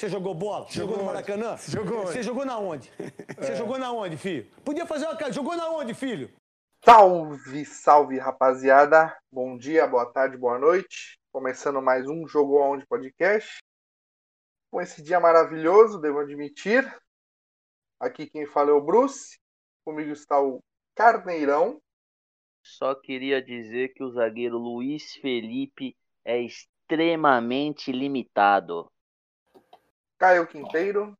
Você 0.00 0.08
jogou 0.08 0.32
bola? 0.32 0.66
Jogou, 0.70 0.94
jogou 0.94 0.96
no 0.96 1.04
Maracanã? 1.04 1.58
Jogou 1.58 2.06
Você 2.06 2.22
jogou 2.22 2.46
na 2.46 2.58
onde? 2.58 2.90
Você 3.36 3.52
é. 3.52 3.54
jogou 3.54 3.76
na 3.76 3.92
onde, 3.92 4.16
filho? 4.16 4.50
Podia 4.64 4.86
fazer 4.86 5.04
uma 5.04 5.14
cara. 5.14 5.30
Jogou 5.30 5.54
na 5.54 5.68
onde, 5.68 5.92
filho? 5.92 6.32
Salve, 6.82 7.66
salve, 7.66 8.18
rapaziada. 8.18 9.14
Bom 9.30 9.58
dia, 9.58 9.86
boa 9.86 10.10
tarde, 10.10 10.38
boa 10.38 10.58
noite. 10.58 11.18
Começando 11.30 11.82
mais 11.82 12.08
um 12.08 12.26
Jogo 12.26 12.58
Onde 12.58 12.86
podcast. 12.86 13.58
Com 14.70 14.80
esse 14.80 15.02
dia 15.02 15.20
maravilhoso, 15.20 16.00
devo 16.00 16.20
admitir. 16.20 16.82
Aqui 18.00 18.26
quem 18.26 18.46
fala 18.46 18.70
é 18.70 18.72
o 18.72 18.80
Bruce. 18.80 19.38
Comigo 19.84 20.12
está 20.12 20.40
o 20.40 20.64
Carneirão. 20.94 21.78
Só 22.64 22.94
queria 22.94 23.42
dizer 23.42 23.92
que 23.92 24.02
o 24.02 24.10
zagueiro 24.10 24.56
Luiz 24.56 25.12
Felipe 25.16 25.94
é 26.24 26.40
extremamente 26.40 27.92
limitado. 27.92 28.90
Caio 30.20 30.46
Quinteiro. 30.46 31.14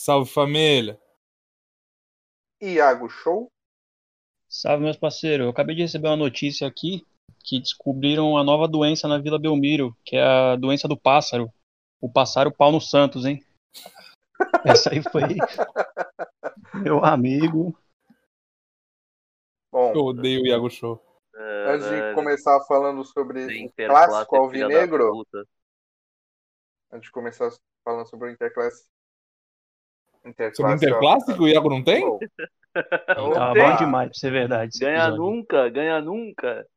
Salve 0.00 0.30
família. 0.30 0.98
Iago 2.58 3.06
Show. 3.10 3.52
Salve 4.48 4.82
meus 4.82 4.96
parceiros. 4.96 5.44
Eu 5.44 5.50
acabei 5.50 5.76
de 5.76 5.82
receber 5.82 6.08
uma 6.08 6.16
notícia 6.16 6.66
aqui 6.66 7.04
que 7.44 7.60
descobriram 7.60 8.30
uma 8.30 8.42
nova 8.42 8.66
doença 8.66 9.06
na 9.06 9.18
Vila 9.18 9.38
Belmiro, 9.38 9.94
que 10.02 10.16
é 10.16 10.22
a 10.22 10.56
doença 10.56 10.88
do 10.88 10.98
pássaro. 10.98 11.52
O 12.00 12.10
pássaro 12.10 12.50
pau 12.50 12.72
no 12.72 12.80
Santos, 12.80 13.26
hein? 13.26 13.44
Essa 14.64 14.90
aí 14.90 15.02
foi 15.02 15.22
meu 16.82 17.04
amigo. 17.04 17.78
Bom, 19.70 19.92
eu 19.94 20.00
odeio 20.00 20.42
o 20.42 20.46
Iago 20.46 20.70
Show. 20.70 20.98
É, 21.34 21.74
Antes 21.74 21.90
de 21.90 22.14
começar 22.14 22.58
falando 22.64 23.04
sobre 23.04 23.66
o 23.66 23.72
clássico 23.74 24.36
alvinegro, 24.36 25.26
antes 26.90 27.08
de 27.08 27.12
começar 27.12 27.50
falando 27.86 28.08
sobre 28.08 28.28
o 28.28 28.32
Interclasse. 28.32 28.84
Interclasse 30.24 30.56
sobre 30.56 30.72
o 30.72 30.74
Interclássico, 30.74 31.42
o 31.44 31.48
Iago 31.48 31.70
não 31.70 31.84
tem? 31.84 32.04
Tá 32.76 33.54
bom 33.54 33.76
demais 33.78 34.10
pra 34.10 34.18
ser 34.18 34.30
verdade. 34.30 34.78
Ganha 34.78 35.08
nunca, 35.08 35.66
ganha 35.70 35.98
nunca. 35.98 36.68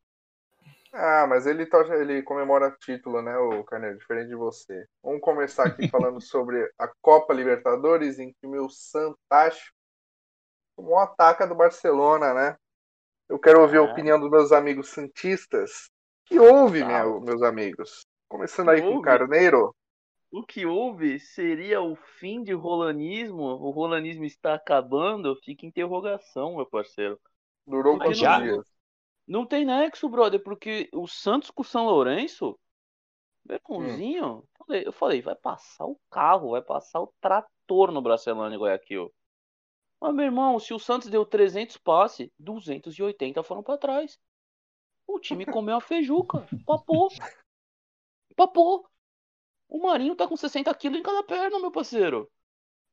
Ah, 0.94 1.28
mas 1.28 1.46
ele, 1.46 1.68
ele 2.00 2.24
comemora 2.24 2.74
título, 2.80 3.22
né, 3.22 3.38
o 3.38 3.66
Carneiro, 3.66 3.98
diferente 3.98 4.30
de 4.30 4.36
você. 4.36 4.88
Vamos 5.04 5.20
começar 5.20 5.68
aqui 5.68 5.90
falando 5.92 6.22
sobre 6.22 6.72
a 6.80 6.90
Copa 7.02 7.34
Libertadores, 7.34 8.18
em 8.18 8.32
que 8.32 8.48
o 8.48 8.50
meu 8.50 8.70
Santástico 8.70 9.76
tomou 10.78 10.94
um 10.94 11.00
ataque 11.00 11.46
do 11.46 11.54
Barcelona, 11.54 12.34
né? 12.34 12.56
Eu 13.28 13.38
quero 13.38 13.60
ouvir 13.62 13.80
a 13.80 13.84
opinião 13.84 14.18
dos 14.18 14.32
meus 14.32 14.54
amigos 14.54 14.92
santistas. 14.92 15.90
Que 16.28 16.40
houve, 16.40 16.82
meu, 16.82 17.20
meus 17.20 17.44
amigos? 17.44 18.06
Começando 18.30 18.70
aí 18.70 18.82
com 18.82 18.96
o 18.96 19.02
Carneiro 19.02 19.76
o 20.32 20.44
que 20.44 20.66
houve 20.66 21.20
seria 21.20 21.82
o 21.82 21.96
fim 21.96 22.44
de 22.44 22.54
rolanismo? 22.54 23.44
O 23.44 23.72
rolanismo 23.72 24.26
está 24.26 24.54
acabando? 24.54 25.36
Fica 25.44 25.66
interrogação, 25.66 26.56
meu 26.56 26.66
parceiro. 26.66 27.20
Durou 27.66 27.98
quantos 27.98 28.18
dias? 28.18 28.66
Não 29.28 29.46
tem 29.46 29.66
nexo, 29.66 30.10
brother, 30.10 30.42
porque 30.44 30.90
o 30.94 31.08
Santos 31.08 31.52
com 31.52 31.62
o 31.62 31.66
São 31.66 31.86
Lourenço, 31.86 32.60
meu 33.46 33.60
irmãozinho, 33.64 34.38
hum. 34.68 34.74
eu 34.74 34.92
falei, 34.92 35.22
vai 35.22 35.36
passar 35.36 35.86
o 35.86 36.00
carro, 36.10 36.52
vai 36.52 36.62
passar 36.62 37.02
o 37.02 37.14
trator 37.22 37.92
no 37.92 38.02
Barcelona 38.02 38.56
e 38.56 38.58
Guayaquil. 38.58 39.14
Mas, 40.02 40.16
meu 40.16 40.26
irmão, 40.26 40.60
se 40.60 40.74
o 40.74 40.80
Santos 40.80 41.10
deu 41.10 41.26
300 41.26 41.78
passes, 41.78 42.30
280 42.40 43.44
foram 43.44 43.62
para 43.62 43.78
trás. 43.78 44.18
O 45.06 45.20
time 45.20 45.46
comeu 45.46 45.78
a 45.78 45.82
feijuca. 45.82 46.48
Papou. 46.66 47.10
Papou. 48.36 48.88
O 49.70 49.78
Marinho 49.78 50.16
tá 50.16 50.28
com 50.28 50.36
60 50.36 50.74
quilos 50.74 51.00
em 51.00 51.04
cada 51.04 51.24
perna, 51.24 51.60
meu 51.60 51.72
parceiro. 51.72 52.30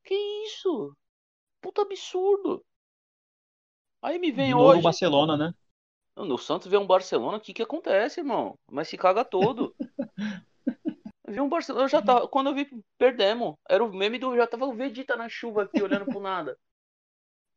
Que 0.04 0.14
isso? 0.44 0.94
Puta 1.60 1.82
absurdo. 1.82 2.64
Aí 4.02 4.18
me 4.18 4.30
vem 4.30 4.48
De 4.48 4.54
hoje. 4.54 4.82
Barcelona, 4.82 5.36
né? 5.36 5.54
No 6.14 6.38
Santos 6.38 6.68
vê 6.68 6.76
um 6.76 6.86
Barcelona, 6.86 7.38
o 7.38 7.40
que 7.40 7.52
que 7.52 7.62
acontece, 7.62 8.20
irmão? 8.20 8.58
Mas 8.70 8.88
se 8.88 8.96
caga 8.96 9.24
todo. 9.24 9.74
vi 11.28 11.40
um 11.40 11.48
Barcelona, 11.48 11.84
eu 11.84 11.88
já 11.88 12.00
tava, 12.00 12.28
quando 12.28 12.50
eu 12.50 12.54
vi, 12.54 12.68
perdemos. 12.96 13.54
Era 13.68 13.82
o 13.82 13.92
meme 13.92 14.18
do, 14.18 14.36
já 14.36 14.46
tava 14.46 14.66
o 14.66 14.74
Vegeta 14.74 15.16
na 15.16 15.28
chuva 15.28 15.64
aqui, 15.64 15.82
olhando 15.82 16.04
pro 16.06 16.20
nada. 16.20 16.58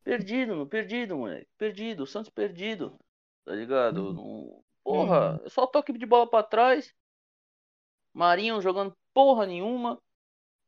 Perdido, 0.04 0.66
perdido, 0.66 1.18
moleque. 1.18 1.48
Perdido, 1.58 2.04
o 2.04 2.08
Santos 2.08 2.30
perdido. 2.30 2.98
Tá 3.46 3.54
ligado? 3.54 4.12
Hum. 4.12 4.62
Porra, 4.84 5.42
só 5.48 5.68
toque 5.68 5.94
de 5.94 6.06
bola 6.06 6.28
para 6.28 6.44
trás. 6.44 6.94
Marinho 8.14 8.60
jogando 8.62 8.96
porra 9.20 9.46
nenhuma. 9.46 10.00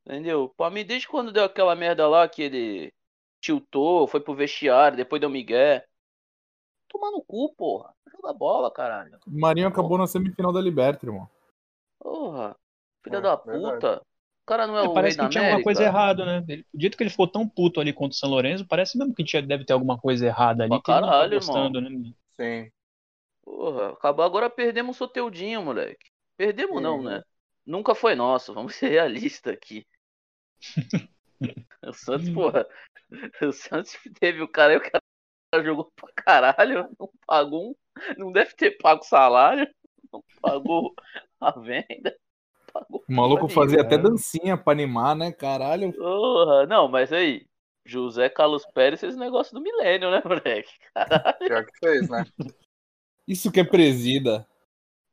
Entendeu? 0.04 0.52
Pra 0.56 0.68
mim, 0.68 0.84
desde 0.84 1.08
quando 1.08 1.32
deu 1.32 1.44
aquela 1.44 1.74
merda 1.74 2.06
lá 2.06 2.28
que 2.28 2.42
ele 2.42 2.92
tiltou, 3.40 4.06
foi 4.06 4.20
pro 4.20 4.34
vestiário, 4.34 4.96
depois 4.96 5.20
deu 5.20 5.30
migué. 5.30 5.86
Toma 6.88 7.10
no 7.10 7.22
cu, 7.22 7.54
porra. 7.54 7.94
Joga 8.10 8.34
bola, 8.34 8.70
caralho. 8.70 9.18
O 9.26 9.40
Marinho 9.40 9.68
acabou 9.68 9.90
porra. 9.90 10.02
na 10.02 10.06
semifinal 10.06 10.52
da 10.52 10.60
Liberta, 10.60 11.06
irmão. 11.06 11.26
Porra. 11.98 12.54
Filha 13.02 13.16
é, 13.16 13.20
da 13.20 13.36
puta. 13.36 14.02
O 14.42 14.46
cara 14.46 14.66
não 14.66 14.76
é, 14.76 14.84
é 14.84 14.88
o 14.88 14.92
Parece 14.92 15.16
que 15.16 15.28
tinha 15.28 15.44
alguma 15.44 15.62
coisa 15.62 15.84
errada, 15.84 16.26
né? 16.26 16.44
Ele, 16.46 16.66
dito 16.74 16.96
que 16.96 17.02
ele 17.02 17.10
ficou 17.10 17.28
tão 17.28 17.48
puto 17.48 17.80
ali 17.80 17.92
contra 17.92 18.14
o 18.14 18.18
São 18.18 18.28
Lourenço, 18.28 18.66
parece 18.66 18.98
mesmo 18.98 19.14
que 19.14 19.24
tinha, 19.24 19.40
deve 19.40 19.64
ter 19.64 19.72
alguma 19.72 19.98
coisa 19.98 20.26
errada 20.26 20.64
ali. 20.64 20.68
Pra 20.68 20.78
que 20.78 20.84
caralho, 20.84 21.30
tá 21.30 21.36
gostando, 21.36 21.78
irmão. 21.78 22.00
né? 22.00 22.12
Sim. 22.32 22.70
Porra, 23.42 23.92
acabou 23.92 24.24
agora 24.24 24.50
perdemos 24.50 24.96
o 24.96 24.98
Soteudinho, 24.98 25.62
moleque. 25.62 26.10
Perdemos 26.36 26.76
Sim. 26.76 26.82
não, 26.82 27.02
né? 27.02 27.22
Nunca 27.66 27.94
foi 27.94 28.14
nosso, 28.14 28.54
vamos 28.54 28.74
ser 28.76 28.88
realistas 28.88 29.52
aqui. 29.52 29.86
o 31.86 31.92
Santos, 31.92 32.30
porra, 32.30 32.66
o 33.42 33.52
Santos 33.52 33.98
teve 34.18 34.42
o 34.42 34.48
cara, 34.48 34.76
o 34.76 34.80
cara 34.80 35.64
jogou 35.64 35.92
pra 35.96 36.08
caralho, 36.14 36.88
não 36.98 37.10
pagou 37.26 37.70
um, 37.70 37.74
não 38.16 38.32
deve 38.32 38.54
ter 38.54 38.78
pago 38.78 39.02
salário, 39.02 39.68
não 40.12 40.22
pagou 40.40 40.94
a 41.40 41.50
venda. 41.58 42.16
Pagou 42.72 43.04
o 43.06 43.12
maluco 43.12 43.48
fazia 43.48 43.82
até 43.82 43.98
dancinha 43.98 44.56
pra 44.56 44.72
animar, 44.72 45.14
né? 45.14 45.30
Caralho. 45.30 45.92
Porra, 45.92 46.66
não, 46.66 46.88
mas 46.88 47.12
aí, 47.12 47.46
José 47.84 48.30
Carlos 48.30 48.64
Pérez 48.72 49.00
fez 49.00 49.16
negócio 49.16 49.52
do 49.52 49.60
milênio, 49.60 50.10
né, 50.10 50.22
moleque? 50.24 50.72
Caralho. 50.94 51.38
Pior 51.38 51.66
que 51.66 51.78
fez, 51.78 52.08
né? 52.08 52.24
Isso 53.26 53.52
que 53.52 53.60
é 53.60 53.64
presida. 53.64 54.46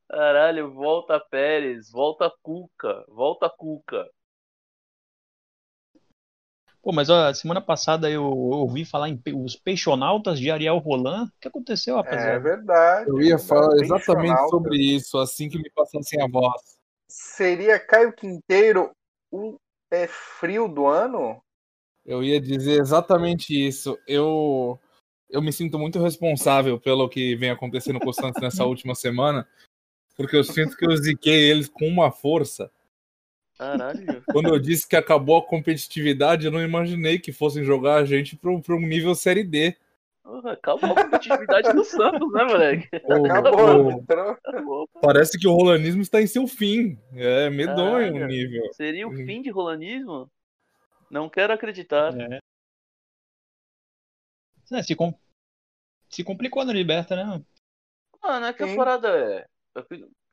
Caralho, 0.10 0.74
volta 0.74 1.20
Pérez, 1.20 1.92
volta 1.92 2.34
Cuca, 2.42 3.06
volta 3.08 3.48
Cuca. 3.48 4.10
Pô, 6.82 6.92
mas 6.92 7.10
ó, 7.10 7.32
semana 7.34 7.62
passada 7.62 8.10
eu 8.10 8.24
ouvi 8.24 8.84
falar 8.86 9.10
em 9.10 9.22
os 9.36 9.56
peixonautas 9.56 10.40
de 10.40 10.50
Ariel 10.50 10.80
Roland. 10.80 11.26
O 11.26 11.40
que 11.40 11.48
aconteceu, 11.48 11.98
rapaziada? 11.98 12.32
É 12.32 12.40
verdade. 12.40 13.10
Eu 13.10 13.22
ia 13.22 13.38
falar 13.38 13.78
exatamente 13.80 14.50
sobre 14.50 14.78
isso, 14.78 15.18
assim 15.20 15.48
que 15.48 15.60
me 15.60 15.70
passassem 15.70 16.20
a 16.24 16.28
voz. 16.28 16.80
Seria 17.08 17.80
Caio 17.80 18.12
Quinteiro 18.14 18.92
o 19.32 19.58
pé 19.90 20.08
frio 20.08 20.68
do 20.68 20.88
ano? 20.88 21.40
Eu 22.04 22.24
ia 22.24 22.42
dizer 22.42 22.82
exatamente 22.82 23.54
isso. 23.54 23.96
Eu 24.08 24.80
eu 25.30 25.42
me 25.44 25.54
sinto 25.54 25.78
muito 25.78 26.02
responsável 26.02 26.80
pelo 26.80 27.08
que 27.08 27.36
vem 27.36 27.52
acontecendo 27.52 28.00
com 28.00 28.10
o 28.10 28.14
Santos 28.14 28.42
nessa 28.42 28.66
última 28.66 28.96
semana, 28.96 29.48
porque 30.20 30.36
eu 30.36 30.44
sinto 30.44 30.76
que 30.76 30.86
eu 30.86 30.94
ziquei 30.98 31.50
eles 31.50 31.70
com 31.70 31.88
uma 31.88 32.12
força. 32.12 32.70
Caralho. 33.58 34.22
Quando 34.30 34.50
eu 34.50 34.60
disse 34.60 34.86
que 34.86 34.98
acabou 34.98 35.38
a 35.38 35.46
competitividade, 35.46 36.46
eu 36.46 36.52
não 36.52 36.62
imaginei 36.62 37.18
que 37.18 37.32
fossem 37.32 37.64
jogar 37.64 37.96
a 37.96 38.04
gente 38.04 38.36
para 38.36 38.52
um 38.52 38.80
nível 38.82 39.16
Série 39.16 39.46
D. 39.46 39.78
acabou 40.44 40.92
a 40.92 41.04
competitividade 41.04 41.72
do 41.72 41.86
Santos, 41.86 42.34
né, 42.34 42.44
moleque? 42.44 42.90
Acabou, 42.98 44.04
Parece 45.02 45.40
que 45.40 45.48
o 45.48 45.54
rolanismo 45.54 46.02
está 46.02 46.22
em 46.22 46.28
seu 46.28 46.46
fim. 46.48 47.00
É 47.16 47.50
medonho 47.50 48.22
o 48.22 48.28
nível. 48.28 48.74
Seria 48.74 49.08
o 49.08 49.16
fim 49.16 49.42
de 49.42 49.50
rolanismo? 49.50 50.30
Não 51.10 51.30
quero 51.30 51.54
acreditar. 51.54 52.14
É. 52.20 52.40
É, 54.74 54.84
se, 54.84 54.98
com... 54.98 55.18
se 56.10 56.26
complicou 56.26 56.66
na 56.66 56.74
Liberta, 56.74 57.16
né? 57.16 57.42
Mano, 58.22 58.46
é 58.48 58.52
que 58.52 58.66
Sim. 58.66 58.74
a 58.74 58.76
parada 58.76 59.08
é 59.08 59.48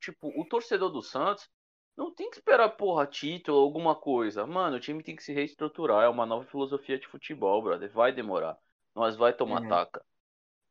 tipo, 0.00 0.28
o 0.40 0.48
torcedor 0.48 0.90
do 0.90 1.02
Santos 1.02 1.48
não 1.96 2.14
tem 2.14 2.28
que 2.30 2.36
esperar, 2.36 2.68
porra, 2.70 3.06
título 3.06 3.58
alguma 3.58 3.94
coisa. 3.94 4.46
Mano, 4.46 4.76
o 4.76 4.80
time 4.80 5.02
tem 5.02 5.16
que 5.16 5.22
se 5.22 5.32
reestruturar. 5.32 6.04
É 6.04 6.08
uma 6.08 6.26
nova 6.26 6.44
filosofia 6.44 6.98
de 6.98 7.06
futebol, 7.06 7.62
brother. 7.62 7.90
Vai 7.90 8.12
demorar. 8.12 8.58
Nós 8.94 9.16
vai 9.16 9.32
tomar 9.32 9.62
uhum. 9.62 9.68
taca. 9.68 10.04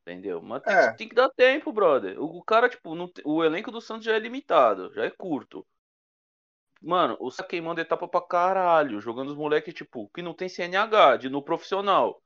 Entendeu? 0.01 0.39
Mas 0.41 0.61
tem, 0.61 0.75
é. 0.75 0.91
que, 0.91 0.97
tem, 0.97 1.09
que 1.09 1.15
dar 1.15 1.29
tempo, 1.29 1.73
brother. 1.73 2.21
O, 2.21 2.37
o 2.37 2.43
cara, 2.43 2.69
tipo, 2.69 2.93
não, 2.93 3.11
o 3.23 3.43
elenco 3.43 3.71
do 3.71 3.81
Santos 3.81 4.05
já 4.05 4.13
é 4.13 4.19
limitado, 4.19 4.93
já 4.93 5.03
é 5.03 5.09
curto. 5.09 5.65
Mano, 6.79 7.17
o 7.19 7.31
Sá 7.31 7.43
queimando 7.43 7.81
etapa 7.81 8.07
pra 8.07 8.21
caralho, 8.21 9.01
jogando 9.01 9.29
os 9.29 9.35
moleques, 9.35 9.73
tipo, 9.73 10.07
que 10.09 10.21
não 10.21 10.35
tem 10.35 10.47
CNH, 10.47 11.17
de 11.17 11.29
no 11.29 11.41
profissional. 11.41 12.21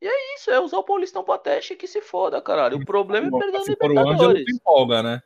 E 0.00 0.06
é 0.06 0.34
isso, 0.34 0.50
é 0.50 0.60
usar 0.60 0.78
o 0.78 0.84
Paulistão 0.84 1.24
pra 1.24 1.38
teste 1.38 1.76
que 1.76 1.86
se 1.86 2.00
foda, 2.02 2.40
caralho. 2.42 2.78
O 2.78 2.84
problema 2.84 3.28
é 3.28 3.30
perder 3.40 3.58
a 3.58 3.62
Libertadores. 3.62 4.54
Empolga, 4.54 5.02
né? 5.02 5.22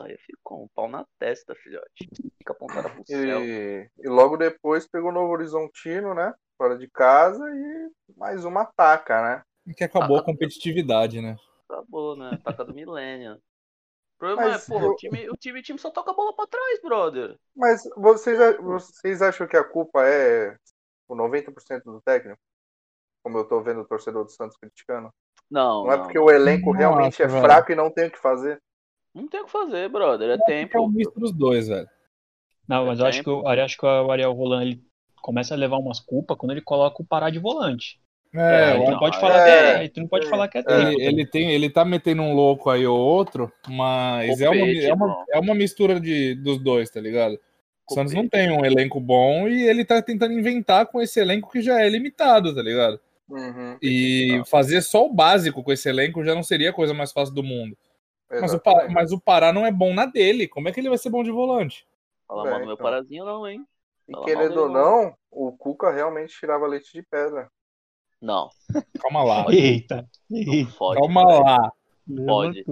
aí 0.00 0.16
ficou 0.18 0.64
um 0.64 0.68
pau 0.68 0.88
na 0.88 1.06
testa, 1.18 1.54
filhote. 1.54 2.08
Fica 2.38 2.52
apontada 2.52 2.88
pro 2.90 3.06
céu. 3.06 3.40
E, 3.42 3.88
e 3.98 4.08
logo 4.08 4.36
depois 4.36 4.86
pegou 4.86 5.10
o 5.10 5.12
Novo 5.12 5.32
Horizontino, 5.32 6.14
né? 6.14 6.34
Fora 6.58 6.76
de 6.76 6.88
casa 6.88 7.42
e 7.50 7.90
mais 8.16 8.44
uma 8.44 8.62
ataca, 8.62 9.22
né? 9.22 9.42
Que 9.76 9.84
acabou 9.84 10.18
a 10.18 10.24
competitividade, 10.24 11.20
né? 11.20 11.36
Acabou, 11.68 12.16
né? 12.16 12.34
Ataca 12.34 12.64
do 12.64 12.74
milênio. 12.74 13.34
O 13.34 14.18
problema 14.18 14.48
Mas 14.50 14.64
é, 14.64 14.66
porra, 14.66 14.86
eu- 14.86 14.92
o, 14.92 14.96
time, 14.96 15.30
o, 15.30 15.36
time, 15.36 15.60
o 15.60 15.62
time 15.62 15.78
só 15.78 15.90
toca 15.90 16.10
a 16.10 16.14
bola 16.14 16.34
pra 16.34 16.46
trás, 16.46 16.80
brother. 16.82 17.38
Mas 17.54 17.82
vocês, 17.96 18.38
vocês 18.58 19.20
acham 19.22 19.46
que 19.46 19.56
a 19.56 19.64
culpa 19.64 20.06
é 20.06 20.56
o 21.08 21.14
90% 21.14 21.84
do 21.84 22.00
técnico? 22.00 22.40
Como 23.26 23.38
eu 23.38 23.44
tô 23.44 23.60
vendo 23.60 23.80
o 23.80 23.84
torcedor 23.84 24.22
do 24.24 24.30
Santos 24.30 24.56
criticando? 24.56 25.10
Não, 25.50 25.82
Não 25.82 25.92
é 25.92 25.96
não, 25.96 26.04
porque 26.04 26.16
o 26.16 26.30
elenco 26.30 26.66
Não 26.72 26.78
realmente 26.78 27.20
é 27.20 27.24
acho, 27.24 27.34
velho. 27.34 27.44
fraco 27.44 27.72
e 27.72 27.74
não 27.74 27.90
tem 27.90 28.06
o 28.06 28.10
que 28.12 28.20
fazer. 28.20 28.62
não 29.12 29.26
tem 29.26 29.40
o 29.40 29.46
que 29.46 29.50
fazer, 29.50 29.88
brother. 29.88 30.30
É 30.30 30.34
É 30.34 30.38
tempo. 30.46 30.80
um 30.80 30.88
misto 30.88 31.18
dos 31.18 31.32
dois, 31.32 31.66
velho. 31.66 31.88
Não, 32.68 32.86
mas 32.86 33.00
É 33.00 33.02
eu 33.02 33.06
acho 33.06 33.24
que, 33.24 33.28
eu 33.28 33.44
acho 33.48 33.76
que 33.76 33.84
o 33.84 34.12
Ariel 34.12 34.32
Roland 34.32 34.62
ele 34.62 34.80
começa 35.20 35.54
a 35.54 35.56
levar 35.56 35.76
umas 35.78 35.98
culpas 35.98 36.36
quando 36.36 36.52
ele 36.52 36.60
coloca 36.60 37.02
o 37.02 37.04
parar 37.04 37.30
de 37.30 37.40
volante. 37.40 38.00
É, 38.32 38.38
É, 38.38 38.64
Aí 38.74 38.78
tu 38.78 38.84
eu 38.84 38.90
não 38.92 38.98
pode 39.00 39.16
é, 39.16 39.20
falar 39.20 39.44
que 39.44 39.50
é, 39.50 39.84
é, 39.84 39.88
tu 39.88 40.00
não 40.02 40.08
pode 40.08 40.26
é, 40.26 40.30
falar 40.30 40.46
que 40.46 40.58
é 40.58 40.60
é. 40.60 40.64
tempo. 40.64 40.88
Ele, 40.88 41.02
ele, 41.04 41.26
tem, 41.26 41.50
ele 41.50 41.68
tá 41.68 41.84
metendo 41.84 42.22
um 42.22 42.32
louco 42.32 42.70
aí 42.70 42.86
ou 42.86 42.96
outro, 42.96 43.52
mas 43.68 44.40
é 44.40 44.48
uma, 44.48 44.68
é, 44.68 44.92
uma, 44.92 45.24
é 45.30 45.38
uma 45.40 45.54
mistura 45.56 45.98
de, 45.98 46.36
dos 46.36 46.58
dois, 46.62 46.88
tá 46.90 47.00
ligado? 47.00 47.40
O 47.90 47.94
Santos 47.94 48.14
não 48.14 48.28
tem 48.28 48.52
um 48.52 48.64
elenco 48.64 49.00
bom 49.00 49.48
e 49.48 49.62
ele 49.68 49.84
tá 49.84 50.00
tentando 50.00 50.32
inventar 50.32 50.86
com 50.86 51.02
esse 51.02 51.18
elenco 51.18 51.50
que 51.50 51.60
já 51.60 51.80
é 51.80 51.88
limitado, 51.88 52.54
tá 52.54 52.62
ligado? 52.62 53.00
Uhum, 53.28 53.76
E 53.82 54.42
fazer 54.46 54.80
só 54.82 55.04
o 55.04 55.12
básico 55.12 55.62
com 55.62 55.72
esse 55.72 55.88
elenco 55.88 56.24
já 56.24 56.34
não 56.34 56.42
seria 56.42 56.70
a 56.70 56.72
coisa 56.72 56.94
mais 56.94 57.12
fácil 57.12 57.34
do 57.34 57.42
mundo. 57.42 57.76
Mas 58.30 58.52
o, 58.52 58.60
Pa- 58.60 58.70
exatamente. 58.70 58.94
mas 58.94 59.12
o 59.12 59.20
Pará 59.20 59.52
não 59.52 59.66
é 59.66 59.72
bom 59.72 59.92
na 59.94 60.06
dele. 60.06 60.46
Como 60.48 60.68
é 60.68 60.72
que 60.72 60.80
ele 60.80 60.88
vai 60.88 60.98
ser 60.98 61.10
bom 61.10 61.22
de 61.22 61.30
volante? 61.30 61.86
Fala 62.26 62.46
É, 62.46 62.50
mal 62.50 62.60
do 62.60 62.66
meu 62.66 62.74
então. 62.74 62.84
parazinho, 62.84 63.24
não, 63.24 63.46
hein? 63.48 63.64
E 64.08 64.12
Fala 64.12 64.24
querendo 64.24 64.54
mal 64.54 64.64
ou 64.64 64.68
não, 64.70 65.16
o 65.30 65.52
Cuca 65.52 65.90
realmente 65.90 66.38
tirava 66.38 66.66
leite 66.66 66.92
de 66.92 67.02
pedra. 67.02 67.50
Não, 68.20 68.50
Calma 68.98 69.22
lá. 69.24 69.46
Eita, 69.52 70.08
não 70.30 70.40
eita. 70.52 70.72
fode. 70.72 71.00
Calma 71.00 71.22
moleque. 71.22 71.42
lá. 71.42 71.72
Pode. 72.26 72.64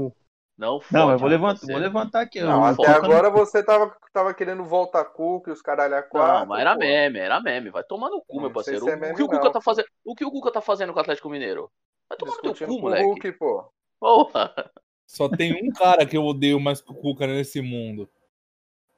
Não 0.56 0.80
fode. 0.80 0.92
Não, 0.94 1.10
eu 1.10 1.18
vou, 1.18 1.28
meu 1.28 1.38
levant, 1.38 1.58
parceiro. 1.58 1.72
vou 1.72 1.82
levantar 1.82 2.20
aqui. 2.20 2.40
Não, 2.40 2.64
até 2.64 2.86
agora 2.86 3.28
você 3.28 3.62
tava, 3.62 3.96
tava 4.12 4.32
querendo 4.32 4.64
voltar 4.64 5.04
Cuca 5.06 5.50
e 5.50 5.52
os 5.52 5.60
caralho 5.60 5.96
a 5.96 6.02
quatro. 6.02 6.40
Não, 6.40 6.46
mas 6.46 6.60
era 6.60 6.74
pô. 6.74 6.80
meme, 6.80 7.18
era 7.18 7.40
meme. 7.40 7.70
Vai 7.70 7.82
tomar 7.82 8.08
no 8.08 8.20
cu, 8.20 8.36
Não 8.36 8.42
meu 8.42 8.52
parceiro. 8.52 8.84
se 8.84 8.90
é 8.90 8.94
O- 8.94 9.12
o, 9.12 9.14
que 9.16 9.22
o 9.22 9.28
Cuca 9.28 9.50
tá 9.50 9.60
fazendo? 9.60 9.86
O 10.04 10.14
que 10.14 10.24
o 10.24 10.30
Cuca 10.30 10.52
tá 10.52 10.60
fazendo 10.60 10.92
com 10.92 10.98
o 10.98 11.02
Atlético 11.02 11.28
Mineiro? 11.28 11.70
Vai 12.08 12.16
tomar 12.18 12.36
no 12.42 12.54
teu 12.54 12.68
cu, 12.68 12.80
moleque. 12.80 13.04
Hulk, 13.04 13.32
pô. 13.32 13.64
Porra. 13.98 14.70
Só 15.06 15.28
tem 15.28 15.52
um 15.52 15.72
cara 15.72 16.06
que 16.06 16.16
eu 16.16 16.24
odeio 16.24 16.60
mais 16.60 16.80
que 16.80 16.90
o 16.90 16.94
Cuca 16.94 17.26
nesse 17.26 17.60
mundo. 17.60 18.08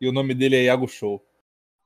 E 0.00 0.08
o 0.08 0.12
nome 0.12 0.34
dele 0.34 0.56
é 0.56 0.64
Iago 0.64 0.86
Show. 0.86 1.24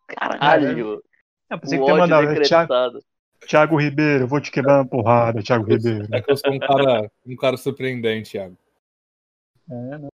Caralho. 0.08 1.00
Eu 1.48 1.58
pensei 1.60 1.78
o 1.78 1.84
que 1.84 1.88
ia 1.90 1.94
ódio 1.94 2.02
mandar 2.02 2.18
Thiago, 2.22 2.34
decretado. 2.40 2.98
Thiago 3.46 3.76
Ribeiro, 3.76 4.26
vou 4.26 4.40
te 4.40 4.50
quebrar 4.50 4.78
na 4.78 4.84
porrada, 4.84 5.42
Thiago 5.42 5.64
Ribeiro. 5.64 6.06
É 6.12 6.20
que 6.20 6.30
eu 6.30 6.36
sou 6.36 6.52
um 6.52 6.58
cara, 6.58 7.10
um 7.26 7.36
cara 7.36 7.56
surpreendente, 7.56 8.36
Iago. 8.36 8.56
É, 9.70 9.98
né? 9.98 10.08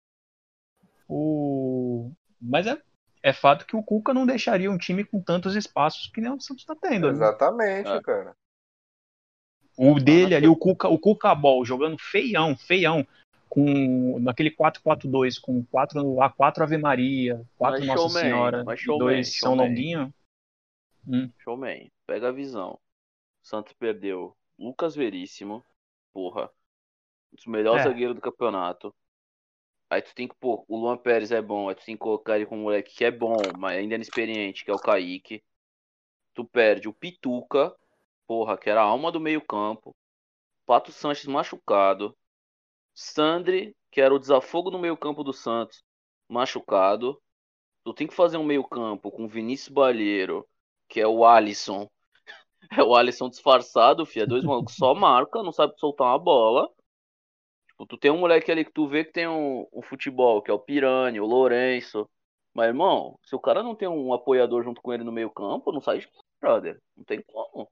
O... 1.08 2.10
Mas 2.40 2.66
é, 2.66 2.80
é 3.22 3.32
fato 3.32 3.66
que 3.66 3.76
o 3.76 3.82
Cuca 3.82 4.12
não 4.12 4.26
deixaria 4.26 4.70
um 4.70 4.78
time 4.78 5.04
com 5.04 5.20
tantos 5.20 5.54
espaços 5.54 6.08
que 6.08 6.20
nem 6.20 6.30
o 6.32 6.40
Santos 6.40 6.64
tá 6.64 6.74
tendo. 6.74 7.06
né? 7.08 7.12
Exatamente, 7.12 7.88
É. 7.88 8.02
cara. 8.02 8.36
O 9.76 9.98
dele 9.98 10.34
ali, 10.34 10.46
o 10.46 10.56
Cuca, 10.56 10.88
o 10.88 10.98
Cuca 10.98 11.34
Ball, 11.34 11.64
jogando 11.64 11.96
feião, 11.98 12.56
feião, 12.56 13.04
com 13.48 14.18
naquele 14.20 14.50
4-4-2, 14.50 15.40
com 15.40 15.64
4 15.64 16.00
A4 16.00 16.62
Ave 16.62 16.78
Maria, 16.78 17.44
4 17.56 17.78
Mas 17.80 17.88
Nossa 17.88 18.02
showman, 18.02 18.22
Senhora, 18.22 18.64
mas 18.64 18.80
e 18.80 18.82
showman, 18.84 18.98
2 19.06 19.38
São. 19.38 19.54
Longuinho. 19.54 20.14
Showman, 21.40 21.90
pega 22.06 22.28
a 22.28 22.32
visão. 22.32 22.74
O 23.42 23.46
Santos 23.46 23.72
perdeu 23.74 24.36
Lucas 24.58 24.94
Veríssimo, 24.94 25.64
porra. 26.12 26.44
Um 27.32 27.36
dos 27.36 27.46
melhores 27.46 27.84
É. 27.84 27.88
zagueiros 27.88 28.14
do 28.14 28.22
campeonato. 28.22 28.94
Aí 29.94 30.02
tu 30.02 30.12
tem 30.12 30.26
que, 30.26 30.34
pô, 30.34 30.64
o 30.66 30.76
Luan 30.76 30.96
Pérez 30.96 31.30
é 31.30 31.40
bom, 31.40 31.68
aí 31.68 31.74
tu 31.76 31.84
tem 31.84 31.94
que 31.94 32.00
colocar 32.00 32.34
ele 32.34 32.46
com 32.46 32.56
um 32.56 32.62
moleque 32.62 32.92
que 32.92 33.04
é 33.04 33.12
bom, 33.12 33.36
mas 33.56 33.78
ainda 33.78 33.94
é 33.94 33.96
inexperiente, 33.96 34.64
que 34.64 34.70
é 34.72 34.74
o 34.74 34.78
Kaique. 34.78 35.40
Tu 36.34 36.44
perde 36.44 36.88
o 36.88 36.92
Pituca, 36.92 37.72
porra, 38.26 38.58
que 38.58 38.68
era 38.68 38.80
a 38.80 38.84
alma 38.84 39.12
do 39.12 39.20
meio-campo. 39.20 39.94
Pato 40.66 40.90
Sanches 40.90 41.26
machucado. 41.26 42.16
Sandri, 42.92 43.76
que 43.88 44.00
era 44.00 44.12
o 44.12 44.18
desafogo 44.18 44.68
no 44.68 44.80
meio-campo 44.80 45.22
do 45.22 45.32
Santos, 45.32 45.84
machucado. 46.28 47.22
Tu 47.84 47.94
tem 47.94 48.08
que 48.08 48.14
fazer 48.14 48.36
um 48.36 48.44
meio-campo 48.44 49.12
com 49.12 49.28
Vinícius 49.28 49.68
Balheiro, 49.68 50.44
que 50.88 51.00
é 51.00 51.06
o 51.06 51.24
Alisson. 51.24 51.88
É 52.78 52.82
o 52.82 52.96
Alisson 52.96 53.28
disfarçado, 53.28 54.06
filho. 54.06 54.24
É 54.24 54.26
dois 54.26 54.42
malucos 54.42 54.74
só 54.74 54.92
marca, 54.94 55.42
não 55.42 55.52
sabe 55.52 55.78
soltar 55.78 56.08
uma 56.08 56.18
bola. 56.18 56.68
Tipo, 57.74 57.86
tu 57.86 57.98
tem 57.98 58.10
um 58.10 58.18
moleque 58.18 58.52
ali 58.52 58.64
que 58.64 58.72
tu 58.72 58.86
vê 58.86 59.04
que 59.04 59.12
tem 59.12 59.26
um, 59.26 59.66
um 59.72 59.82
futebol, 59.82 60.40
que 60.40 60.50
é 60.50 60.54
o 60.54 60.58
Pirani, 60.58 61.18
o 61.18 61.26
Lourenço. 61.26 62.08
Mas, 62.54 62.68
irmão, 62.68 63.18
se 63.24 63.34
o 63.34 63.40
cara 63.40 63.64
não 63.64 63.74
tem 63.74 63.88
um 63.88 64.14
apoiador 64.14 64.62
junto 64.62 64.80
com 64.80 64.92
ele 64.92 65.02
no 65.02 65.10
meio 65.10 65.28
campo, 65.28 65.72
não 65.72 65.80
sai 65.80 65.98
de 65.98 66.08
brother. 66.40 66.80
Não 66.96 67.04
tem 67.04 67.20
como. 67.22 67.68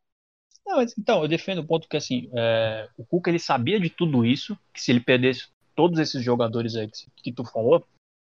Não, 0.67 0.83
então, 0.83 1.23
eu 1.23 1.29
defendo 1.29 1.59
o 1.59 1.67
ponto 1.67 1.89
que 1.89 1.97
assim, 1.97 2.29
é, 2.35 2.89
o 2.97 3.05
Cuca 3.05 3.31
ele 3.31 3.39
sabia 3.39 3.79
de 3.79 3.91
tudo 3.91 4.25
isso, 4.25 4.59
que 4.73 4.81
se 4.81 4.91
ele 4.91 5.01
perdesse 5.01 5.49
todos 5.75 5.99
esses 5.99 6.23
jogadores 6.23 6.75
aí 6.75 6.89
que, 6.89 7.07
que 7.17 7.33
tu 7.33 7.45
falou, 7.45 7.87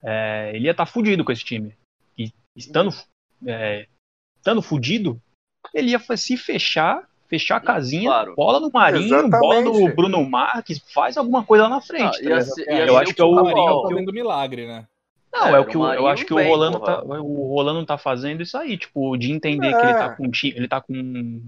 é, 0.03 0.51
ele 0.55 0.65
ia 0.65 0.71
estar 0.71 0.85
fudido 0.85 1.23
com 1.23 1.31
esse 1.31 1.43
time. 1.43 1.75
E 2.17 2.31
estando, 2.55 2.89
é, 3.45 3.87
estando 4.37 4.61
fudido, 4.61 5.21
ele 5.73 5.91
ia 5.91 5.99
se 6.17 6.35
fechar, 6.35 7.08
fechar 7.29 7.57
a 7.57 7.61
casinha, 7.61 8.09
claro. 8.09 8.33
bola 8.35 8.59
no 8.59 8.71
Marinho, 8.73 9.29
bola 9.29 9.61
no 9.61 9.69
Exatamente. 9.69 9.95
Bruno 9.95 10.29
Marques, 10.29 10.79
faz 10.93 11.15
alguma 11.15 11.43
coisa 11.43 11.63
lá 11.65 11.69
na 11.69 11.81
frente. 11.81 12.27
Ah, 12.27 12.35
tá 12.37 12.41
ser- 12.41 12.67
É, 12.67 12.77
ia 12.77 12.85
eu 12.87 12.93
ser 12.95 13.01
acho 13.03 13.13
que 13.13 13.21
é 13.21 13.25
o-. 13.25 13.35
Marinho 13.35 13.65
tá 13.83 13.89
fazendo 13.89 14.11
milagre, 14.13 14.67
né? 14.67 14.85
Não, 15.31 15.45
É, 15.47 15.51
é, 15.51 15.59
o 15.59 15.65
que 15.65 15.77
o 15.77 15.81
eu 15.81 15.85
Marinho 15.87 16.07
acho 16.07 16.25
que 16.25 16.33
o 16.33 16.43
Rolando 16.43 16.79
porra. 16.79 16.95
tá, 16.97 17.03
o 17.21 17.47
Rolando 17.53 17.85
tá 17.85 17.97
fazendo 17.99 18.41
isso 18.41 18.57
aí, 18.57 18.77
tipo, 18.77 19.15
de 19.15 19.31
entender 19.31 19.69
que 19.69 19.81
ele 19.85 19.93
tá 19.93 20.05
É. 20.05 20.15
com 20.15 20.25
um 20.25 20.31
ti- 20.31 20.53
ele 20.57 20.67
tá 20.67 20.81
com 20.81 21.41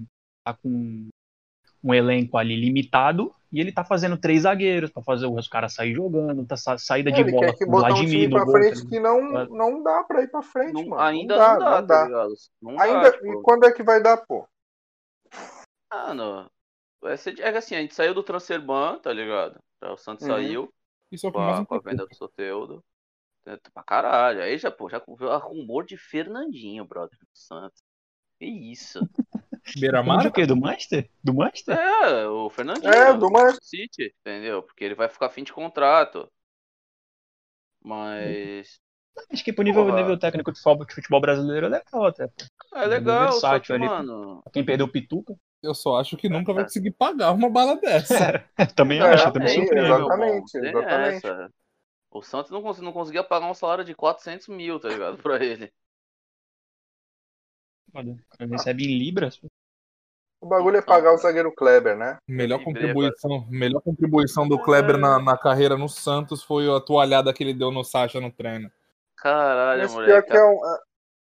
tá 0.45 0.54
com 0.54 1.07
um 1.83 1.94
elenco 1.94 2.38
ali 2.38 2.56
limitado 2.56 3.31
e 3.51 3.60
ele 3.60 3.72
tá 3.72 3.83
fazendo 3.83 4.16
três 4.18 4.44
zagueiros 4.44 4.92
pra 4.92 5.01
fazer 5.04 5.25
os 5.25 5.48
caras 5.48 5.74
sair 5.74 5.94
jogando, 5.95 6.45
tá 6.45 6.56
sa- 6.56 6.78
saída 6.78 7.12
de 7.12 7.22
ele 7.22 7.31
bola 7.31 7.48
quer 7.48 7.57
que 7.57 7.66
com 7.66 7.72
botar 7.72 7.92
um 7.94 7.95
time 7.95 8.30
pra 8.30 8.44
gol, 8.44 8.54
tá 8.54 8.60
frente 8.60 8.88
que 8.88 9.00
não, 9.00 9.22
não 9.48 9.81
dá 9.83 10.04
pra 10.04 10.22
ir 10.22 10.28
pra 10.30 10.42
frente, 10.44 10.74
Não- 10.74 10.88
mano. 10.89 11.01
ainda 11.01 11.36
não 11.36 11.42
dá, 11.44 11.54
não 11.54 11.60
dá, 11.60 11.66
não 11.81 11.88
tá 11.88 11.95
dá. 11.95 12.06
ligado? 12.06 12.33
Não 12.62 12.80
Ainda, 12.80 13.01
dá, 13.01 13.12
tipo, 13.12 13.28
E 13.33 13.42
quando 13.42 13.66
é 13.66 13.72
que 13.72 13.81
vai 13.83 14.01
dar, 14.01 14.18
pô? 14.18 14.45
Mano, 15.92 16.50
vai 17.02 17.18
ser, 17.18 17.40
é 17.40 17.52
que 17.52 17.57
assim, 17.57 17.76
a 17.76 17.81
gente 17.81 17.94
saiu 17.94 18.14
do 18.14 18.24
Transferban, 18.24 19.00
tá 19.00 19.12
ligado? 19.12 19.60
O 19.81 19.98
Santos 19.98 20.26
Uhum. 20.28 20.33
saiu 20.33 20.74
Isso 21.12 21.28
o 21.28 21.31
que 21.31 21.38
com 21.38 21.44
mais 21.44 21.60
a, 21.60 21.66
com 21.66 21.76
a 21.76 21.80
venda 21.80 22.06
do 22.06 22.16
Soteudo. 22.16 22.83
É, 23.45 23.57
Pra 23.74 23.83
caralho. 23.83 24.42
Aí 24.42 24.57
já, 24.57 24.69
pô, 24.71 24.88
já 24.90 25.00
rumor 25.38 25.86
de 25.86 25.98
Fernandinho, 25.98 26.86
brother, 26.86 27.18
do 27.19 27.28
Santos. 27.33 27.81
Que 28.40 28.45
isso? 28.45 29.00
Beira-mar? 29.80 30.24
Do 30.24 30.31
quê? 30.31 30.45
Do 30.45 30.56
Manchester? 30.56 31.10
Do 31.24 31.33
Manchester? 31.33 31.78
É, 31.78 32.28
o 32.28 32.50
Fernandinho. 32.50 32.92
É, 32.92 33.16
do 33.18 33.30
Manchester. 33.30 33.64
City, 33.64 34.16
entendeu? 34.21 34.64
Porque 34.64 34.83
ele 34.83 34.95
vai 34.95 35.10
ficar 35.10 35.30
fim 35.30 35.44
de 35.44 35.54
contrato. 35.54 36.31
Mas. 37.83 38.80
Acho 39.31 39.44
que 39.44 39.52
pro 39.54 39.64
nível, 39.64 39.86
Porra. 39.86 39.98
nível 39.98 40.18
técnico 40.18 40.52
de 40.52 40.60
futebol, 40.60 40.86
de 40.86 40.94
futebol 40.95 41.21
brasileiro 41.21 41.66
é 41.68 41.69
legal 41.69 42.06
até. 42.06 42.28
pô. 42.28 42.45
É 42.76 42.86
legal, 42.86 43.31
só 43.33 43.60
que, 43.60 43.74
ali. 43.74 43.86
mano. 43.86 44.42
Pra 44.44 44.52
Quem 44.54 44.66
perdeu 44.66 44.86
o 44.86 44.92
Pituca, 44.92 45.36
Eu 45.61 45.75
só 45.75 45.99
acho 45.99 46.18
que 46.18 46.27
nunca 46.27 46.53
vai 46.53 46.63
conseguir 46.63 46.91
pagar 46.91 47.31
uma 47.31 47.49
bala 47.49 47.75
dessa. 47.75 48.44
também 48.75 48.99
É, 48.99 49.13
acho, 49.13 49.31
também 49.31 49.61
é, 49.61 49.63
exato. 49.63 49.75
meu 49.75 49.95
Exatamente, 50.06 50.57
exatamente. 50.57 51.27
essa. 51.27 51.53
O 52.09 52.21
Santos 52.21 52.51
não, 52.51 52.61
cons- 52.61 52.80
não 52.81 52.91
conseguia 52.91 53.23
pagar 53.23 53.49
um 53.49 53.53
salário 53.53 53.85
de 53.85 53.94
400 53.94 54.47
mil, 54.47 54.80
tá 54.80 54.89
ligado? 54.89 55.18
Pra 55.18 55.44
ele. 55.44 55.71
Olha, 57.94 58.15
cara 58.37 58.49
recebe 58.49 58.83
em 58.85 58.97
libras. 58.97 59.39
O 60.39 60.47
bagulho 60.47 60.77
é 60.77 60.81
pagar 60.81 61.13
o 61.13 61.18
zagueiro 61.18 61.53
Kleber, 61.53 61.95
né? 61.95 62.18
Melhor 62.27 62.63
contribuição, 62.63 63.45
melhor 63.47 63.81
contribuição 63.81 64.47
do 64.47 64.57
Kleber 64.57 64.97
na, 64.97 65.19
na 65.19 65.37
carreira 65.37 65.77
no 65.77 65.87
Santos 65.87 66.41
foi 66.41 66.68
a 66.75 66.80
toalhada 66.80 67.31
que 67.33 67.44
ele 67.44 67.53
deu 67.53 67.69
no 67.69 67.83
Sacha 67.83 68.19
no 68.19 68.31
treino. 68.31 68.71
Caralho, 69.15 69.83
Mas 69.83 69.91
pior 69.91 70.01
moleque. 70.01 70.31
que 70.31 70.37
é, 70.37 70.44
um, 70.44 70.59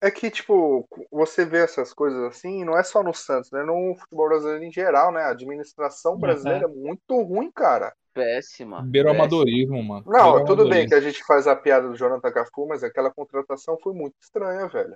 é 0.01 0.09
que, 0.09 0.29
tipo, 0.31 0.87
você 1.11 1.43
vê 1.45 1.59
essas 1.59 1.93
coisas 1.93 2.21
assim, 2.23 2.63
não 2.63 2.77
é 2.77 2.83
só 2.83 3.03
no 3.03 3.13
Santos, 3.13 3.51
né? 3.51 3.63
No 3.63 3.95
futebol 3.95 4.29
brasileiro 4.29 4.63
em 4.63 4.71
geral, 4.71 5.11
né? 5.11 5.21
A 5.23 5.29
administração 5.31 6.17
brasileira 6.17 6.65
é 6.65 6.67
muito 6.67 7.21
ruim, 7.21 7.51
cara. 7.51 7.93
Péssima. 8.13 8.81
Beira 8.81 9.11
amadorismo, 9.11 9.81
mano. 9.83 10.03
Não, 10.07 10.43
tudo 10.45 10.67
bem 10.67 10.87
que 10.87 10.95
a 10.95 11.01
gente 11.01 11.23
faz 11.25 11.47
a 11.47 11.55
piada 11.55 11.87
do 11.87 11.95
Jonathan 11.95 12.31
Cafu, 12.31 12.67
mas 12.67 12.83
aquela 12.83 13.11
contratação 13.11 13.77
foi 13.81 13.93
muito 13.93 14.15
estranha, 14.21 14.67
velho. 14.67 14.95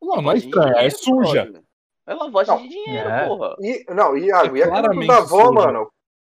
Não, 0.00 0.22
não 0.22 0.32
é 0.32 0.36
estranho, 0.36 0.76
é 0.76 0.90
suja. 0.90 1.52
É 2.06 2.14
lavagem 2.14 2.54
Não. 2.54 2.62
de 2.62 2.68
dinheiro, 2.68 3.08
É. 3.08 3.26
porra. 3.26 3.56
E, 3.60 3.84
não, 3.94 4.16
Iago, 4.16 4.56
É 4.56 4.60
e 4.60 4.94
do 5.00 5.06
Davó, 5.06 5.46
suja. 5.46 5.52
mano? 5.52 5.90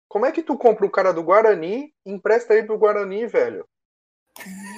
Como 0.09 0.25
é 0.27 0.33
que 0.33 0.43
tu 0.43 0.57
compra 0.57 0.87
o 0.87 0.91
cara 0.91 1.13
do 1.13 1.23
Guarani 1.23 1.93
e 2.07 2.11
empresta 2.13 2.55
ele 2.55 2.67
pro 2.67 2.79
Guarani, 2.79 3.27
velho? 3.27 3.67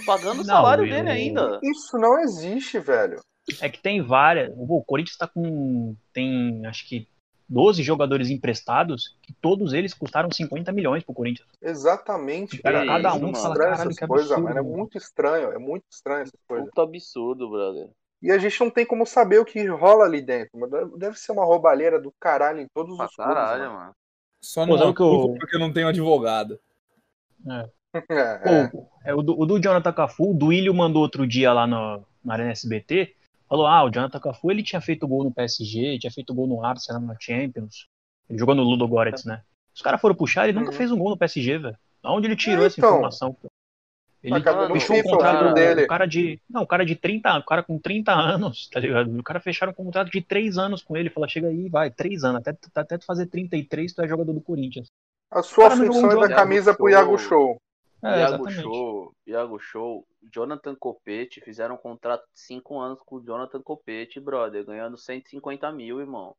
Pagando 0.06 0.37
o 0.42 0.44
Não, 0.44 0.44
salário 0.44 0.85
eu- 0.85 0.90
dele 0.90 1.11
ainda. 1.11 1.61
Isso 1.62 1.97
não 1.99 2.18
existe, 2.20 2.78
velho. 2.78 3.20
É 3.61 3.68
que 3.68 3.80
tem 3.80 4.02
várias. 4.02 4.52
O 4.56 4.82
Corinthians 4.85 5.16
tá 5.16 5.26
com. 5.26 5.97
Tem 6.12 6.64
acho 6.66 6.87
que 6.88 7.09
12 7.49 7.82
jogadores 7.82 8.30
emprestados, 8.30 9.16
que 9.23 9.32
todos 9.32 9.73
eles 9.73 9.92
custaram 9.92 10.30
50 10.30 10.70
milhões 10.70 11.02
pro 11.02 11.12
Corinthians. 11.14 11.49
Exatamente. 11.61 12.56
Que 12.59 12.62
cada 12.62 13.09
isso, 13.09 13.18
um 13.26 13.35
fala, 13.35 13.54
Estranho 13.54 13.56
caralho, 13.56 13.80
essas 13.82 13.97
que 13.99 14.06
coisas, 14.06 14.30
absurdo. 14.30 14.44
mano. 14.49 14.59
É 14.59 14.62
mano." 14.62 14.76
muito 14.76 14.97
estranho, 14.99 15.50
é 15.50 15.59
muito 15.59 15.85
estranho 15.90 16.23
essas 16.23 16.40
coisas. 16.47 16.68
Puta 16.68 16.82
absurdo, 16.82 17.50
brother. 17.50 17.90
E 18.23 18.30
a 18.30 18.38
gente 18.38 18.61
não 18.61 18.70
tem 18.70 18.87
como 18.87 19.04
saber 19.06 19.38
o 19.40 19.44
que 19.44 19.66
rola 19.66 20.04
ali 20.04 20.20
dentro. 20.20 20.50
Mas 20.54 20.70
deve- 20.99 21.18
ser 21.18 21.32
uma 21.32 21.44
roubalheira 21.44 21.99
do 22.00 22.12
caralho 22.20 22.61
em 22.61 22.68
todos 22.73 22.97
Pra 22.97 23.06
os 23.06 23.14
clubes, 23.16 23.35
caralho, 23.35 23.62
mano. 23.64 23.75
mano. 23.78 23.92
Só 24.44 24.64
não 24.66 24.75
o 24.90 24.94
que 24.94 25.02
eu- 25.02 25.35
porque 25.38 25.56
eu 25.56 25.61
não 25.61 25.73
tenho 25.73 25.88
advogado. 25.88 26.59
É, 27.49 27.70
é. 28.11 28.68
Pô, 28.68 28.87
é, 29.04 29.14
o, 29.14 29.23
do, 29.23 29.38
o 29.40 29.44
do 29.47 29.59
Jonathan 29.61 29.92
Cafu, 29.92 30.30
o 30.30 30.35
Duílio 30.35 30.73
mandou 30.75 31.02
outro 31.02 31.26
dia 31.26 31.52
lá 31.52 31.66
no, 31.66 32.04
na 32.25 32.35
Arena 32.35 32.52
SBT, 32.52 33.14
falou, 33.50 33.66
ah, 33.66 33.85
o 33.85 33.90
Jonathan 33.90 34.19
Cafu, 34.21 34.50
ele 34.50 34.62
tinha 34.62 34.80
feito 34.80 35.07
gol 35.07 35.25
no 35.25 35.30
PSG, 35.33 35.99
tinha 35.99 36.11
feito 36.11 36.33
gol 36.33 36.47
no 36.47 36.64
Arsenal, 36.64 37.02
na 37.02 37.16
Champions, 37.21 37.87
ele 38.28 38.38
jogou 38.38 38.54
no 38.54 38.62
Ludo 38.62 38.87
Goretz, 38.88 39.25
né? 39.25 39.42
Os 39.75 39.83
caras 39.83 40.00
foram 40.00 40.14
puxar, 40.14 40.49
ele 40.49 40.59
nunca 40.59 40.71
Uhum. 40.71 40.76
fez 40.76 40.90
um 40.90 40.97
gol 40.99 41.11
no 41.11 41.16
PSG, 41.19 41.59
velho. 41.59 41.76
Aonde 42.02 42.28
ele 42.28 42.37
tirou 42.37 42.64
É, 42.64 42.66
essa 42.69 42.78
então. 42.80 42.90
informação? 42.90 43.37
Ele 44.23 44.35
fechou 44.75 44.97
um 44.97 45.02
contrato 45.02 45.38
filho 45.38 45.54
dele. 45.54 45.85
o 45.85 45.87
cara 45.87 46.07
de. 46.07 46.38
Não, 46.49 46.62
o 46.62 46.66
cara 46.66 46.85
de 46.85 46.95
30 46.95 47.30
anos, 47.30 47.42
o 47.42 47.47
cara 47.47 47.62
com 47.62 47.78
30 47.78 48.12
anos, 48.12 48.69
tá 48.69 48.78
ligado? 48.78 49.19
O 49.19 49.23
cara 49.23 49.40
fecharam 49.40 49.73
um 49.73 49.75
contrato 49.75 50.11
de 50.11 50.21
3 50.21 50.59
anos 50.59 50.83
com 50.83 50.95
ele. 50.97 51.09
Fala, 51.09 51.26
chega 51.26 51.49
aí, 51.49 51.69
vai, 51.71 51.90
3 51.90 52.23
anos. 52.23 52.42
Até, 52.47 52.57
até 52.75 52.99
tu 52.99 53.07
fazer 53.07 53.26
33, 53.26 53.95
tu 53.95 54.02
é 54.02 54.09
jogador 54.09 54.33
do 54.35 54.40
Corinthians. 54.40 54.88
A 55.30 55.42
sua 55.42 55.71
função 55.71 56.09
é 56.11 56.12
jogo. 56.12 56.28
camisa 56.28 56.75
pro 56.75 56.90
Iago 56.90 57.12
Iago 57.12 57.19
Show. 57.19 57.57
É, 58.02 58.21
Iago 58.21 58.49
exatamente. 58.49 58.62
Show, 58.62 59.14
Iago 59.26 59.59
Show, 59.59 60.07
Jonathan 60.33 60.75
Copete 60.75 61.40
fizeram 61.40 61.75
um 61.75 61.78
contrato 61.78 62.23
de 62.33 62.40
5 62.40 62.78
anos 62.78 62.99
com 63.04 63.16
o 63.16 63.25
Jonathan 63.25 63.61
Copete, 63.61 64.19
brother, 64.19 64.64
ganhando 64.64 64.97
150 64.97 65.71
mil, 65.73 66.00
irmão. 66.00 66.35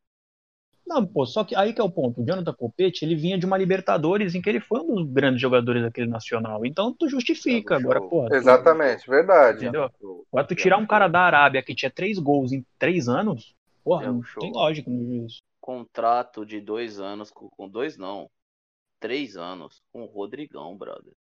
Não, 0.86 1.06
pô, 1.06 1.26
só 1.26 1.44
que 1.44 1.56
aí 1.56 1.74
que 1.74 1.80
é 1.80 1.84
o 1.84 1.92
ponto. 1.92 2.22
O 2.22 2.26
Jonathan 2.26 2.54
Copete, 2.54 3.06
ele 3.06 3.16
vinha 3.16 3.38
de 3.38 3.46
uma 3.46 3.58
Libertadores 3.58 4.34
em 4.36 4.42
que 4.42 4.50
ele 4.50 4.60
foi 4.60 4.80
um 4.82 4.96
dos 4.96 5.08
grandes 5.08 5.40
jogadores 5.40 5.82
daquele 5.84 6.10
nacional. 6.10 6.66
Então 6.66 6.94
tu 6.94 7.08
justifica 7.08 7.76
Iago 7.76 7.94
agora, 7.94 8.02
pô. 8.10 8.28
tu- 8.28 8.36
Exatamente, 8.36 9.10
verdade. 9.10 9.60
Entendeu? 9.60 9.84
Agora 10.32 10.48
tu 10.48 10.56
tirar 10.56 10.78
um 10.78 10.88
cara 10.88 11.08
da 11.08 11.22
Arábia 11.22 11.64
que 11.64 11.76
tinha 11.76 11.92
3 11.92 12.18
gols 12.18 12.52
em 12.52 12.66
3 12.80 13.08
anos, 13.08 13.56
porra, 13.84 14.04
Iago 14.04 14.16
não 14.16 14.24
Show. 14.24 14.42
tem 14.42 14.52
lógica 14.52 14.90
no 14.90 15.06
juiz. 15.06 15.42
Contrato 15.62 16.46
de 16.46 16.60
dois 16.60 17.00
anos, 17.00 17.30
com, 17.30 17.48
com 17.48 17.70
dois 17.70 17.96
não, 17.96 18.30
três 19.00 19.38
anos, 19.38 19.82
com 19.94 20.04
o 20.04 20.08
Rodrigão, 20.08 20.76
brother. 20.76 21.14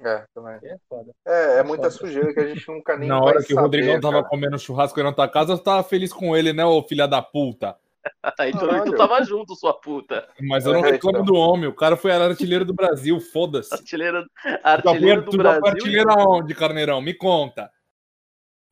É, 0.00 0.24
também. 0.34 0.58
É 0.62 0.76
foda. 0.88 1.12
É, 1.26 1.58
é 1.58 1.62
muita 1.62 1.84
Foda. 1.90 1.90
sujeira 1.90 2.32
que 2.32 2.38
a 2.40 2.46
gente 2.46 2.68
nunca 2.68 2.96
nem 2.96 3.08
Na 3.08 3.18
vai 3.18 3.28
hora 3.28 3.38
que 3.38 3.52
o 3.52 3.56
saber, 3.56 3.60
Rodrigão 3.62 4.00
tava 4.00 4.18
cara. 4.18 4.28
comendo 4.28 4.58
churrasco 4.58 4.98
aí 5.00 5.04
na 5.04 5.12
tua 5.12 5.28
casa, 5.28 5.52
eu 5.54 5.58
tava 5.58 5.82
feliz 5.82 6.12
com 6.12 6.36
ele, 6.36 6.52
né, 6.52 6.64
ô 6.64 6.82
filha 6.82 7.06
da 7.08 7.20
puta? 7.20 7.76
Aí 8.38 8.52
tu, 8.52 8.60
Caralho. 8.60 8.84
tu 8.84 8.96
tava 8.96 9.22
junto, 9.24 9.54
sua 9.56 9.74
puta. 9.74 10.26
Mas 10.40 10.64
eu 10.64 10.72
não 10.72 10.84
É, 10.86 10.92
reclamo 10.92 11.18
então. 11.18 11.26
do 11.26 11.34
homem, 11.34 11.68
o 11.68 11.74
cara 11.74 11.96
foi 11.96 12.10
artilheiro 12.12 12.64
do 12.64 12.72
Brasil, 12.72 13.20
foda-se. 13.20 13.74
Artilheiro, 13.74 14.24
Tu 14.24 14.48
artilheiro 14.62 15.24
tu 15.24 15.30
do 15.32 15.38
Brasil. 15.38 15.66
artilheiro 15.66 16.10
aonde, 16.12 16.54
Carneirão? 16.54 17.02
Me 17.02 17.12
conta. 17.12 17.70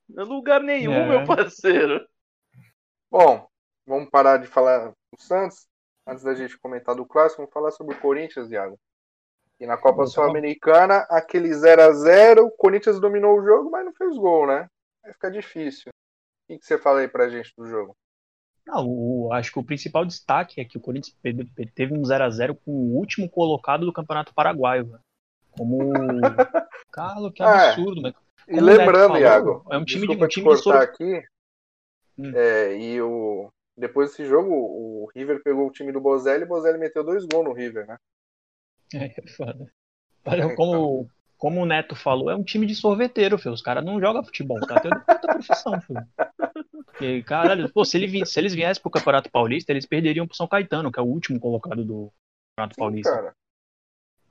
Em 0.09 0.23
lugar 0.23 0.62
nenhum, 0.62 0.92
É. 0.95 1.06
meu 1.09 1.26
parceiro. 1.26 2.06
Bom, 3.11 3.47
vamos 3.87 4.09
parar 4.11 4.38
de 4.38 4.47
falar 4.47 4.88
do 4.88 4.95
Santos. 5.18 5.66
Antes 6.06 6.23
da 6.23 6.33
gente 6.35 6.56
comentar 6.59 6.95
do 6.95 7.04
clássico, 7.04 7.42
vamos 7.42 7.52
falar 7.52 7.73
sobre 7.73 7.95
o 7.97 8.00
Corinthians, 8.00 8.49
Iago. 8.50 8.78
E 9.59 9.67
na 9.67 9.77
Copa 9.77 10.03
tá 10.03 10.07
Sul-Americana, 10.09 11.07
aquele 11.09 11.53
0 11.53 11.83
a 11.83 11.93
0 11.93 12.47
o 12.47 12.51
Corinthians 12.51 13.01
dominou 13.01 13.39
o 13.39 13.45
jogo, 13.45 13.71
mas 13.71 13.85
não 13.85 13.93
fez 13.95 14.17
gol, 14.17 14.47
né? 14.47 14.69
Vai 15.03 15.13
ficar 15.13 15.31
difícil. 15.31 15.91
O 16.49 16.59
que, 16.59 16.65
você 16.65 16.77
fala 16.79 17.01
aí 17.01 17.09
pra 17.09 17.29
gente 17.29 17.53
do 17.57 17.67
jogo? 17.67 17.97
Não, 18.67 18.87
o- 18.87 19.33
acho 19.33 19.53
que 19.53 19.59
o 19.59 19.65
principal 19.65 20.05
destaque 20.05 20.61
é 20.61 20.65
que 20.65 20.77
o 20.77 20.81
Corinthians 20.81 21.17
teve 21.75 21.95
um 21.95 22.05
0 22.05 22.25
a 22.25 22.31
0 22.31 22.55
com 22.55 22.71
o 22.73 22.97
último 22.97 23.29
colocado 23.31 23.87
do 23.87 23.93
Campeonato 23.93 24.35
Paraguaio. 24.35 24.99
Como. 25.53 25.79
Carlos, 26.93 27.33
que 27.33 27.43
Ah, 27.43 27.47
é. 27.47 27.69
absurdo, 27.71 28.03
né? 28.03 28.13
E 28.49 28.61
lembrando, 28.61 29.09
falou, 29.15 29.19
Iago, 29.23 29.67
é 29.71 29.79
um 29.79 29.85
time 29.85 30.07
de- 30.07 30.23
um 30.23 30.29
te 30.29 30.35
time 30.35 30.49
de 30.49 30.63
cortar 30.63 30.63
soro- 30.63 30.79
aqui, 30.79 31.23
Hum. 32.19 32.33
é, 32.35 32.77
e 32.79 33.01
o, 33.03 33.51
depois 33.77 34.11
desse 34.11 34.25
jogo, 34.27 34.51
o 34.53 35.11
River 35.15 35.43
pegou 35.43 35.67
o 35.67 35.71
time 35.73 35.91
do 35.93 36.01
Bozelli 36.01 36.43
e 36.43 36.45
o 36.45 36.49
Bozelli 36.49 36.79
meteu 36.79 37.03
dois 37.03 37.25
gols 37.25 37.45
no 37.45 37.53
River, 37.53 37.87
né? 37.87 37.97
É, 38.95 39.07
é 39.07 39.26
foda. 39.28 39.66
Olha, 40.25 40.55
como, 40.55 41.09
como 41.37 41.61
o 41.61 41.66
Neto 41.66 41.95
falou, 41.95 42.31
é 42.31 42.37
um 42.37 42.43
time 42.45 42.66
de 42.66 42.75
sorveteiro, 42.75 43.38
filho. 43.38 43.55
Os 43.55 43.62
caras 43.62 43.85
não 43.85 44.00
jogam 44.00 44.25
futebol, 44.25 44.59
tá 44.61 44.81
tendo 44.81 44.97
outra 44.97 45.33
profissão, 45.35 45.81
filho. 45.81 46.07
Porque, 46.85 47.23
caralho, 47.23 47.71
pô, 47.73 47.85
se, 47.85 47.97
ele 47.97 48.25
se 48.26 48.38
eles 48.40 48.55
viessem 48.55 48.83
pro 48.83 48.90
Campeonato 48.90 49.31
Paulista, 49.31 49.73
eles 49.73 49.87
perderiam 49.87 50.26
pro 50.26 50.37
São 50.37 50.49
Caetano, 50.49 50.90
que 50.90 50.99
é 50.99 51.02
o 51.02 51.07
último 51.07 51.38
colocado 51.38 51.85
do 51.85 52.12
Campeonato 52.57 52.75
Sim, 52.75 52.81
Paulista. 52.81 53.11
cara. 53.12 53.33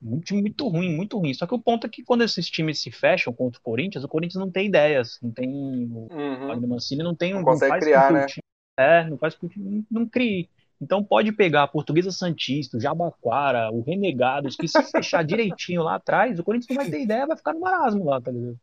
Um 0.02 0.20
time 0.20 0.42
muito 0.42 0.68
ruim, 0.68 0.94
muito 0.94 1.18
ruim. 1.18 1.32
Só 1.32 1.46
que 1.46 1.54
o 1.54 1.58
ponto 1.58 1.86
é 1.86 1.90
que 1.90 2.02
quando 2.04 2.22
esses 2.22 2.48
times 2.50 2.80
se 2.80 2.90
fecham 2.90 3.32
contra 3.32 3.58
o 3.58 3.62
Corinthians, 3.62 4.04
o 4.04 4.08
Corinthians 4.08 4.40
não 4.40 4.50
tem 4.50 4.66
ideias, 4.66 5.18
não 5.22 5.30
tem. 5.30 5.48
O 5.90 6.08
Uhum. 6.12 6.48
Wagner 6.48 6.68
Mancini 6.68 7.02
não 7.02 7.14
tem. 7.14 7.32
Não 7.32 7.40
Não, 7.40 7.46
consegue 7.46 7.70
faz 7.70 7.84
criar, 7.84 8.10
o 8.10 8.14
né? 8.14 8.26
time- 8.26 8.42
é, 8.78 9.04
não 9.08 9.16
faz 9.16 9.36
não, 9.56 9.86
não 9.90 10.06
crie. 10.08 10.50
Então 10.80 11.02
pode 11.02 11.32
pegar 11.32 11.62
a 11.62 11.68
Portuguesa 11.68 12.10
Santista, 12.10 12.76
o 12.76 12.80
Jabaquara, 12.80 13.70
o 13.70 13.82
Renegados, 13.82 14.56
que 14.56 14.68
se 14.68 14.82
fechar 14.84 15.24
direitinho 15.24 15.82
lá 15.82 15.96
atrás, 15.96 16.38
o 16.38 16.44
Corinthians 16.44 16.76
não 16.76 16.84
vai 16.84 16.90
ter 16.90 17.02
ideia, 17.02 17.26
vai 17.26 17.36
ficar 17.36 17.54
no 17.54 17.60
marasmo 17.60 18.04
lá, 18.04 18.20
tá 18.20 18.30
ligado? 18.30 18.58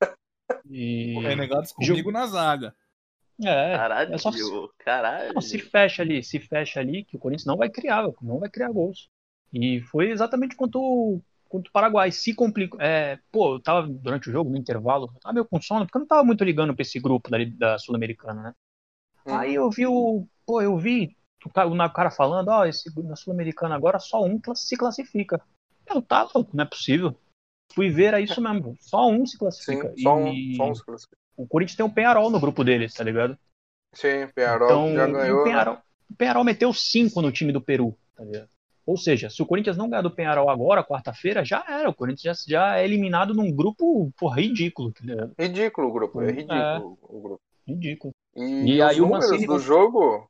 E. 0.70 1.14
Renegados 1.22 1.72
comigo 1.72 2.12
na 2.12 2.26
zaga. 2.26 2.74
É, 3.42 3.76
Caralho, 3.76 4.14
é 4.14 4.18
só 4.18 4.30
caralho. 4.78 5.32
não, 5.34 5.40
se 5.40 5.58
fecha 5.58 6.02
ali, 6.02 6.22
se 6.22 6.38
fecha 6.38 6.80
ali, 6.80 7.02
que 7.02 7.16
o 7.16 7.18
Corinthians 7.18 7.46
não 7.46 7.56
vai 7.56 7.68
criar, 7.68 8.06
não 8.22 8.38
vai 8.38 8.48
criar 8.48 8.70
gols. 8.70 9.08
E 9.52 9.80
foi 9.80 10.10
exatamente 10.10 10.54
quanto 10.54 10.78
o, 10.78 11.20
quanto 11.48 11.68
o 11.68 11.72
Paraguai 11.72 12.12
se 12.12 12.34
complicou. 12.34 12.80
É, 12.80 13.18
pô, 13.32 13.54
eu 13.54 13.60
tava 13.60 13.88
durante 13.88 14.28
o 14.28 14.32
jogo, 14.32 14.50
no 14.50 14.56
intervalo, 14.56 15.10
eu 15.14 15.20
tava 15.20 15.32
meio 15.32 15.46
com 15.46 15.60
sono, 15.60 15.86
porque 15.86 15.96
eu 15.96 16.00
não 16.00 16.06
tava 16.06 16.22
muito 16.22 16.44
ligando 16.44 16.74
pra 16.74 16.82
esse 16.82 17.00
grupo 17.00 17.30
da, 17.30 17.38
da 17.56 17.78
Sul-Americana, 17.78 18.42
né? 18.42 18.54
Uhum. 19.26 19.34
Aí 19.36 19.54
eu 19.54 19.70
vi 19.70 19.86
o. 19.86 20.26
Pô, 20.46 20.60
eu 20.60 20.76
vi 20.76 21.16
o 21.44 21.50
cara, 21.50 21.68
o 21.68 22.10
falando, 22.10 22.48
ó, 22.48 22.64
esse 22.64 22.90
na 23.02 23.16
Sul-Americana 23.16 23.74
agora 23.74 23.98
só 23.98 24.22
um 24.24 24.40
se 24.54 24.76
classifica. 24.76 25.40
Eu, 25.86 26.00
tá 26.02 26.22
louco, 26.34 26.50
não 26.54 26.64
é 26.64 26.66
possível. 26.66 27.14
Fui 27.74 27.90
ver, 27.90 28.14
é 28.14 28.20
isso 28.20 28.40
mesmo. 28.40 28.76
Só 28.80 29.08
um 29.08 29.24
se 29.26 29.32
Sim, 29.32 29.38
classifica. 29.38 29.94
só 29.98 30.16
um, 30.16 30.32
só 30.56 30.70
um 30.70 30.74
se 30.74 30.84
classifica. 30.84 31.16
o 31.36 31.46
Corinthians 31.46 31.76
tem 31.76 31.84
o 31.86 31.90
Penharol 31.92 32.30
no 32.30 32.38
grupo 32.40 32.62
deles, 32.62 32.94
tá 32.94 33.02
ligado? 33.04 33.36
Sim, 33.94 34.28
Penharol 34.34 34.66
Então, 34.68 34.94
já 34.94 35.06
ganhou. 35.06 35.36
o 35.40 35.44
né? 35.44 35.50
Penharol, 35.50 35.78
o 36.10 36.14
Penharol 36.16 36.44
meteu 36.44 36.72
5 36.72 37.20
no 37.22 37.32
time 37.32 37.52
do 37.52 37.60
Peru, 37.60 37.96
tá 38.14 38.22
ligado? 38.24 38.48
Ou 38.86 38.96
seja, 38.98 39.30
se 39.30 39.42
o 39.42 39.46
Corinthians 39.46 39.76
não 39.78 39.88
ganhar 39.88 40.02
do 40.02 40.10
Penharol 40.10 40.50
agora, 40.50 40.84
quarta-feira, 40.84 41.42
já 41.44 41.64
era. 41.66 41.88
O 41.88 41.94
Corinthians 41.94 42.44
já, 42.46 42.60
já 42.60 42.78
é 42.78 42.84
eliminado 42.84 43.32
num 43.32 43.50
grupo 43.50 44.12
porra, 44.18 44.40
ridículo, 44.42 44.92
tá 44.92 45.00
ligado? 45.02 45.32
Ridículo 45.38 45.88
o 45.88 45.92
grupo, 45.92 46.20
é 46.20 46.28
É. 46.28 46.32
ridículo 46.32 46.98
o 47.02 47.20
grupo. 47.20 47.40
Ridículo. 47.66 48.12
E, 48.36 48.42
E 48.76 48.82
os 48.82 48.88
aí 48.90 49.00
o 49.00 49.04
números 49.04 49.30
Mancini- 49.30 49.46
do 49.46 49.58
jogo. 49.58 50.28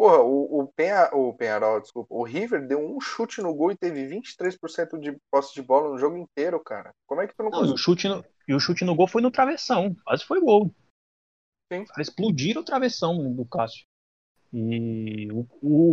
Porra, 0.00 0.22
o, 0.22 0.60
o, 0.60 0.66
Penha, 0.66 1.10
o 1.12 1.34
Penharol, 1.34 1.78
desculpa, 1.78 2.14
o 2.14 2.22
River 2.22 2.66
deu 2.66 2.78
um 2.80 2.98
chute 3.02 3.42
no 3.42 3.54
gol 3.54 3.70
e 3.70 3.76
teve 3.76 4.06
23% 4.08 4.98
de 4.98 5.14
posse 5.30 5.52
de 5.52 5.60
bola 5.60 5.90
no 5.90 5.98
jogo 5.98 6.16
inteiro, 6.16 6.58
cara. 6.58 6.90
Como 7.06 7.20
é 7.20 7.26
que 7.26 7.34
tu 7.36 7.42
não 7.42 7.50
Não, 7.50 7.58
e, 7.58 7.60
consegue? 7.60 7.74
o 7.74 7.76
chute 7.76 8.08
no, 8.08 8.24
e 8.48 8.54
o 8.54 8.58
chute 8.58 8.82
no 8.82 8.94
gol 8.94 9.06
foi 9.06 9.20
no 9.20 9.30
travessão. 9.30 9.94
Quase 10.02 10.24
foi 10.24 10.40
gol. 10.40 10.74
Sim. 11.70 11.84
Explodiram 11.98 12.62
o 12.62 12.64
travessão 12.64 13.30
do 13.34 13.44
Cássio. 13.44 13.84
E 14.54 15.28
o, 15.30 15.46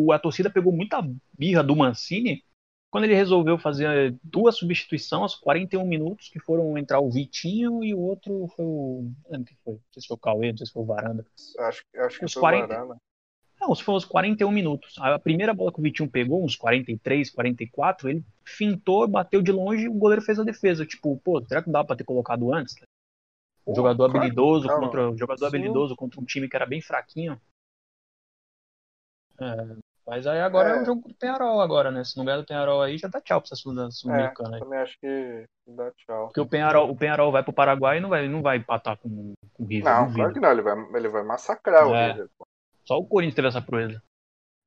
o- 0.07 0.11
a 0.13 0.19
torcida 0.19 0.49
pegou 0.49 0.71
muita 0.71 0.99
birra 1.37 1.61
do 1.61 1.75
Mancini 1.75 2.45
quando 2.89 3.03
ele 3.03 3.13
resolveu 3.13 3.59
fazer 3.59 4.17
duas 4.23 4.55
substituições 4.55 5.21
aos 5.21 5.35
41 5.35 5.85
minutos, 5.85 6.29
que 6.29 6.39
foram 6.39 6.77
entrar 6.77 7.01
o 7.01 7.11
Vitinho 7.11 7.83
e 7.83 7.93
o 7.93 7.99
outro 7.99 8.47
foi 8.55 8.65
o. 8.65 9.11
Não 9.25 9.31
lembro 9.31 9.47
quem 9.47 9.57
foi. 9.65 9.73
Não 9.73 9.81
sei 9.91 10.01
se 10.01 10.07
foi 10.07 10.15
o 10.15 10.19
Cauê, 10.19 10.51
não 10.51 10.57
sei 10.57 10.65
se 10.65 10.71
foi 10.71 10.83
o 10.83 10.85
Varanda. 10.85 11.25
Acho, 11.59 11.83
acho 11.97 12.19
que 12.19 12.25
Os 12.25 12.33
foi 12.33 12.41
40. 12.41 12.65
o 12.65 12.67
Varane. 12.69 12.99
Não, 13.67 13.75
se 13.75 13.83
foi 13.83 13.95
uns 13.95 14.05
41 14.05 14.49
minutos. 14.49 14.95
A 14.99 15.19
primeira 15.19 15.53
bola 15.53 15.73
que 15.73 15.79
o 15.79 15.83
Vitinho 15.83 16.09
pegou, 16.09 16.43
uns 16.43 16.55
43, 16.55 17.29
44, 17.29 18.07
ele 18.09 18.23
fintou, 18.45 19.05
bateu 19.07 19.41
de 19.41 19.51
longe 19.51 19.83
e 19.83 19.89
o 19.89 19.93
goleiro 19.93 20.21
fez 20.21 20.39
a 20.39 20.43
defesa. 20.43 20.85
Tipo, 20.85 21.17
pô, 21.23 21.43
será 21.45 21.61
que 21.61 21.67
não 21.67 21.73
dava 21.73 21.87
pra 21.87 21.95
ter 21.97 22.05
colocado 22.05 22.53
antes? 22.53 22.75
Pô, 23.65 23.75
jogador 23.75 24.05
claro. 24.09 24.19
habilidoso 24.19 24.67
Não, 24.67 24.79
contra 24.79 25.09
um 25.11 25.17
jogador 25.17 25.39
sim. 25.49 25.57
habilidoso 25.57 25.95
contra 25.97 26.21
um 26.21 26.23
time 26.23 26.47
que 26.47 26.55
era 26.55 26.65
bem 26.65 26.81
fraquinho. 26.81 27.37
É, 29.39 29.75
mas 30.05 30.25
aí 30.25 30.39
agora 30.39 30.69
é. 30.69 30.77
É. 30.77 30.81
o 30.81 30.85
jogo 30.85 31.05
do 31.09 31.13
Penharol 31.13 31.59
agora, 31.59 31.91
né? 31.91 32.05
Se 32.05 32.15
não 32.17 32.23
ganhar 32.23 32.37
do 32.37 32.45
Penharol 32.45 32.81
aí, 32.81 32.97
já 32.97 33.09
dá 33.09 33.19
tchau 33.19 33.41
pra 33.41 33.47
essa 33.47 33.55
Sul- 33.57 33.77
É, 33.79 33.91
Sul-Americana 33.91 34.55
aí. 34.55 34.59
também 34.61 34.79
acho 34.79 34.97
que 34.99 35.45
dá 35.67 35.91
tchau. 35.91 36.27
Porque 36.27 36.39
o 36.39 36.47
Penharol, 36.47 36.89
o 36.89 36.95
Penharol 36.95 37.33
vai 37.33 37.43
pro 37.43 37.51
Paraguai 37.51 37.97
e 37.97 37.99
não 38.01 38.07
vai, 38.09 38.27
não 38.29 38.41
vai 38.41 38.57
empatar 38.57 38.97
com, 38.97 39.33
com 39.53 39.63
o 39.63 39.67
River. 39.67 39.83
Não, 39.93 40.03
duvido. 40.03 40.15
claro 40.19 40.33
que 40.33 40.39
não, 40.39 40.51
ele 40.51 40.61
vai, 40.61 40.75
ele 40.95 41.09
vai 41.09 41.23
massacrar 41.23 41.85
o 41.85 41.93
É. 41.93 42.13
River. 42.13 42.29
pô. 42.37 42.46
Só 42.87 42.97
o 42.97 43.05
Corinthians 43.05 43.35
teve 43.35 43.47
essa 43.49 43.61
proeza. 43.61 44.01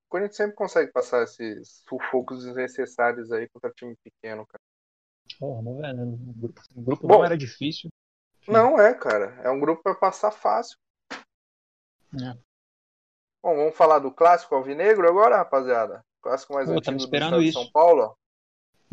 O 0.07 0.11
Corinthians 0.11 0.37
sempre 0.37 0.57
consegue 0.57 0.93
passar 0.93 1.23
esses 1.23 1.83
sufocos 1.89 2.45
desnecessários 2.45 3.33
aí 3.33 3.49
contra 3.49 3.71
time 3.73 3.97
pequeno, 4.05 4.47
cara. 4.47 4.61
Porra, 5.39 5.63
não, 5.63 5.79
velho. 5.79 6.03
O 6.03 6.33
grupo, 6.35 6.61
o 6.75 6.83
grupo 6.83 7.07
Bom. 7.07 7.19
não 7.19 7.25
era 7.25 7.39
difícil. 7.39 7.89
Não 8.47 8.79
é, 8.79 8.93
cara. 8.93 9.41
É 9.43 9.51
um 9.51 9.59
grupo 9.61 9.83
pra 9.83 9.95
passar 9.95 10.31
fácil. 10.33 10.77
É. 11.13 12.35
Bom, 13.43 13.57
vamos 13.57 13.77
falar 13.77 14.01
do 14.01 14.11
clássico 14.13 14.55
alvinegro 14.55 15.09
agora, 15.09 15.37
rapaziada? 15.37 16.05
Clássico 16.21 16.53
mais 16.53 16.69
Pô, 16.69 16.75
antigo 16.77 16.97
do 16.99 17.05
esperando 17.05 17.41
estado 17.41 17.43
de 17.43 17.49
isso. 17.49 17.59
São 17.63 17.71
Paulo. 17.71 18.19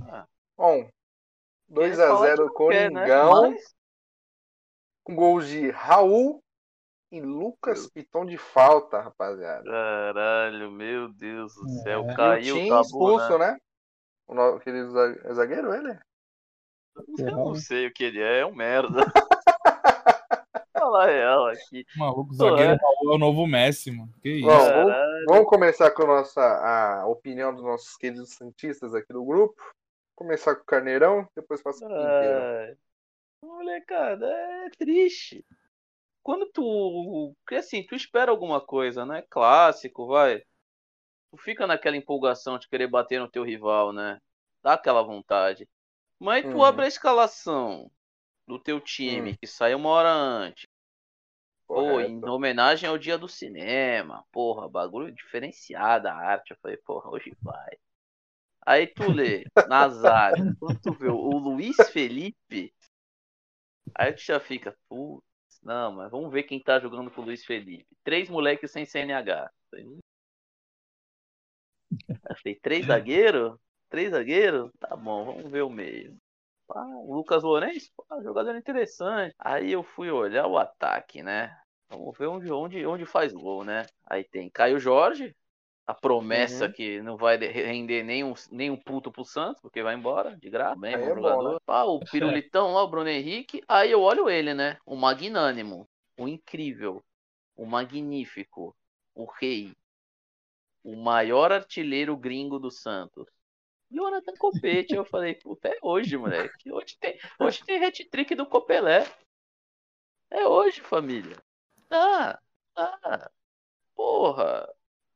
Ah. 0.03 0.25
Bom, 0.55 0.89
Eles 1.71 1.97
falam 1.97 2.21
2x0 2.21 2.35
que 2.35 2.41
não 2.63 2.69
quer, 2.69 2.91
né? 2.91 2.99
Coringão, 3.07 3.51
Mas- 3.51 3.75
com 5.03 5.15
gols 5.15 5.47
de 5.47 5.69
Raul 5.71 6.41
e 7.11 7.21
Lucas 7.21 7.87
Piton 7.89 8.25
de 8.25 8.37
falta, 8.37 8.99
rapaziada. 9.01 9.63
Caralho, 9.63 10.69
meu 10.71 11.07
Deus 11.09 11.53
do 11.55 11.65
É. 11.65 11.69
céu. 11.83 12.01
O 12.03 12.09
E 12.09 12.13
o 12.13 12.15
Caiu, 12.15 12.55
Tim 12.55 12.65
acabou, 12.65 12.81
expulso, 12.81 13.37
né? 13.37 13.51
né? 13.53 13.57
O 14.27 14.33
no- 14.35 14.55
aquele 14.55 14.83
za- 14.89 15.15
é 15.23 15.33
zagueiro, 15.33 15.73
ele? 15.73 15.97
Eu 17.19 17.31
não 17.31 17.55
sei 17.55 17.87
o 17.87 17.93
que 17.93 18.03
ele 18.03 18.21
é, 18.21 18.39
é 18.39 18.45
um 18.45 18.53
merda. 18.55 19.05
Fala 20.73 21.05
real 21.05 21.47
aqui. 21.47 21.85
Maluco, 21.95 22.31
o 22.31 22.35
zagueiro 22.35 22.73
é. 22.73 22.77
Raul 22.81 23.11
é 23.11 23.15
o 23.15 23.17
novo 23.17 23.47
Messi, 23.47 23.91
mano. 23.91 24.11
Que 24.21 24.29
isso? 24.29 24.47
Bom, 24.47 24.57
vamos, 24.57 24.93
vamos 25.27 25.45
começar 25.49 25.91
com 25.91 26.03
a 26.03 26.07
nossa 26.07 26.41
a 26.41 27.05
opinião 27.07 27.53
dos 27.53 27.63
nossos 27.63 27.95
queridos 27.97 28.33
santistas 28.33 28.93
aqui 28.93 29.11
do 29.11 29.23
grupo. 29.25 29.61
Começar 30.15 30.55
com 30.55 30.61
o 30.61 30.65
Carneirão, 30.65 31.27
depois 31.35 31.61
passa 31.61 31.85
pro 31.85 31.95
Quinteiro. 31.95 32.39
Ai, 32.41 32.75
molecada, 33.43 34.27
é 34.27 34.69
triste. 34.77 35.45
Quando 36.27 36.45
tu. 36.51 37.33
Porque 37.39 37.55
assim, 37.55 37.85
tu 37.87 37.95
espera 37.95 38.29
alguma 38.29 38.59
coisa, 38.59 39.05
né? 39.05 39.21
Clássico, 39.29 40.07
vai. 40.07 40.41
Tu 41.31 41.37
fica 41.39 41.65
naquela 41.67 41.97
empolgação 41.97 42.59
de 42.59 42.67
querer 42.67 42.87
bater 42.87 43.19
no 43.21 43.31
teu 43.31 43.43
rival, 43.43 43.93
né? 43.93 44.19
Dá 44.61 44.73
aquela 44.73 45.01
vontade. 45.03 45.69
Mas 46.19 46.45
tu 46.49 46.57
Uhum. 46.59 46.63
abre 46.63 46.85
a 46.85 46.87
escalação 46.89 47.91
do 48.47 48.59
teu 48.59 48.81
time, 48.81 49.31
Hum. 49.31 49.37
que 49.37 49.47
sai 49.47 49.75
uma 49.75 49.89
hora 49.89 50.11
antes. 50.11 50.67
Pô, 51.71 52.01
em 52.01 52.27
homenagem 52.27 52.89
ao 52.89 52.97
dia 52.97 53.17
do 53.17 53.29
cinema. 53.29 54.25
Porra, 54.33 54.67
bagulho 54.67 55.13
diferenciado 55.13 56.09
a 56.09 56.13
arte. 56.13 56.51
Eu 56.51 56.57
falei, 56.61 56.77
porra, 56.77 57.09
hoje 57.09 57.33
vai. 57.43 57.77
Aí 58.65 58.87
tu 58.87 59.09
lê, 59.09 59.47
na 59.65 59.89
zaga, 59.89 60.53
quando 60.59 60.79
tu 60.79 60.93
vê 60.93 61.09
o 61.09 61.37
Luiz 61.39 61.87
Felipe, 61.89 62.73
aí 63.93 64.13
tu 64.13 64.21
já 64.21 64.39
fica, 64.39 64.77
putz, 64.87 65.26
não, 65.67 65.91
mas 65.91 66.09
vamos 66.09 66.31
ver 66.31 66.43
quem 66.43 66.63
tá 66.63 66.79
jogando 66.79 67.11
com 67.11 67.21
o 67.21 67.25
Luiz 67.25 67.43
Felipe. 67.43 67.85
Três 68.01 68.29
moleques 68.29 68.71
sem 68.71 68.85
CNH. 68.85 69.51
Falei, 72.41 72.55
três 72.61 72.85
zagueiros? 72.87 73.59
Três 73.89 74.11
zagueiros? 74.11 74.71
Tá 74.79 74.95
bom, 74.95 75.25
vamos 75.25 75.51
ver 75.51 75.63
o 75.63 75.69
meio. 75.69 76.15
Pá, 76.67 76.85
o 76.85 77.13
Lucas 77.13 77.43
Lourenço, 77.43 77.91
pá, 78.07 78.21
jogador 78.23 78.55
interessante. 78.55 79.35
Aí 79.37 79.73
eu 79.73 79.83
fui 79.83 80.09
olhar 80.09 80.47
o 80.47 80.57
ataque, 80.57 81.21
né? 81.21 81.53
Vamos 81.89 82.17
ver 82.17 82.27
onde, 82.27 82.49
onde, 82.49 82.85
onde 82.85 83.05
faz 83.05 83.33
gol, 83.33 83.65
né? 83.65 83.85
Aí 84.05 84.23
tem 84.23 84.49
Caio 84.49 84.79
Jorge, 84.79 85.35
a 85.87 85.93
promessa 85.93 86.65
Uhum. 86.65 86.73
que 86.73 87.01
não 87.01 87.17
vai 87.17 87.37
de- 87.37 87.47
render 87.47 88.03
nem 88.03 88.23
um, 88.23 88.33
nem 88.51 88.69
um 88.69 88.75
puto 88.77 89.11
pro 89.11 89.23
Santos, 89.23 89.61
porque 89.61 89.81
vai 89.81 89.95
embora, 89.95 90.35
de 90.37 90.49
graça. 90.49 90.79
Bem, 90.79 90.95
é 90.95 91.03
jogador. 91.15 91.53
né? 91.53 91.59
Pá, 91.65 91.83
o 91.83 91.99
Pirulitão 92.41 92.73
lá, 92.73 92.83
o 92.83 92.87
Bruno 92.89 93.09
Henrique. 93.09 93.63
Aí 93.67 93.91
eu 93.91 94.01
olho 94.01 94.29
ele, 94.29 94.53
né? 94.53 94.77
O 94.85 94.95
magnânimo, 94.95 95.87
o 96.19 96.27
incrível, 96.27 97.01
o 97.55 97.65
magnífico, 97.65 98.75
o 99.15 99.25
rei, 99.25 99.71
o 100.83 100.95
maior 100.95 101.51
artilheiro 101.51 102.15
gringo 102.17 102.59
do 102.59 102.69
Santos. 102.71 103.25
Jonathan 103.89 104.33
Copete, 104.37 104.95
eu 104.95 105.05
falei, 105.05 105.35
puta, 105.35 105.69
é 105.69 105.77
hoje, 105.81 106.17
moleque. 106.17 106.71
Hoje 106.71 106.97
tem, 106.99 107.17
hoje 107.39 107.63
tem 107.65 107.83
hat-trick 107.85 108.35
do 108.35 108.45
Copelé. 108.45 109.05
É 110.29 110.45
hoje, 110.47 110.81
família. 110.81 111.37
Ah, 111.89 112.39
ah, 112.75 113.31
porra. 113.95 114.67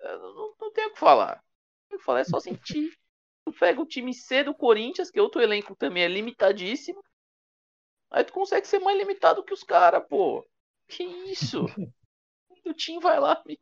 Eu 0.02 0.20
Não, 0.20 0.56
não 0.60 0.72
tenho 0.72 0.90
o 0.90 0.94
que 0.94 1.00
falar. 1.00 1.36
Não 1.36 1.90
tenho 1.90 1.98
o 1.98 2.00
que 2.00 2.06
falar, 2.06 2.20
é 2.20 2.24
só 2.26 2.40
sentir. 2.40 2.92
Tu 3.44 3.52
pega 3.54 3.82
o 3.82 3.88
time 3.88 4.14
C 4.14 4.44
do 4.44 4.54
Corinthians, 4.54 5.10
que 5.10 5.20
outro 5.20 5.42
elenco 5.42 5.76
também 5.76 6.04
é 6.04 6.08
limitadíssimo. 6.08 7.04
Aí 8.12 8.24
tu 8.24 8.34
consegue 8.34 8.68
ser 8.68 8.78
mais 8.78 8.96
limitado 8.96 9.44
que 9.44 9.52
os 9.52 9.64
caras, 9.64 10.06
pô. 10.08 10.48
Que 10.88 11.04
isso? 11.04 11.66
o 12.66 12.74
time 12.74 13.00
vai 13.00 13.20
lá 13.20 13.42
e 13.48 13.58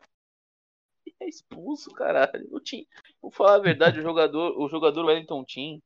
é 1.19 1.27
expulso, 1.27 1.91
caralho. 1.91 2.47
O 2.51 2.59
time, 2.59 2.87
vou 3.21 3.31
falar 3.31 3.55
a 3.55 3.59
verdade, 3.59 3.99
o 3.99 4.03
jogador, 4.03 4.57
o 4.57 4.67
jogador 4.69 5.05
Wellington 5.05 5.43
Tim, 5.43 5.81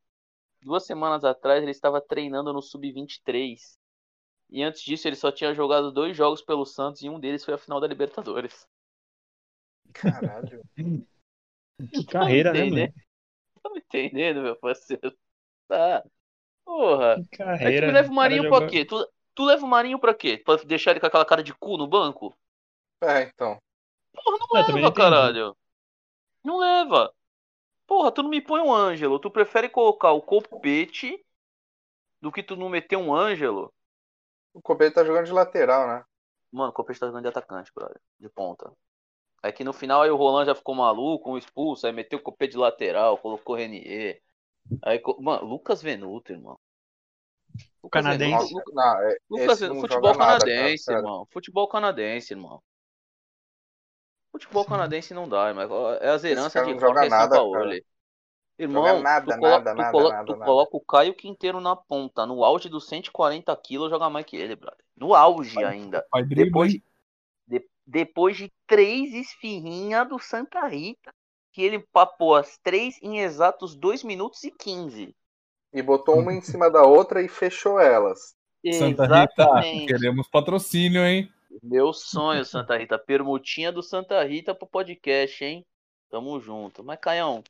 duas 0.62 0.86
semanas 0.86 1.24
atrás 1.24 1.62
ele 1.62 1.72
estava 1.72 2.00
treinando 2.02 2.54
no 2.54 2.62
sub-23. 2.62 3.78
E 4.50 4.62
antes 4.62 4.82
disso 4.82 5.08
ele 5.08 5.16
só 5.16 5.32
tinha 5.32 5.54
jogado 5.54 5.92
dois 5.92 6.16
jogos 6.16 6.42
pelo 6.42 6.66
Santos 6.66 7.02
e 7.02 7.10
um 7.10 7.20
deles 7.20 7.44
foi 7.44 7.54
a 7.54 7.58
final 7.58 7.80
da 7.80 7.88
Libertadores. 7.88 8.68
Caralho. 9.94 10.64
Que 11.92 12.06
carreira, 12.06 12.54
né, 12.54 12.66
mano? 12.70 12.94
Tá 13.62 13.70
me 13.72 13.80
entendendo, 13.80 14.42
meu 14.44 14.56
parceiro? 14.56 15.12
Tá. 15.68 16.04
Porra. 16.64 17.16
Que 17.32 17.42
Aí 17.42 17.48
carreira. 17.60 17.88
tu 17.88 17.94
leva 17.94 18.08
o 18.08 18.10
cara 18.10 18.16
Marinho 18.16 18.44
jogou- 18.44 18.60
pra 18.60 18.68
quê? 18.70 18.86
Tu, 18.86 19.12
tu 19.34 19.44
leva 19.46 19.66
o 19.66 19.68
Marinho 19.68 20.00
pra 20.00 20.14
quê? 20.14 20.38
Pra 20.38 20.56
deixar 20.58 20.92
ele 20.92 21.00
com 21.00 21.08
aquela 21.08 21.26
cara 21.26 21.44
de 21.44 21.54
cu 21.54 21.76
no 21.78 21.88
banco? 21.88 22.34
É, 23.02 23.24
então. 23.24 23.58
Porra, 24.14 24.38
não 24.38 24.48
Eu 24.60 24.66
também 24.66 24.76
leva, 24.76 24.88
entendi. 24.88 24.94
caralho. 24.96 25.58
Não 26.44 26.58
leva. 26.60 27.14
Porra, 27.88 28.12
tu 28.12 28.22
não 28.24 28.30
me 28.30 28.40
põe 28.40 28.62
um 28.62 28.72
Ângelo. 28.74 29.20
Tu 29.20 29.32
prefere 29.32 29.68
colocar 29.68 30.12
o 30.12 30.22
Copete 30.22 31.26
do 32.22 32.32
que 32.32 32.44
tu 32.44 32.56
não 32.56 32.70
meter 32.70 32.98
um 32.98 33.14
Ângelo? 33.14 33.74
O 34.54 34.62
Copete 34.62 34.94
tá 34.94 35.04
jogando 35.04 35.26
de 35.26 35.32
lateral, 35.34 35.88
né? 35.88 36.06
Mano, 36.52 36.70
o 36.70 36.74
Copete 36.74 37.00
tá 37.00 37.08
jogando 37.08 37.24
de 37.24 37.30
atacante, 37.30 37.72
brother. 37.74 38.00
De 38.20 38.30
ponta. 38.30 38.72
Aí 39.44 39.52
que 39.54 39.64
no 39.64 39.74
final 39.74 40.02
aí 40.02 40.10
o 40.10 40.16
Roland 40.16 40.46
já 40.48 40.56
ficou 40.56 40.74
maluco, 40.76 41.32
um 41.32 41.38
expulso, 41.38 41.86
aí 41.88 41.94
meteu 41.94 42.20
o 42.20 42.22
Copete 42.24 42.54
de 42.54 42.58
lateral, 42.58 43.18
colocou 43.20 43.56
o 43.56 43.58
Renier. 43.60 44.22
Aí, 44.84 45.02
mano, 45.20 45.46
Lucas 45.48 45.82
Venuto, 45.82 46.32
irmão. 46.34 46.60
Lucas 47.84 48.06
Canadense. 48.06 48.54
Venuto, 48.54 48.74
Não, 48.74 49.00
é, 49.04 49.18
Lucas 49.30 49.60
Venuto, 49.60 50.00
não 50.02 50.02
futebol 50.02 50.16
nada, 50.16 50.50
canadense, 50.50 50.86
cara, 50.86 51.00
sério. 51.00 51.10
irmão. 51.10 51.28
Futebol 51.32 51.68
canadense, 51.68 52.34
irmão. 52.34 52.62
Futebol 54.32 54.66
canadense 54.66 55.14
não 55.14 55.30
dá, 55.30 55.54
mas 55.54 55.70
é 56.02 56.10
as 56.10 56.24
heranças 56.26 56.62
de 56.62 56.78
Jorge 56.78 57.10
nada, 57.10 57.38
Sampaoli. 57.40 57.86
Irmão, 58.60 58.86
Joga 58.86 58.94
nada, 59.02 59.26
tu, 59.26 59.34
colo- 59.36 59.64
nada, 59.64 59.74
tu 59.76 59.86
nada, 59.86 59.86
colo- 59.86 60.14
nada, 60.14 60.24
tu 60.26 60.36
nada. 60.36 60.46
coloca 60.46 60.78
o 60.78 60.82
Caio 60.86 61.16
Quinteiro 61.16 61.62
na 61.62 61.76
ponta, 61.76 62.26
no 62.26 62.44
auge 62.44 62.70
dos 62.70 62.88
140 62.88 63.56
quilos, 63.58 63.90
joga 63.92 64.10
mais 64.10 64.26
que 64.26 64.38
ele, 64.38 64.56
brother. 64.56 64.84
No 64.98 65.16
auge 65.16 65.64
ainda. 65.64 66.06
Vai 66.12 66.24
Depois, 66.24 66.74
depois 67.86 68.38
de 68.38 68.52
três 68.68 69.14
esfirrinhas 69.14 70.08
do 70.08 70.20
Santa 70.20 70.66
Rita, 70.68 71.14
que 71.52 71.62
ele 71.62 71.80
papou 71.92 72.36
as 72.36 72.58
três 72.58 72.98
em 73.02 73.20
exatos 73.20 73.76
2 73.76 74.04
minutos 74.04 74.44
e 74.44 74.52
15. 74.52 75.16
E 75.74 75.82
botou 75.82 76.20
uma 76.20 76.34
em 76.34 76.42
cima 76.42 76.70
da 76.70 76.84
outra 76.84 77.22
e 77.22 77.28
fechou 77.28 77.80
elas. 77.80 78.36
Santa 78.72 79.06
Rita, 79.06 79.46
queremos 79.88 80.28
patrocínio, 80.28 81.02
hein? 81.06 81.32
Meu 81.62 81.94
sonho, 81.94 82.46
Santa 82.46 82.78
Rita. 82.78 82.98
Permutinha 82.98 83.72
do 83.72 83.84
Santa 83.84 84.24
Rita 84.24 84.56
pro 84.56 84.66
podcast, 84.66 85.44
hein? 85.44 85.66
Tamo 86.10 86.40
junto. 86.40 86.84
Mas, 86.84 87.00
Caião, 87.00 87.44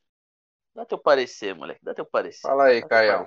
dá 0.74 0.84
teu 0.84 0.98
parecer, 0.98 1.54
moleque. 1.54 1.80
Dá 1.82 1.94
teu 1.94 2.04
parecer. 2.04 2.42
Fala 2.42 2.64
aí, 2.64 2.80
Dá 2.80 2.88
Caião. 2.88 3.24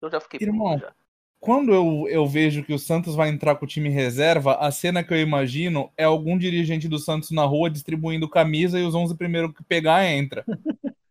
Eu 0.00 0.10
já 0.10 0.20
fiquei 0.20 0.40
Irmão, 0.42 0.78
já. 0.78 0.94
Quando 1.38 1.72
eu, 1.72 2.06
eu 2.08 2.26
vejo 2.26 2.64
que 2.64 2.72
o 2.72 2.78
Santos 2.78 3.14
vai 3.14 3.28
entrar 3.28 3.56
com 3.56 3.64
o 3.64 3.68
time 3.68 3.88
reserva, 3.88 4.54
a 4.54 4.70
cena 4.70 5.04
que 5.04 5.12
eu 5.12 5.20
imagino 5.20 5.92
é 5.96 6.04
algum 6.04 6.36
dirigente 6.36 6.88
do 6.88 6.98
Santos 6.98 7.30
na 7.30 7.44
rua 7.44 7.70
distribuindo 7.70 8.28
camisa 8.28 8.78
e 8.78 8.84
os 8.84 8.94
11 8.94 9.16
primeiros 9.16 9.52
que 9.52 9.62
pegar 9.62 10.04
entra. 10.06 10.44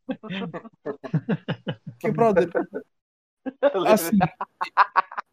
que, 1.99 2.11
brother, 2.11 2.49
assim, 3.87 4.17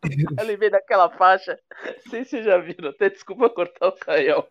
Eu 0.38 0.46
lembrei 0.46 0.70
daquela 0.70 1.08
faixa. 1.10 1.58
Não 1.84 2.10
sei 2.10 2.24
se 2.24 2.30
vocês 2.30 2.44
já 2.44 2.58
viram, 2.58 2.90
até 2.90 3.08
desculpa 3.08 3.48
cortar 3.48 3.88
o 3.88 3.92
Caião. 3.92 4.46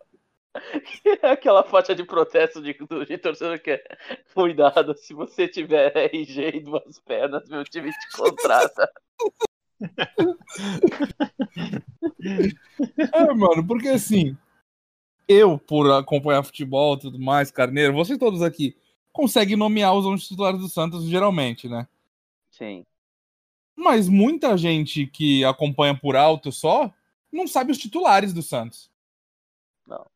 Aquela 1.22 1.62
faixa 1.62 1.94
de 1.94 2.04
protesto 2.04 2.62
de, 2.62 2.76
de 3.06 3.18
torcedor 3.18 3.58
que 3.60 3.70
é 3.72 3.82
cuidado, 4.34 4.94
se 4.96 5.14
você 5.14 5.48
tiver 5.48 5.96
RG 5.96 6.56
e 6.56 6.60
duas 6.60 6.98
pernas, 7.00 7.48
meu 7.48 7.64
time 7.64 7.90
te 7.90 8.16
contrata. 8.16 8.90
É, 13.12 13.34
mano, 13.34 13.66
porque 13.66 13.88
assim, 13.88 14.36
eu, 15.26 15.58
por 15.58 15.90
acompanhar 15.90 16.42
futebol 16.42 16.94
e 16.94 17.00
tudo 17.00 17.18
mais, 17.18 17.50
Carneiro, 17.50 17.92
vocês 17.92 18.18
todos 18.18 18.42
aqui, 18.42 18.76
conseguem 19.12 19.56
nomear 19.56 19.94
os 19.94 20.06
11 20.06 20.28
titulares 20.28 20.60
do 20.60 20.68
Santos 20.68 21.04
geralmente, 21.04 21.68
né? 21.68 21.86
Sim. 22.50 22.84
Mas 23.76 24.08
muita 24.08 24.56
gente 24.56 25.06
que 25.06 25.44
acompanha 25.44 25.98
por 25.98 26.16
alto 26.16 26.52
só 26.52 26.92
não 27.32 27.46
sabe 27.46 27.72
os 27.72 27.78
titulares 27.78 28.32
do 28.32 28.42
Santos. 28.42 28.90
Não. 29.86 30.06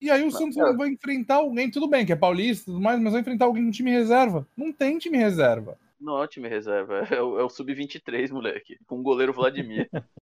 E 0.00 0.10
aí 0.10 0.24
o 0.24 0.30
Santos 0.30 0.56
é. 0.56 0.72
vai 0.74 0.90
enfrentar 0.90 1.36
alguém, 1.36 1.70
tudo 1.70 1.88
bem, 1.88 2.04
que 2.04 2.12
é 2.12 2.16
paulista 2.16 2.64
e 2.64 2.66
tudo 2.66 2.80
mais, 2.80 3.00
mas 3.00 3.12
vai 3.12 3.22
enfrentar 3.22 3.46
alguém 3.46 3.64
com 3.64 3.70
time 3.70 3.90
reserva. 3.90 4.46
Não 4.56 4.72
tem 4.72 4.98
time 4.98 5.16
reserva. 5.16 5.78
Não, 6.00 6.26
time 6.26 6.48
reserva. 6.48 7.00
É 7.10 7.22
o, 7.22 7.38
é 7.38 7.44
o 7.44 7.48
Sub-23, 7.48 8.30
moleque. 8.30 8.78
Com 8.86 8.98
o 8.98 9.02
goleiro 9.02 9.32
Vladimir. 9.32 9.88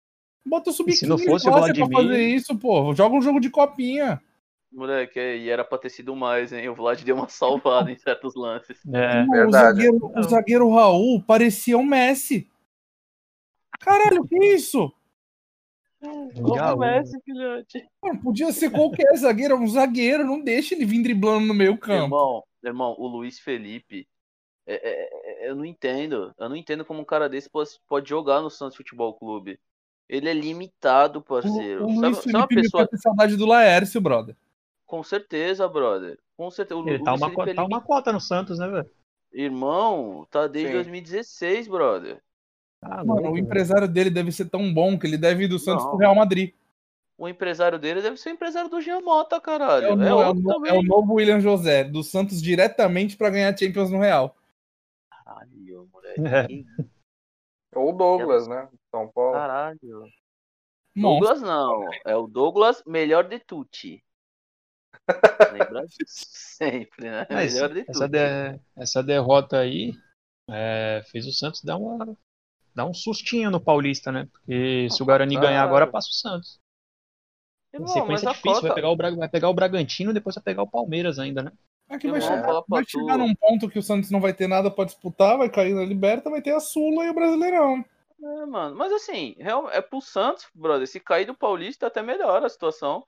Bota 0.48 0.70
o 0.70 0.72
sub 0.72 0.92
se 0.92 1.07
não 1.09 1.16
15 1.16 1.29
fosse 1.29 1.48
o 1.48 1.50
base 1.50 1.72
pra 1.74 1.87
Vladimir- 1.87 1.96
fazer 2.09 2.22
isso, 2.29 2.57
pô. 2.57 2.94
Joga 2.94 3.16
um 3.16 3.20
jogo 3.20 3.40
de 3.40 3.50
copinha. 3.50 4.22
moleque, 4.70 5.18
é, 5.18 5.37
e 5.37 5.48
era 5.50 5.64
pra 5.64 5.76
ter 5.76 5.88
sido 5.90 6.14
mais, 6.14 6.52
hein? 6.52 6.68
O 6.68 6.74
Vlad 6.74 7.02
deu 7.02 7.16
uma 7.16 7.26
salvada 7.29 7.90
em 7.90 7.96
certos 7.98 8.37
lances. 8.37 8.81
É, 8.94 9.24
Pô, 9.24 9.33
o, 9.33 9.35
Verdade. 9.35 9.64
zagueiro, 9.81 10.12
o 10.16 10.22
zagueiro 10.22 10.70
Raul 10.72 11.20
parecia 11.22 11.76
o 11.76 11.83
Messi. 11.85 12.48
Caralho, 13.81 14.24
que 14.24 14.37
isso? 14.55 14.92
Como 16.00 16.55
o 16.55 16.79
Messi, 16.79 17.18
filhote. 17.24 17.85
Mano, 18.02 18.20
podia 18.22 18.52
ser 18.52 18.70
qualquer 18.70 19.16
zagueiro, 19.16 19.55
é 19.55 19.59
um 19.59 19.66
zagueiro, 19.66 20.24
não 20.24 20.40
deixa 20.40 20.74
ele 20.76 20.85
vir 20.85 21.02
driblando 21.02 21.44
no 21.46 21.55
meio 21.55 21.76
campo. 21.76 22.05
Irmão, 22.05 22.44
irmão, 22.62 22.94
o 22.98 23.09
Luiz 23.09 23.40
Felipe. 23.40 24.07
É- 24.66 24.74
é- 24.74 25.44
é- 25.46 25.50
eu 25.50 25.55
não 25.55 25.64
entendo. 25.64 26.35
Eu 26.38 26.48
não 26.48 26.57
entendo 26.57 26.85
como 26.85 27.00
um 27.00 27.05
cara 27.05 27.29
desse 27.29 27.48
pode, 27.48 27.70
pode 27.87 28.09
jogar 28.09 28.40
no 28.40 28.50
Santos 28.50 28.76
Futebol 28.76 29.14
Clube. 29.14 29.59
Ele 30.09 30.29
é 30.29 30.33
limitado, 30.35 31.18
O, 31.18 31.22
parceiro. 31.22 31.85
o 31.87 31.88
sabe, 31.94 32.00
Luiz 32.07 32.16
sabe 32.18 32.37
uma 32.37 32.46
pessoa. 32.48 32.87
ter 32.87 32.96
saudade 32.98 33.37
do 33.37 33.46
Laércio, 33.46 34.00
brother. 34.00 34.37
Com 34.87 35.02
certeza, 35.02 35.66
brother. 35.68 36.18
Com 36.37 36.50
certeza. 36.50 36.79
O, 36.81 36.88
ele 36.88 37.02
o 37.02 37.05
tá 37.05 37.14
uma, 37.14 37.31
Felipe 37.31 37.50
é 37.50 37.55
tá 37.55 37.62
limi- 37.62 37.74
uma 37.74 37.81
cota 37.81 38.12
no 38.12 38.20
Santos, 38.20 38.59
né, 38.59 38.68
velho? 38.68 38.88
Irmão, 39.33 40.26
tá 40.31 40.46
desde 40.46 40.70
Sim. 40.70 40.76
2016, 40.76 41.68
brother. 41.68 42.22
Tá 42.81 42.98
Mano, 43.05 43.14
louco, 43.14 43.31
o 43.33 43.38
empresário 43.38 43.88
dele 43.88 44.11
deve 44.11 44.31
ser 44.33 44.46
tão 44.48 44.72
bom 44.72 44.98
que 44.98 45.07
ele 45.07 45.18
deve 45.18 45.44
ir 45.44 45.48
do 45.48 45.59
Santos 45.59 45.83
Não. 45.85 45.90
pro 45.90 45.98
Real 45.98 46.14
Madrid. 46.14 46.52
O 47.18 47.26
empresário 47.29 47.79
dele 47.79 48.02
deve 48.02 48.16
ser 48.18 48.31
o 48.31 48.33
empresário 48.33 48.68
do 48.70 48.81
Jean 48.81 49.00
Mota, 49.00 49.40
caralho. 49.40 49.87
É 49.87 49.94
o, 49.94 50.02
É, 50.02 50.09
é 50.09 50.14
o 50.14 50.66
é 50.66 50.72
o 50.72 50.83
novo 50.83 51.14
William 51.14 51.40
José, 51.40 51.83
do 51.83 52.02
Santos 52.05 52.40
diretamente 52.42 53.16
pra 53.16 53.31
ganhar 53.31 53.57
Champions 53.57 53.90
no 53.90 53.98
Real. 53.98 54.37
Caralho, 55.37 55.88
moleque. 55.92 56.66
É. 57.72 57.79
Ou 57.79 57.90
o 57.90 57.92
Douglas, 57.92 58.49
né? 58.49 58.68
São 58.90 59.09
Paulo. 59.12 59.35
Caralho. 59.35 60.09
Douglas 60.96 61.42
não. 61.42 61.85
É 62.07 62.16
o 62.16 62.27
Douglas 62.27 62.83
melhor 62.87 63.29
de 63.29 63.38
tutti. 63.38 64.03
Lembra 65.53 65.87
disso? 65.87 66.25
Sempre, 66.29 67.11
né? 67.11 67.27
Mas 67.31 67.55
melhor 67.55 67.72
de 67.72 67.85
essa, 67.87 68.09
de- 68.09 68.61
essa 68.77 69.03
derrota 69.03 69.59
aí 69.59 69.92
é, 70.49 71.03
fez 71.11 71.27
o 71.27 71.33
Santos 71.33 71.62
dar, 71.62 71.77
uma, 71.77 72.16
dar 72.75 72.87
um 72.87 72.94
sustinho 72.94 73.51
no 73.51 73.61
Paulista, 73.61 74.11
né? 74.11 74.27
Porque 74.33 74.88
se 74.90 75.03
o 75.03 75.07
Guarani 75.07 75.35
Caralho. 75.35 75.51
ganhar 75.51 75.62
agora, 75.64 75.87
passa 75.87 76.09
o 76.09 76.12
Santos. 76.12 76.59
Irmão, 77.75 77.88
sequência 77.88 78.29
difícil, 78.31 78.53
cota- 78.55 78.66
vai, 78.68 78.75
pegar 78.75 78.90
o, 78.90 78.96
Bra- 78.96 79.11
vai 79.14 79.29
pegar 79.29 79.51
o 79.51 79.55
Bragantino 79.55 80.14
depois 80.14 80.35
vai 80.35 80.44
pegar 80.44 80.62
o 80.62 80.70
Palmeiras 80.70 81.18
ainda, 81.18 81.42
né? 81.42 81.53
É 81.88 81.99
que 81.99 82.11
vai 82.11 82.20
chegar, 82.20 82.62
vai 82.68 82.85
chegar 82.85 83.16
num 83.16 83.35
ponto 83.35 83.68
que 83.68 83.79
o 83.79 83.83
Santos 83.83 84.11
não 84.11 84.20
vai 84.20 84.35
ter 84.35 84.49
nada 84.49 84.70
pra 84.70 84.85
disputar, 84.85 85.38
vai 85.38 85.49
cair 85.49 85.75
na 85.75 85.85
Liberta, 85.85 86.29
vai 86.31 86.42
ter 86.42 86.53
a 86.53 86.61
Sula 86.61 87.05
e 87.05 87.11
o 87.11 87.14
Brasileirão. 87.14 87.85
É, 88.22 88.46
mano. 88.46 88.75
Mas 88.77 88.92
assim, 88.92 89.37
real- 89.38 89.70
é 89.70 89.81
pro 89.81 90.01
Santos, 90.01 90.46
brother. 90.55 90.87
Se 90.88 90.99
cair 90.99 91.27
do 91.27 91.35
Paulista, 91.37 91.87
até 91.87 92.03
melhora 92.03 92.46
a 92.46 92.51
situação. 92.51 93.07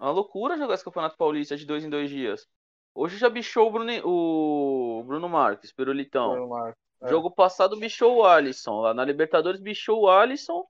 É 0.00 0.02
uma 0.02 0.10
loucura 0.10 0.56
jogar 0.56 0.74
esse 0.74 0.84
Campeonato 0.84 1.16
Paulista 1.16 1.56
de 1.56 1.66
dois 1.66 1.84
em 1.84 1.90
dois 1.90 2.08
dias. 2.10 2.46
Hoje 2.94 3.16
já 3.16 3.28
bichou 3.30 3.68
o 3.68 3.70
Bruno, 3.70 3.92
o 4.04 5.04
Bruno 5.04 5.28
Marques, 5.28 5.72
Pirulitão. 5.72 6.32
Bruno 6.32 6.48
Marques. 6.48 6.82
É. 7.02 7.08
Jogo 7.08 7.30
passado 7.30 7.78
bichou 7.78 8.16
o 8.16 8.24
Alisson. 8.24 8.80
Lá 8.80 8.92
na 8.92 9.04
Libertadores 9.04 9.60
bichou 9.60 10.02
o 10.02 10.08
Alisson. 10.08 10.64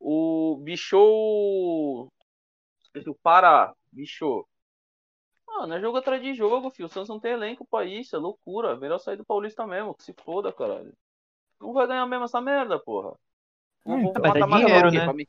O 0.00 0.56
bichou. 0.62 2.08
O 3.06 3.14
Pará. 3.22 3.74
Bichou. 3.92 4.46
Mano, 5.58 5.74
é 5.74 5.80
jogo 5.80 5.98
atrás 5.98 6.22
de 6.22 6.34
jogo, 6.34 6.70
filho. 6.70 6.86
O 6.86 6.88
Santos 6.88 7.08
não 7.08 7.18
tem 7.18 7.32
elenco 7.32 7.66
pra 7.68 7.84
isso. 7.84 8.14
É 8.14 8.18
loucura. 8.18 8.76
Melhor 8.76 8.98
sair 8.98 9.16
do 9.16 9.24
Paulista 9.24 9.66
mesmo. 9.66 9.94
Que 9.94 10.04
se 10.04 10.14
foda, 10.22 10.52
caralho. 10.52 10.92
Não 11.60 11.72
vai 11.72 11.86
ganhar 11.86 12.06
mesmo 12.06 12.24
essa 12.26 12.40
merda, 12.40 12.78
porra. 12.78 13.14
Não 13.84 14.00
vou 14.02 14.10
então, 14.10 14.22
mas 14.22 14.34
é 14.36 14.38
mata-mata 14.38 14.64
dinheiro, 14.66 14.90
né? 14.92 15.04
Pra 15.04 15.12
me, 15.12 15.28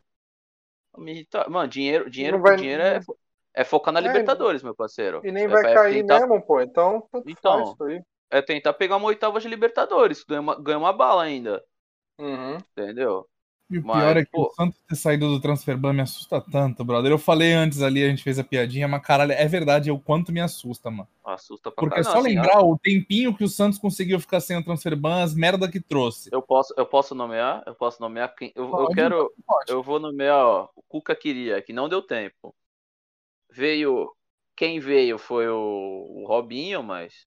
pra 0.92 1.02
me 1.04 1.12
irritar. 1.12 1.50
Mano, 1.50 1.68
dinheiro, 1.68 2.10
dinheiro, 2.10 2.40
vai- 2.40 2.56
dinheiro 2.58 2.84
é, 2.84 3.00
é 3.56 3.64
focar 3.64 3.92
na 3.92 4.00
É, 4.00 4.04
Libertadores, 4.04 4.62
meu 4.62 4.76
parceiro. 4.76 5.22
E 5.26 5.32
nem 5.32 5.46
É- 5.46 5.48
vai 5.48 5.72
é 5.72 5.74
cair 5.74 6.02
tentar- 6.02 6.20
mesmo, 6.20 6.42
pô. 6.46 6.62
Então, 6.62 7.10
Então. 7.26 7.76
É 8.32 8.44
tentar 8.44 8.74
pegar 8.74 8.98
uma 8.98 9.08
oitava 9.08 9.40
de 9.40 9.48
Libertadores. 9.48 10.24
Ganha 10.24 10.42
uma, 10.42 10.62
ganha 10.62 10.78
uma 10.78 10.94
bala 10.94 11.24
ainda. 11.24 11.64
Uhum. 12.20 12.58
Entendeu? 12.78 13.28
E 13.70 13.78
o 13.78 13.86
Mas, 13.86 14.02
pior 14.02 14.18
é 14.18 14.26
que 14.26 14.32
pô- 14.32 14.48
o 14.48 14.54
Santos 14.54 14.80
ter 14.88 14.96
saído 14.96 15.30
do 15.30 15.40
Transferban 15.40 15.94
me 15.94 16.02
assusta 16.02 16.42
tanto, 16.42 16.84
brother. 16.84 17.12
Eu 17.12 17.20
falei 17.20 17.54
antes 17.54 17.82
ali, 17.82 18.04
a 18.04 18.10
gente 18.10 18.24
fez 18.24 18.40
a 18.40 18.44
piadinha, 18.44 18.88
mas 18.88 19.02
caralho, 19.04 19.32
é 19.32 19.48
verdade, 19.48 19.90
é 19.90 19.94
o 19.94 20.00
quanto 20.00 20.32
me 20.32 20.40
assusta, 20.40 20.90
mano. 20.90 21.08
Assusta 21.24 21.70
pra 21.70 21.84
Porque 21.84 22.00
é 22.00 22.04
só 22.04 22.14
Não, 22.14 22.22
assim, 22.22 22.30
lembrar 22.30 22.62
o 22.64 22.80
tempinho 22.80 23.36
que 23.36 23.44
o 23.44 23.48
Santos 23.48 23.78
conseguiu 23.78 24.20
ficar 24.20 24.40
sem 24.40 24.58
o 24.58 24.64
Transferban, 24.64 25.22
as 25.22 25.36
merda 25.36 25.70
que 25.70 25.80
trouxe. 25.80 26.30
Eu 26.32 26.42
posso, 26.42 26.74
eu 26.76 26.86
posso 26.86 27.14
nomear? 27.14 27.62
Eu 27.68 27.76
posso 27.76 28.02
nomear 28.02 28.34
quem. 28.34 28.52
Eu, 28.56 28.66
eu 28.66 28.72
Pode, 28.72 28.96
quero. 28.96 29.32
pode. 29.46 29.72
Eu 29.72 29.84
vou 29.84 30.00
nomear, 30.00 30.44
ó. 30.44 30.70
O 30.76 30.82
Cuca 30.82 31.16
queria, 31.16 31.62
que 31.62 31.72
não 31.72 31.88
deu 31.88 32.02
tempo. 32.02 32.56
Veio. 33.52 34.12
Quem 34.56 34.80
veio 34.80 35.18
foi 35.18 35.48
o, 35.48 35.56
o 35.56 36.26
Robinho, 36.28 36.82
mas 36.84 37.26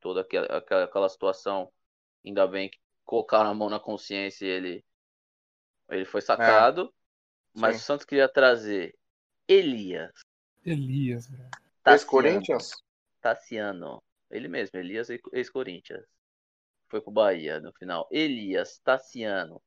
toda 0.00 0.20
aquela, 0.20 0.46
aquela, 0.46 0.84
aquela 0.84 1.08
situação, 1.08 1.70
ainda 2.26 2.46
bem 2.46 2.68
que 2.68 2.78
colocaram 3.04 3.50
a 3.50 3.54
mão 3.54 3.70
na 3.70 3.78
consciência 3.78 4.44
e 4.44 4.48
ele. 4.48 4.84
Ele 5.88 6.04
foi 6.04 6.20
sacado. 6.20 6.92
mas 7.54 7.76
sim. 7.76 7.82
o 7.82 7.84
Santos 7.84 8.06
queria 8.06 8.28
trazer 8.28 8.96
Elias. 9.46 10.12
Elias. 10.64 11.30
Esse 11.86 12.82
Tassiano. 13.20 14.02
Ele 14.30 14.48
mesmo, 14.48 14.78
Elias, 14.78 15.08
ex-Corinthians. 15.32 16.04
Foi 16.88 17.00
pro 17.00 17.10
Bahia 17.10 17.60
no 17.60 17.72
final. 17.72 18.08
Elias, 18.10 18.78
Tassiano. 18.78 19.62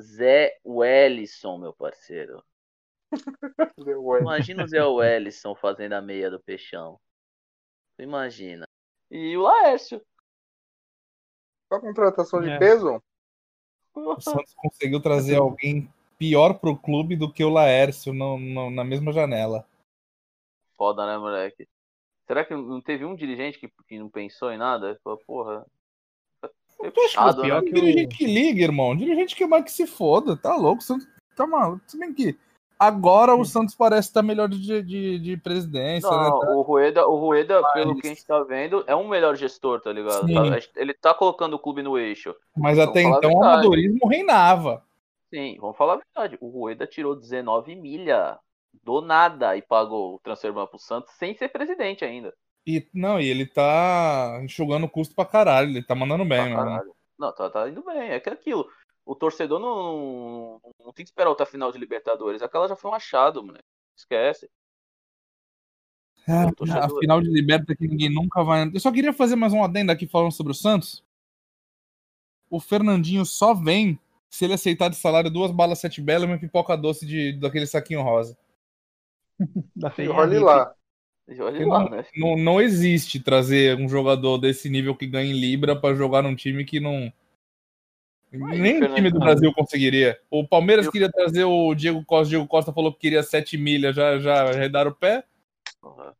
Zé 0.00 0.58
Wellison, 0.64 1.58
meu 1.58 1.72
parceiro. 1.72 2.44
Imagina 4.20 4.64
o 4.64 4.68
Zé 4.68 4.84
Wellison 4.84 5.54
fazendo 5.54 5.94
a 5.94 6.02
meia 6.02 6.30
do 6.30 6.40
Peixão. 6.40 7.00
Imagina. 7.98 8.66
E 9.10 9.36
o 9.36 9.42
Laércio. 9.42 10.04
Só 11.72 11.80
contratação 11.80 12.40
de 12.42 12.50
É. 12.50 12.58
peso? 12.58 13.02
O 13.96 14.20
Santos 14.20 14.54
conseguiu 14.54 15.00
trazer 15.00 15.36
alguém 15.36 15.88
pior 16.18 16.54
pro 16.54 16.76
clube 16.76 17.16
do 17.16 17.32
que 17.32 17.42
o 17.42 17.48
Laércio 17.48 18.12
no- 18.12 18.38
no- 18.38 18.70
na 18.70 18.84
mesma 18.84 19.12
janela. 19.12 19.66
Foda, 20.76 21.06
né, 21.06 21.16
moleque? 21.16 21.66
Será 22.26 22.44
que 22.44 22.54
não 22.54 22.80
teve 22.80 23.04
um 23.04 23.14
dirigente 23.14 23.58
que, 23.58 23.68
que 23.88 23.98
não 23.98 24.10
pensou 24.10 24.52
em 24.52 24.58
nada? 24.58 24.98
Falou, 25.02 25.18
porra. 25.26 25.66
É 26.42 26.48
que 26.84 26.90
puxado, 26.90 27.40
o 27.40 27.44
pior 27.44 27.62
né? 27.62 27.68
que 27.68 27.74
dirigente 27.74 28.16
que 28.18 28.26
liga, 28.26 28.62
irmão. 28.62 28.94
Dirigente 28.94 29.34
que 29.34 29.46
mais 29.46 29.64
que 29.64 29.70
se 29.70 29.86
foda, 29.86 30.36
tá 30.36 30.54
louco. 30.54 30.82
O 30.82 30.84
Santos 30.84 31.08
tá 31.34 31.46
maluco. 31.46 31.82
Se 31.86 31.98
bem 31.98 32.12
que 32.12 32.38
agora 32.78 33.34
o 33.34 33.44
Santos 33.44 33.74
parece 33.74 34.08
estar 34.08 34.22
melhor 34.22 34.48
de, 34.48 34.82
de, 34.82 35.18
de 35.18 35.36
presidência, 35.36 36.10
né? 36.10 36.28
Não, 36.28 36.40
Tá- 36.40 36.50
o 36.50 36.62
Rueda, 36.62 37.06
o 37.06 37.16
Rueda 37.16 37.62
pelo 37.72 37.92
Mas- 37.92 38.00
que 38.00 38.06
a 38.06 38.10
gente 38.10 38.26
tá 38.26 38.42
vendo, 38.42 38.84
é 38.86 38.94
um 38.96 39.08
melhor 39.08 39.34
gestor, 39.36 39.80
tá 39.80 39.92
ligado? 39.92 40.26
Sim. 40.26 40.34
Tá- 40.34 40.58
ele 40.76 40.94
tá 40.94 41.14
colocando 41.14 41.54
o 41.54 41.58
clube 41.58 41.82
no 41.82 41.98
eixo. 41.98 42.34
Mas 42.56 42.76
Vamos 42.76 42.90
até 42.90 43.02
então 43.02 43.32
o 43.32 43.42
amadorismo 43.44 44.06
reinava. 44.08 44.82
Sim, 45.32 45.56
vamos 45.60 45.76
falar 45.76 45.94
a 45.94 45.96
verdade. 45.96 46.38
O 46.40 46.48
Rueda 46.48 46.86
tirou 46.86 47.16
19 47.16 47.74
milha 47.74 48.38
do 48.84 49.00
nada 49.00 49.56
e 49.56 49.62
pagou 49.62 50.14
o 50.14 50.20
transfer 50.20 50.52
pro 50.52 50.78
Santos 50.78 51.12
sem 51.14 51.34
ser 51.34 51.48
presidente 51.48 52.04
ainda. 52.04 52.32
E, 52.66 52.86
não, 52.94 53.20
e 53.20 53.28
ele 53.28 53.46
tá 53.46 54.40
enxugando 54.42 54.88
custo 54.88 55.14
pra 55.14 55.24
caralho. 55.24 55.70
Ele 55.70 55.82
tá 55.82 55.94
mandando 55.94 56.24
bem, 56.24 56.46
Pra 56.52 56.56
mano. 56.56 56.70
caralho. 56.70 56.92
Não, 57.18 57.32
tá, 57.34 57.48
tá 57.48 57.68
indo 57.68 57.82
bem. 57.84 58.10
É 58.10 58.20
que 58.20 58.28
é 58.28 58.32
aquilo. 58.32 58.66
O 59.06 59.14
torcedor 59.14 59.60
não, 59.60 60.60
não 60.84 60.92
tem 60.92 61.04
que 61.04 61.10
esperar 61.10 61.30
outra 61.30 61.46
final 61.46 61.70
de 61.70 61.78
Libertadores. 61.78 62.42
Aquela 62.42 62.66
já 62.66 62.74
foi 62.74 62.90
um 62.90 62.94
achado, 62.94 63.42
mano. 63.42 63.60
Esquece. 63.96 64.50
O 66.28 66.52
torcedor- 66.56 66.82
a 66.82 67.00
final 67.00 67.20
de 67.20 67.30
liberta 67.30 67.76
que 67.76 67.86
ninguém 67.86 68.12
nunca 68.12 68.42
vai. 68.42 68.68
Eu 68.74 68.80
só 68.80 68.90
queria 68.90 69.12
fazer 69.12 69.36
mais 69.36 69.52
um 69.52 69.62
adendo 69.62 69.92
aqui 69.92 70.08
falando 70.08 70.32
sobre 70.32 70.50
o 70.50 70.54
Santos. 70.54 71.04
O 72.50 72.58
Fernandinho 72.58 73.24
só 73.24 73.54
vem 73.54 73.96
se 74.28 74.44
ele 74.44 74.54
aceitar 74.54 74.88
de 74.88 74.96
salário 74.96 75.30
duas 75.30 75.52
balas 75.52 75.78
sete 75.78 76.00
belas 76.00 76.28
e 76.28 76.32
uma 76.32 76.38
pipoca 76.38 76.76
doce 76.76 77.06
de, 77.06 77.32
daquele 77.32 77.66
saquinho 77.66 78.02
rosa. 78.02 78.36
Da 79.76 79.92
E 79.98 80.08
olhe 80.08 80.38
lá. 80.40 80.74
E 81.28 81.34
Porque 81.34 81.64
lá, 81.64 81.80
não, 81.80 81.90
né? 81.90 82.04
não, 82.16 82.36
não 82.36 82.60
existe 82.60 83.20
trazer 83.20 83.76
um 83.78 83.88
jogador 83.88 84.38
desse 84.38 84.68
nível 84.68 84.96
que 84.96 85.06
ganha 85.06 85.30
em 85.30 85.38
Libra 85.38 85.78
pra 85.78 85.94
jogar 85.94 86.22
num 86.22 86.36
time 86.36 86.64
que 86.64 86.80
não. 86.80 87.12
Nem 88.36 88.82
o 88.82 88.94
time 88.94 89.10
do 89.10 89.18
Brasil 89.18 89.52
conseguiria. 89.54 90.20
O 90.30 90.46
Palmeiras 90.46 90.86
E 90.86 90.88
o- 90.88 90.92
queria 90.92 91.10
trazer 91.10 91.44
o 91.44 91.74
Diego 91.74 92.04
Costa. 92.04 92.26
O 92.26 92.30
Diego 92.30 92.46
Costa 92.46 92.72
falou 92.72 92.92
que 92.92 93.00
queria 93.00 93.22
7 93.22 93.56
milhas, 93.56 93.94
já, 93.94 94.18
já 94.18 94.48
arredaram 94.48 94.90
o 94.90 94.94
pé. 94.94 95.24
Porra. 95.80 96.14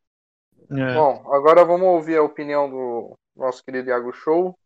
É. 0.70 0.94
Bom, 0.94 1.32
agora 1.32 1.64
vamos 1.64 1.86
ouvir 1.86 2.16
a 2.16 2.22
opinião 2.22 2.68
do 2.68 3.16
nosso 3.36 3.64
querido 3.64 3.88
Iago 3.88 4.12
Show. 4.12 4.58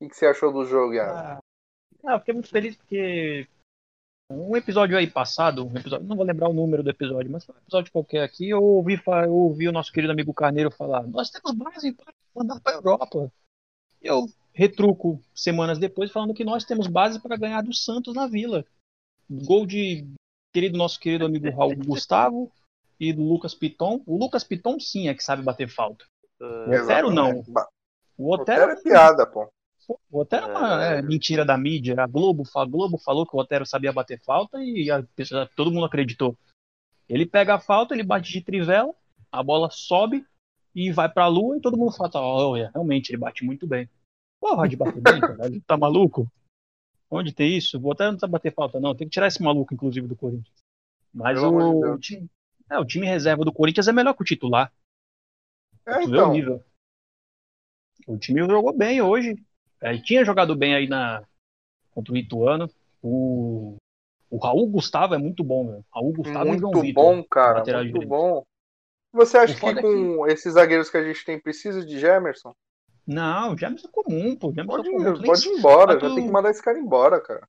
O 0.00 0.08
que, 0.08 0.14
você 0.14 0.26
achou 0.26 0.52
do 0.52 0.64
jogo, 0.64 0.94
Iago? 0.94 1.40
Ah, 2.06 2.12
eu 2.14 2.18
fiquei 2.18 2.34
muito 2.34 2.48
feliz 2.50 2.76
porque 2.76 3.46
um 4.30 4.56
episódio 4.56 4.96
aí 4.96 5.06
passado, 5.06 5.66
um 5.66 5.76
episódio, 5.76 6.06
não 6.06 6.16
vou 6.16 6.24
lembrar 6.24 6.48
o 6.48 6.54
número 6.54 6.82
do 6.82 6.90
episódio, 6.90 7.30
mas 7.30 7.44
foi 7.44 7.54
um 7.54 7.58
episódio 7.58 7.92
qualquer 7.92 8.22
aqui, 8.22 8.48
eu 8.50 8.62
ouvi, 8.62 9.00
eu 9.24 9.32
ouvi 9.34 9.68
o 9.68 9.72
nosso 9.72 9.92
querido 9.92 10.12
amigo 10.12 10.34
Carneiro 10.34 10.70
falar, 10.70 11.02
nós 11.06 11.30
temos 11.30 11.52
base 11.52 11.92
para 11.92 12.12
mandar 12.34 12.60
para 12.60 12.76
Europa. 12.76 13.30
E 14.02 14.06
eu 14.06 14.26
retruco 14.54 15.20
semanas 15.34 15.78
depois 15.78 16.12
falando 16.12 16.32
que 16.32 16.44
nós 16.44 16.64
temos 16.64 16.86
base 16.86 17.20
para 17.20 17.36
ganhar 17.36 17.62
do 17.62 17.74
Santos 17.74 18.14
na 18.14 18.26
Vila. 18.26 18.64
Gol 19.28 19.66
de 19.66 20.06
querido 20.52 20.78
nosso 20.78 21.00
querido 21.00 21.26
amigo 21.26 21.50
Raul 21.50 21.76
Gustavo 21.76 22.50
e 22.98 23.12
do 23.12 23.22
Lucas 23.22 23.54
Piton. 23.54 24.00
O 24.06 24.16
Lucas 24.16 24.44
Piton 24.44 24.78
sim 24.78 25.08
é 25.08 25.14
que 25.14 25.24
sabe 25.24 25.42
bater 25.42 25.68
falta. 25.68 26.04
O 26.40 26.70
Otero 26.70 27.10
não. 27.10 27.42
O 28.16 28.32
Otero, 28.32 28.64
Otero 28.64 28.72
é 28.72 28.82
piada, 28.82 29.26
pô. 29.26 29.50
O 30.10 30.20
Otero 30.20 30.46
é 30.46 30.50
uma 30.50 30.84
é, 30.84 31.02
mentira 31.02 31.44
da 31.44 31.58
mídia. 31.58 31.96
A 31.98 32.06
Globo, 32.06 32.44
a 32.56 32.64
Globo 32.64 32.96
falou 32.96 33.26
que 33.26 33.36
o 33.36 33.40
Otero 33.40 33.66
sabia 33.66 33.92
bater 33.92 34.20
falta 34.20 34.58
e 34.62 34.90
a, 34.90 35.04
todo 35.56 35.72
mundo 35.72 35.86
acreditou. 35.86 36.38
Ele 37.08 37.26
pega 37.26 37.56
a 37.56 37.60
falta, 37.60 37.92
ele 37.92 38.02
bate 38.02 38.32
de 38.32 38.40
trivela, 38.40 38.94
a 39.30 39.42
bola 39.42 39.68
sobe 39.70 40.24
e 40.74 40.90
vai 40.92 41.08
pra 41.08 41.26
lua 41.26 41.56
e 41.56 41.60
todo 41.60 41.76
mundo 41.76 41.92
fala, 41.92 42.10
olha, 42.24 42.70
realmente 42.72 43.10
ele 43.10 43.18
bate 43.18 43.44
muito 43.44 43.66
bem. 43.66 43.88
Porra, 44.44 44.68
de 44.68 44.76
bater 44.76 45.00
bem, 45.00 45.20
cara. 45.22 45.38
Tá 45.66 45.74
maluco? 45.74 46.30
Onde 47.10 47.32
tem 47.32 47.56
isso? 47.56 47.78
O 47.78 47.88
Otero 47.88 48.10
não 48.10 48.18
precisa 48.18 48.30
bater 48.30 48.52
falta, 48.52 48.78
não. 48.78 48.94
Tem 48.94 49.08
que 49.08 49.14
tirar 49.14 49.26
esse 49.26 49.42
maluco, 49.42 49.72
inclusive, 49.72 50.06
do 50.06 50.14
Corinthians. 50.14 50.62
Mas 51.14 51.42
o, 51.42 51.48
o, 51.94 51.98
time, 51.98 52.28
é, 52.68 52.78
o 52.78 52.84
time 52.84 53.06
reserva 53.06 53.42
do 53.42 53.52
Corinthians 53.54 53.88
é 53.88 53.92
melhor 53.92 54.12
que 54.12 54.20
o 54.20 54.24
titular. 54.24 54.70
É, 55.86 56.02
então. 56.02 56.60
O 58.06 58.18
time 58.18 58.40
jogou 58.40 58.76
bem 58.76 59.00
hoje. 59.00 59.34
É, 59.80 59.96
tinha 59.96 60.26
jogado 60.26 60.54
bem 60.54 60.74
aí 60.74 60.88
na 60.88 61.24
contra 61.92 62.12
o 62.12 62.16
Ituano. 62.16 62.68
O, 63.02 63.76
o 64.28 64.36
Raul 64.36 64.68
Gustavo 64.68 65.14
é 65.14 65.18
muito 65.18 65.42
bom, 65.42 65.64
meu. 65.64 65.84
Raul 65.90 66.12
Gustavo 66.12 66.44
muito 66.44 66.82
Vitor. 66.82 67.02
bom, 67.02 67.24
cara. 67.24 67.64
Muito 67.64 67.86
direito. 67.86 68.06
bom. 68.06 68.44
Você 69.10 69.38
acha 69.38 69.54
que 69.54 69.60
com 69.60 70.26
é 70.26 70.28
que... 70.28 70.34
esses 70.34 70.52
zagueiros 70.52 70.90
que 70.90 70.98
a 70.98 71.02
gente 71.02 71.24
tem 71.24 71.40
precisa 71.40 71.82
de 71.82 71.98
Gemerson? 71.98 72.54
Não, 73.06 73.56
Gemerson 73.56 73.88
é 73.88 73.90
comum, 73.90 74.36
pô. 74.36 74.48
Gemerson 74.48 74.76
pode, 74.76 74.88
é 74.88 74.92
comum. 74.92 75.22
pode 75.22 75.48
ir 75.48 75.52
embora, 75.52 75.92
já 76.00 76.14
tem 76.14 76.26
que 76.26 76.32
mandar 76.32 76.50
esse 76.50 76.62
cara 76.62 76.78
embora, 76.78 77.20
cara. 77.20 77.46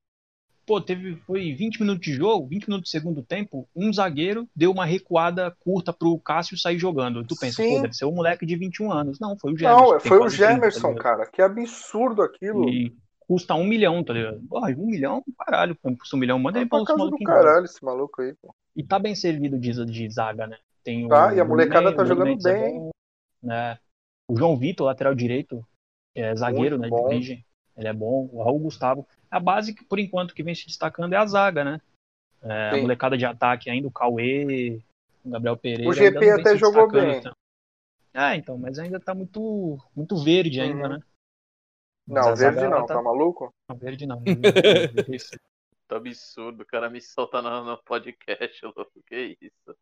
Pô, 0.65 0.81
teve, 0.81 1.15
foi 1.27 1.53
20 1.53 1.79
minutos 1.79 2.03
de 2.03 2.13
jogo, 2.13 2.47
20 2.47 2.67
minutos 2.67 2.89
de 2.89 2.97
segundo 2.97 3.21
tempo, 3.21 3.69
um 3.75 3.93
zagueiro 3.93 4.49
deu 4.55 4.71
uma 4.71 4.83
recuada 4.83 5.55
curta 5.59 5.93
pro 5.93 6.17
Cássio 6.19 6.57
sair 6.57 6.79
jogando. 6.79 7.23
Tu 7.23 7.35
pensa, 7.39 7.61
Sim. 7.61 7.75
pô, 7.75 7.81
deve 7.83 7.93
ser 7.93 8.05
um 8.05 8.11
moleque 8.11 8.45
de 8.47 8.55
21 8.55 8.91
anos. 8.91 9.19
Não, 9.19 9.37
foi 9.37 9.53
o 9.53 9.57
Gemerson. 9.57 9.91
Não, 9.93 9.99
foi 9.99 10.17
o 10.17 10.27
Gemerson, 10.27 10.93
30, 10.93 10.95
tá 10.95 11.03
cara. 11.03 11.25
Que 11.27 11.41
absurdo 11.41 12.23
aquilo. 12.23 12.67
E 12.67 12.95
custa 13.19 13.53
um 13.53 13.63
milhão, 13.63 14.03
tá 14.03 14.13
ligado? 14.13 14.41
Porra, 14.49 14.71
um 14.71 14.87
milhão, 14.87 15.23
caralho. 15.37 15.77
Custa 15.99 16.15
um 16.15 16.19
milhão, 16.19 16.39
manda 16.39 16.57
ele 16.57 16.67
pra 16.67 16.81
os 16.81 16.89
malucos. 16.89 17.23
caralho 17.23 17.65
esse 17.65 17.85
maluco 17.85 18.23
aí, 18.23 18.33
pô. 18.33 18.53
E 18.75 18.83
tá 18.83 18.97
bem 18.97 19.13
servido 19.13 19.59
de, 19.59 19.85
de 19.85 20.09
zaga, 20.09 20.47
né? 20.47 20.57
Tem 20.83 21.07
tá, 21.07 21.27
o, 21.27 21.35
e 21.35 21.39
a 21.39 21.45
molecada 21.45 21.93
tá 21.93 22.03
jogando 22.03 22.41
bem. 22.41 22.63
É 22.63 22.71
bom, 22.71 22.89
né? 23.41 23.77
O 24.27 24.37
João 24.37 24.57
Vitor, 24.57 24.87
lateral 24.87 25.13
direito, 25.13 25.65
é 26.15 26.35
zagueiro, 26.35 26.77
Muito 26.77 26.81
né, 26.81 26.89
bom. 26.89 27.07
de 27.09 27.15
origem. 27.15 27.45
Ele 27.77 27.87
é 27.87 27.93
bom. 27.93 28.29
O 28.31 28.43
Raul 28.43 28.59
Gustavo. 28.59 29.05
A 29.29 29.39
base, 29.39 29.73
que, 29.73 29.83
por 29.83 29.99
enquanto, 29.99 30.33
que 30.33 30.43
vem 30.43 30.55
se 30.55 30.65
destacando 30.65 31.13
é 31.13 31.17
a 31.17 31.25
zaga, 31.25 31.63
né? 31.63 31.81
É, 32.41 32.69
a 32.69 32.77
molecada 32.77 33.17
de 33.17 33.25
ataque 33.25 33.69
ainda, 33.69 33.87
o 33.87 33.91
Cauê, 33.91 34.79
o 35.23 35.29
Gabriel 35.29 35.57
Pereira. 35.57 35.89
O 35.89 35.93
GP 35.93 36.29
até 36.31 36.57
jogou 36.57 36.89
bem. 36.89 37.17
Então. 37.17 37.35
Ah, 38.13 38.35
então, 38.35 38.57
mas 38.57 38.79
ainda 38.79 38.99
tá 38.99 39.13
muito, 39.13 39.77
muito 39.93 40.23
verde 40.23 40.61
ainda, 40.61 40.83
uhum. 40.83 40.89
né? 40.89 40.99
Mas 42.07 42.25
não, 42.25 42.35
verde 42.35 42.67
não, 42.67 42.85
tá... 42.85 42.93
tá... 42.93 43.01
maluco? 43.01 43.53
Não, 43.67 43.75
verde 43.75 44.05
não. 44.05 44.23
tá 45.87 45.97
absurdo, 45.97 46.61
o 46.63 46.65
cara 46.65 46.89
me 46.89 47.01
solta 47.01 47.41
no, 47.41 47.65
no 47.65 47.77
podcast, 47.83 48.63
louco, 48.63 49.03
que 49.05 49.37
isso? 49.41 49.77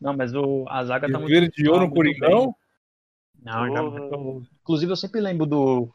Não, 0.00 0.14
mas 0.14 0.34
o, 0.34 0.66
a 0.68 0.84
zaga 0.84 1.10
tá 1.10 1.18
muito... 1.18 1.30
Verdeou 1.30 1.80
no 1.80 1.90
Coringão? 1.90 2.54
Não, 3.42 3.76
eu, 3.76 4.42
inclusive 4.62 4.92
eu 4.92 4.96
sempre 4.96 5.20
lembro 5.20 5.46
do 5.46 5.88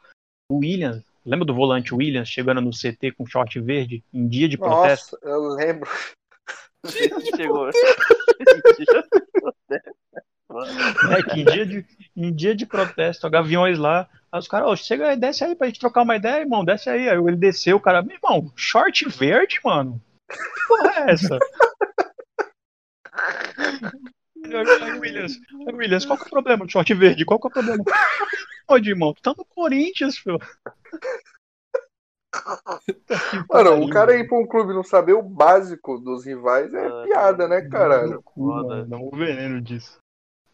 Williams, 0.50 1.02
lembra 1.24 1.44
do 1.44 1.54
volante 1.54 1.94
Williams 1.94 2.28
chegando 2.28 2.60
no 2.60 2.70
CT 2.70 3.12
com 3.12 3.26
short 3.26 3.60
verde 3.60 4.02
em 4.12 4.26
dia 4.26 4.48
de 4.48 4.58
protesto? 4.58 5.18
Nossa, 5.22 5.28
eu 5.28 5.48
lembro. 5.48 5.88
Chegou. 7.36 7.68
é 11.10 11.22
que 11.22 11.40
em 11.40 11.44
dia, 11.44 11.66
de, 11.66 11.86
em 12.14 12.32
dia 12.32 12.54
de 12.54 12.66
protesto, 12.66 13.28
gaviões 13.30 13.78
lá, 13.78 14.08
aí 14.30 14.38
os 14.38 14.46
caras, 14.46 14.68
oh, 14.68 14.76
chega 14.76 15.08
aí, 15.08 15.16
desce 15.16 15.44
aí 15.44 15.54
pra 15.54 15.66
gente 15.66 15.80
trocar 15.80 16.02
uma 16.02 16.16
ideia, 16.16 16.42
irmão, 16.42 16.64
desce 16.64 16.90
aí. 16.90 17.08
Aí 17.08 17.16
ele 17.16 17.36
desceu, 17.36 17.76
o 17.76 17.80
cara, 17.80 18.02
meu 18.02 18.16
irmão, 18.16 18.52
short 18.54 19.08
verde, 19.08 19.60
mano? 19.64 20.00
Que 20.28 20.66
porra 20.68 20.90
é 20.90 21.12
essa? 21.12 21.38
Williams, 25.00 25.40
Williams, 25.72 26.04
qual 26.04 26.18
que 26.18 26.24
é 26.24 26.26
o 26.26 26.30
problema 26.30 26.64
do 26.64 26.70
short 26.70 26.92
verde? 26.94 27.24
Qual 27.24 27.40
que 27.40 27.46
é 27.46 27.50
o 27.50 27.52
problema? 27.52 27.84
Pode, 28.66 28.88
irmão, 28.88 29.12
tu 29.12 29.22
tá 29.22 29.34
no 29.36 29.44
Corinthians, 29.44 30.18
filho. 30.18 30.38
Mano, 33.48 33.84
o 33.84 33.90
cara 33.90 34.16
ir 34.16 34.26
pra 34.26 34.38
um 34.38 34.46
clube 34.46 34.72
não 34.72 34.82
saber 34.82 35.12
o 35.12 35.22
básico 35.22 35.98
dos 35.98 36.24
rivais 36.24 36.72
é 36.74 36.86
ah, 36.86 37.02
piada, 37.04 37.48
né, 37.48 37.62
caralho? 37.62 38.22
Não, 38.36 38.86
não 38.86 39.08
o 39.12 39.16
veneno 39.16 39.60
disso. 39.60 39.98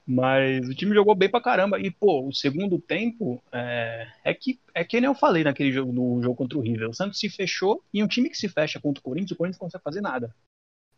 Mas 0.06 0.68
o 0.68 0.74
time 0.74 0.92
jogou 0.92 1.14
bem 1.14 1.30
pra 1.30 1.40
caramba. 1.40 1.78
E, 1.78 1.90
pô, 1.90 2.26
o 2.26 2.34
segundo 2.34 2.80
tempo 2.80 3.40
é, 3.52 4.08
é 4.24 4.34
que 4.34 4.58
é 4.74 4.84
que 4.84 5.00
nem 5.00 5.08
eu 5.08 5.14
falei 5.14 5.44
naquele 5.44 5.70
jogo, 5.70 5.92
no 5.92 6.20
jogo 6.20 6.34
contra 6.34 6.58
o 6.58 6.60
River. 6.60 6.90
O 6.90 6.94
Santos 6.94 7.20
se 7.20 7.30
fechou 7.30 7.82
e 7.94 8.02
um 8.02 8.08
time 8.08 8.28
que 8.28 8.36
se 8.36 8.48
fecha 8.48 8.80
contra 8.80 9.00
o 9.00 9.04
Corinthians, 9.04 9.30
o 9.30 9.36
Corinthians 9.36 9.60
não 9.60 9.66
consegue 9.66 9.84
fazer 9.84 10.00
nada. 10.00 10.34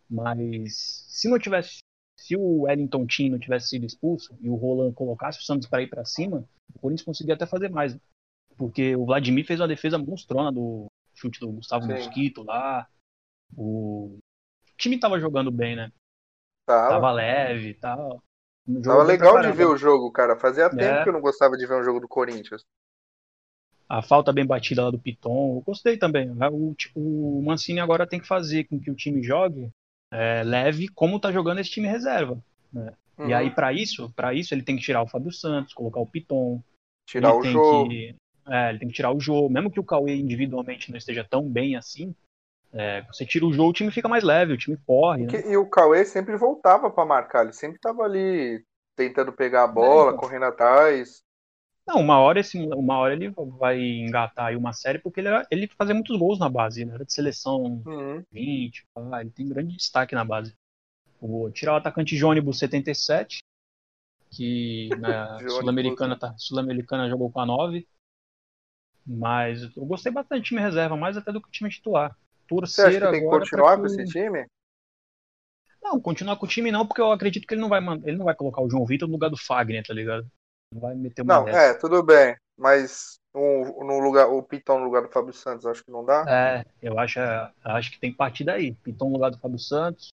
Mas 0.09 1.05
se 1.09 1.29
não 1.29 1.39
tivesse 1.39 1.81
se 2.23 2.37
o 2.37 2.63
Wellington 2.63 3.05
Tim 3.05 3.31
não 3.31 3.39
tivesse 3.39 3.69
sido 3.69 3.85
expulso 3.85 4.39
e 4.41 4.49
o 4.49 4.55
Roland 4.55 4.93
colocasse 4.93 5.41
o 5.41 5.43
Santos 5.43 5.69
para 5.69 5.83
ir 5.83 5.89
para 5.89 6.05
cima, 6.05 6.45
o 6.73 6.79
Corinthians 6.79 7.05
conseguia 7.05 7.35
até 7.35 7.47
fazer 7.47 7.69
mais. 7.69 7.99
Porque 8.57 8.95
o 8.95 9.05
Vladimir 9.05 9.45
fez 9.45 9.59
uma 9.59 9.67
defesa 9.67 9.99
monstrona 9.99 10.53
do 10.53 10.87
chute 11.15 11.41
do 11.41 11.51
Gustavo 11.51 11.85
Sim. 11.85 11.95
Mosquito 11.95 12.45
lá. 12.45 12.87
O... 13.57 14.19
o 14.19 14.77
time 14.79 15.01
tava 15.01 15.19
jogando 15.19 15.51
bem, 15.51 15.75
né? 15.75 15.91
Tava, 16.65 16.91
tava 16.91 17.13
leve 17.13 17.71
e 17.71 17.75
tal. 17.75 18.23
Tava 18.85 19.03
legal 19.03 19.43
de 19.43 19.51
ver 19.51 19.67
o 19.67 19.77
jogo, 19.77 20.13
cara. 20.13 20.37
Fazia 20.37 20.67
é. 20.67 20.69
tempo 20.69 21.03
que 21.03 21.09
eu 21.09 21.13
não 21.13 21.21
gostava 21.21 21.57
de 21.57 21.67
ver 21.67 21.75
um 21.75 21.83
jogo 21.83 21.99
do 21.99 22.07
Corinthians. 22.07 22.63
A 23.89 24.01
falta 24.01 24.33
bem 24.33 24.47
batida 24.47 24.85
lá 24.85 24.91
do 24.93 24.99
Piton, 24.99 25.57
eu 25.57 25.61
gostei 25.63 25.99
também. 25.99 26.31
O, 26.31 26.75
o 26.95 27.43
Mancini 27.43 27.81
agora 27.81 28.07
tem 28.07 28.21
que 28.21 28.29
fazer 28.29 28.65
com 28.65 28.79
que 28.79 28.93
o 28.93 28.95
time 28.95 29.25
jogue 29.25 29.73
é, 30.13 30.43
leve 30.45 30.89
como 30.89 31.19
tá 31.19 31.33
jogando 31.33 31.61
esse 31.61 31.71
time 31.71 31.89
reserva. 31.89 32.39
Né? 32.73 32.93
Uhum. 33.19 33.29
E 33.29 33.35
aí, 33.35 33.51
para 33.51 33.73
isso, 33.73 34.13
para 34.15 34.35
isso, 34.35 34.55
ele 34.55 34.63
tem 34.63 34.77
que 34.77 34.83
tirar 34.83 35.03
o 35.03 35.09
Fábio 35.09 35.33
Santos, 35.33 35.75
colocar 35.75 36.01
o 36.01 36.07
Piton. 36.07 36.63
Tirar 37.07 37.35
o 37.35 37.43
jogo. 37.43 37.89
Que, 37.89 38.15
é, 38.49 38.71
ele 38.71 38.79
tem 38.79 38.89
que 38.89 38.95
tirar 38.95 39.13
o 39.13 39.21
jogo. 39.21 39.51
Mesmo 39.51 39.71
que 39.71 39.81
o 39.81 39.85
Cauê 39.85 40.17
individualmente 40.17 40.91
não 40.91 40.99
esteja 40.99 41.27
tão 41.29 41.49
bem 41.49 41.77
assim, 41.77 42.15
é, 42.73 43.03
você 43.03 43.27
tira 43.27 43.47
o 43.47 43.53
jogo, 43.53 43.71
o 43.71 43.73
time 43.73 43.91
fica 43.91 44.09
mais 44.09 44.25
leve, 44.25 44.55
o 44.55 44.59
time 44.59 44.79
corre. 44.87 45.27
Né? 45.27 45.51
E 45.51 45.57
o 45.57 45.69
Cauê 45.69 46.05
sempre 46.05 46.37
voltava 46.37 46.91
para 46.91 47.05
marcar, 47.05 47.45
ele 47.45 47.53
sempre 47.53 47.79
tava 47.79 48.03
ali 48.03 48.65
tentando 48.97 49.33
pegar 49.33 49.65
a 49.65 49.69
bola, 49.69 50.11
é, 50.11 50.15
então. 50.15 50.19
correndo 50.19 50.45
atrás. 50.45 51.23
Não, 51.87 52.01
uma 52.01 52.19
hora, 52.19 52.39
esse, 52.39 52.57
uma 52.59 52.97
hora 52.99 53.13
ele 53.13 53.31
vai 53.59 53.81
engatar 53.81 54.47
aí 54.47 54.57
uma 54.57 54.73
série, 54.73 55.01
porque 55.01 55.21
ele, 55.21 55.29
ele 55.51 55.67
fazia 55.67 55.95
muitos 55.95 56.17
gols 56.17 56.39
na 56.39 56.49
base, 56.49 56.85
né? 56.85 56.95
Era 56.95 57.05
de 57.05 57.13
seleção 57.13 57.83
uhum. 57.85 58.25
20, 58.31 58.87
ah, 59.13 59.21
ele 59.21 59.31
tem 59.31 59.49
grande 59.49 59.77
destaque 59.77 60.15
na 60.15 60.25
base. 60.25 60.55
Vou 61.21 61.51
tirar 61.51 61.75
o 61.75 61.77
atacante 61.77 62.17
Jônibus 62.17 62.59
77, 62.59 63.43
que 64.31 64.91
na 65.01 65.39
Sul-Americana 65.41 66.17
tá, 66.17 66.35
Sul-Americana 66.39 67.09
jogou 67.09 67.31
com 67.31 67.41
a 67.41 67.47
9. 67.47 67.87
Mas 69.05 69.63
eu 69.77 69.85
gostei 69.85 70.13
bastante 70.13 70.43
do 70.43 70.45
time 70.45 70.61
reserva, 70.61 70.97
mais 70.97 71.17
até 71.17 71.33
do 71.33 71.41
que 71.41 71.49
o 71.49 71.53
time 71.53 71.69
titular. 71.69 72.17
Torcer 72.47 72.85
Você 72.85 72.97
acha 72.97 73.07
que 73.07 73.13
tem 73.13 73.21
que 73.23 73.29
continuar 73.29 73.77
com 73.77 73.87
esse 73.87 74.05
time? 74.05 74.47
Não, 75.83 76.01
continuar 76.01 76.37
com 76.37 76.47
o 76.47 76.49
time 76.49 76.71
não, 76.71 76.87
porque 76.87 77.01
eu 77.01 77.11
acredito 77.11 77.45
que 77.45 77.55
ele 77.55 77.61
não 77.61 77.69
vai, 77.69 77.81
ele 78.05 78.17
não 78.17 78.25
vai 78.25 78.37
colocar 78.37 78.63
o 78.63 78.71
João 78.71 78.87
Vitor 78.87 79.09
no 79.09 79.15
lugar 79.15 79.29
do 79.29 79.37
Fagner, 79.37 79.85
tá 79.85 79.93
ligado? 79.93 80.31
Não 80.73 80.81
vai 80.81 80.95
meter 80.95 81.23
uma 81.23 81.35
Não, 81.35 81.45
dessa. 81.45 81.59
é, 81.59 81.75
tudo 81.75 82.03
bem. 82.03 82.37
Mas 82.57 83.19
no, 83.35 83.85
no 83.85 83.99
lugar, 83.99 84.29
o 84.29 84.43
Piton 84.43 84.79
no 84.79 84.85
lugar 84.85 85.03
do 85.03 85.09
Fábio 85.09 85.33
Santos, 85.33 85.67
acho 85.67 85.85
que 85.85 85.91
não 85.91 86.05
dá. 86.05 86.25
É, 86.29 86.65
eu 86.83 86.99
acho, 86.99 87.19
acho 87.65 87.91
que 87.91 88.01
tem 88.01 88.11
que 88.11 88.17
partir 88.17 88.45
daí. 88.45 88.73
Piton 88.75 89.07
no 89.07 89.15
lugar 89.15 89.31
do 89.31 89.39
Fábio 89.39 89.59
Santos. 89.59 90.09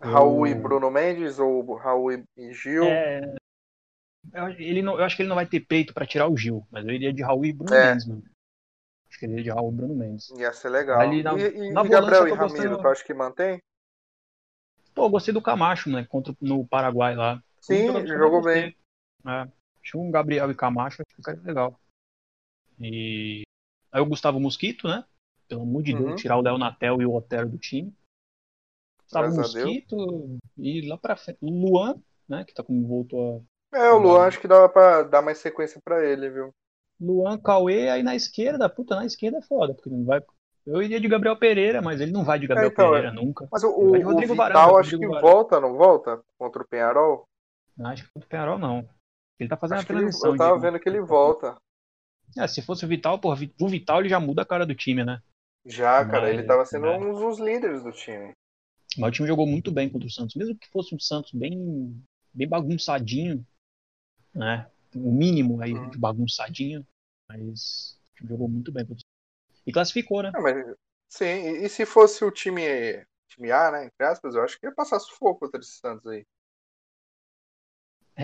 Raul 0.00 0.46
e 0.48 0.54
Bruno 0.54 0.90
Mendes 0.90 1.38
ou 1.38 1.76
Raul 1.76 2.12
e 2.12 2.52
Gil? 2.52 2.84
É, 2.84 3.34
ele 4.58 4.82
não, 4.82 4.98
eu 4.98 5.04
acho 5.04 5.16
que 5.16 5.22
ele 5.22 5.28
não 5.28 5.36
vai 5.36 5.46
ter 5.46 5.60
peito 5.60 5.94
para 5.94 6.06
tirar 6.06 6.28
o 6.28 6.36
Gil, 6.36 6.66
mas 6.70 6.84
eu 6.84 6.92
iria 6.92 7.12
de 7.12 7.22
Raul 7.22 7.44
e 7.44 7.52
Bruno 7.52 7.74
é. 7.74 7.90
Mendes, 7.90 8.06
mano. 8.06 8.22
Acho 9.08 9.18
que 9.18 9.26
ele 9.26 9.34
iria 9.34 9.44
de 9.44 9.50
Raul 9.50 9.72
e 9.72 9.74
Bruno 9.74 9.94
Mendes. 9.94 10.30
Ia 10.30 10.52
ser 10.52 10.70
legal. 10.70 11.00
Ali, 11.00 11.22
na, 11.22 11.34
e, 11.34 11.56
e, 11.56 11.72
na 11.72 11.84
e 11.84 11.88
Gabriel 11.88 12.26
e 12.26 12.30
Ramiro, 12.30 12.38
gostando... 12.38 12.78
tu 12.78 12.88
acha 12.88 13.04
que 13.04 13.14
mantém? 13.14 13.62
Pô, 14.94 15.06
eu 15.06 15.10
gostei 15.10 15.32
do 15.32 15.42
Camacho, 15.42 15.90
né? 15.90 16.04
Contra, 16.08 16.34
no 16.40 16.66
Paraguai 16.66 17.14
lá. 17.14 17.42
Sim, 17.60 18.06
jogou 18.06 18.42
bem. 18.42 18.76
É. 19.26 19.48
Tinha 19.82 20.02
um 20.02 20.10
Gabriel 20.10 20.50
e 20.50 20.54
Camacho, 20.54 21.02
acho 21.02 21.08
que 21.08 21.16
ficaria 21.16 21.42
legal. 21.42 21.78
E 22.80 23.42
aí 23.90 24.00
o 24.00 24.06
Gustavo 24.06 24.40
Mosquito, 24.40 24.88
né? 24.88 25.04
Pelo 25.48 25.62
amor 25.62 25.82
de 25.82 25.94
uhum. 25.94 26.06
Deus, 26.06 26.20
tirar 26.20 26.36
o 26.36 26.42
Léo 26.42 26.58
Natel 26.58 27.02
e 27.02 27.06
o 27.06 27.14
Otero 27.14 27.48
do 27.48 27.58
time. 27.58 27.94
Gustavo 29.02 29.34
Graças 29.34 29.54
Mosquito 29.54 30.38
e 30.56 30.88
lá 30.88 30.96
pra 30.96 31.16
frente. 31.16 31.38
O 31.40 31.50
Luan, 31.50 31.96
né? 32.28 32.44
Que 32.44 32.54
tá 32.54 32.62
como 32.62 32.86
voltou 32.86 33.44
a. 33.72 33.78
É, 33.78 33.90
o 33.90 33.98
Luan 33.98 34.26
acho 34.26 34.40
que 34.40 34.48
dava 34.48 34.68
pra 34.68 35.02
dar 35.02 35.22
mais 35.22 35.38
sequência 35.38 35.80
pra 35.82 36.04
ele, 36.04 36.28
viu? 36.28 36.54
Luan, 37.00 37.38
Cauê, 37.38 37.88
aí 37.88 38.02
na 38.02 38.14
esquerda, 38.14 38.68
puta, 38.68 38.94
na 38.94 39.04
esquerda 39.04 39.38
é 39.38 39.42
foda, 39.42 39.74
porque 39.74 39.90
não 39.90 40.04
vai. 40.04 40.22
Eu 40.64 40.80
iria 40.80 41.00
de 41.00 41.08
Gabriel 41.08 41.36
Pereira, 41.36 41.82
mas 41.82 42.00
ele 42.00 42.12
não 42.12 42.24
vai 42.24 42.38
de 42.38 42.46
Gabriel 42.46 42.68
É, 42.68 42.72
então, 42.72 42.90
Pereira 42.90 43.08
é. 43.08 43.12
nunca. 43.12 43.48
Mas 43.50 43.64
o, 43.64 43.70
o, 43.70 43.92
Vital 43.92 44.36
Varanda, 44.36 44.78
acho 44.78 44.98
que 44.98 45.06
Varanda. 45.06 45.20
volta, 45.20 45.60
não 45.60 45.74
volta? 45.74 46.22
Contra 46.38 46.62
o 46.62 46.66
Penharol? 46.66 47.24
Acho 47.80 48.04
que 48.04 48.10
o 48.14 48.26
Penharol 48.26 48.58
não. 48.58 48.88
Ele 49.42 49.48
tá 49.48 49.56
fazendo 49.56 49.78
Acho 49.78 49.82
a 49.82 49.84
que 49.86 49.92
ele, 49.92 50.04
transição. 50.04 50.30
eu 50.30 50.36
tava 50.36 50.56
de- 50.56 50.60
vendo 50.60 50.78
que 50.78 50.88
ele 50.88 51.00
volta. 51.00 51.56
É, 52.36 52.46
se 52.46 52.62
fosse 52.62 52.84
o 52.84 52.88
Vital, 52.88 53.18
porra, 53.18 53.40
o 53.60 53.68
Vital 53.68 54.00
ele 54.00 54.08
já 54.08 54.18
muda 54.20 54.42
a 54.42 54.46
cara 54.46 54.66
do 54.66 54.74
time, 54.74 55.04
né? 55.04 55.20
Já, 55.66 56.04
cara, 56.04 56.28
Mas, 56.28 56.30
ele 56.30 56.44
tava 56.44 56.64
sendo 56.64 56.86
né. 56.86 56.96
um 56.96 57.12
dos 57.14 57.40
líderes 57.40 57.82
do 57.82 57.90
time. 57.90 58.32
Mas 58.98 59.08
o 59.10 59.12
time 59.12 59.28
jogou 59.28 59.46
muito 59.46 59.70
bem 59.72 59.88
contra 59.88 60.06
o 60.06 60.10
Santos. 60.10 60.34
Mesmo 60.36 60.56
que 60.56 60.68
fosse 60.68 60.94
um 60.94 60.98
Santos 60.98 61.32
bem, 61.32 62.02
bem 62.32 62.48
bagunçadinho, 62.48 63.46
né? 64.34 64.68
O 64.94 65.12
mínimo 65.12 65.60
aí 65.62 65.74
Uhum. 65.74 65.90
de 65.90 65.98
bagunçadinho. 65.98 66.86
Mas 67.28 67.98
o 68.12 68.16
time 68.16 68.30
jogou 68.30 68.48
muito 68.48 68.72
bem 68.72 68.84
contra 68.84 68.96
o 68.96 69.00
Santos. 69.00 69.12
E 69.66 69.72
classificou, 69.72 70.22
né? 70.22 70.34
É, 70.34 70.40
mas, 70.40 70.76
sim, 71.08 71.24
e, 71.24 71.64
e 71.66 71.68
se 71.68 71.84
fosse 71.86 72.24
o 72.24 72.30
time, 72.30 72.62
time 73.28 73.50
A, 73.52 73.70
né, 73.72 73.84
entre 73.86 74.06
aspas, 74.06 74.34
eu 74.34 74.42
acho 74.42 74.58
que 74.58 74.66
ia 74.66 74.74
passar 74.74 74.98
sufoco 75.00 75.40
contra 75.40 75.60
esse 75.60 75.72
Santos 75.78 76.06
aí. 76.06 76.26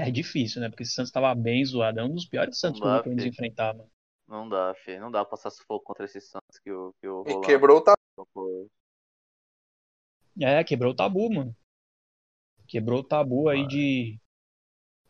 É 0.06 0.10
difícil, 0.10 0.60
né? 0.60 0.68
Porque 0.68 0.82
esse 0.82 0.92
Santos 0.92 1.10
tava 1.12 1.34
bem 1.34 1.64
zoado. 1.64 2.00
É 2.00 2.04
um 2.04 2.14
dos 2.14 2.26
piores 2.26 2.58
Santos 2.58 2.80
que 2.80 2.86
Não 2.86 2.94
o 2.94 2.96
dá, 2.96 3.02
Corinthians 3.02 3.34
filho. 3.34 3.34
enfrentava. 3.34 3.86
Não 4.26 4.48
dá, 4.48 4.74
filho. 4.74 5.00
Não 5.00 5.10
dá 5.10 5.24
pra 5.24 5.30
passar 5.30 5.50
sufoco 5.50 5.84
contra 5.84 6.04
esse 6.04 6.20
Santos 6.20 6.58
que 6.62 6.70
o, 6.70 6.92
que 7.00 7.08
o 7.08 7.24
E 7.26 7.40
quebrou 7.40 7.78
o 7.78 7.80
tabu. 7.80 7.98
É, 10.40 10.62
quebrou 10.62 10.92
o 10.92 10.94
tabu, 10.94 11.32
mano. 11.32 11.56
Quebrou 12.66 13.00
o 13.00 13.04
tabu 13.04 13.48
aí 13.48 13.66
de 13.66 14.18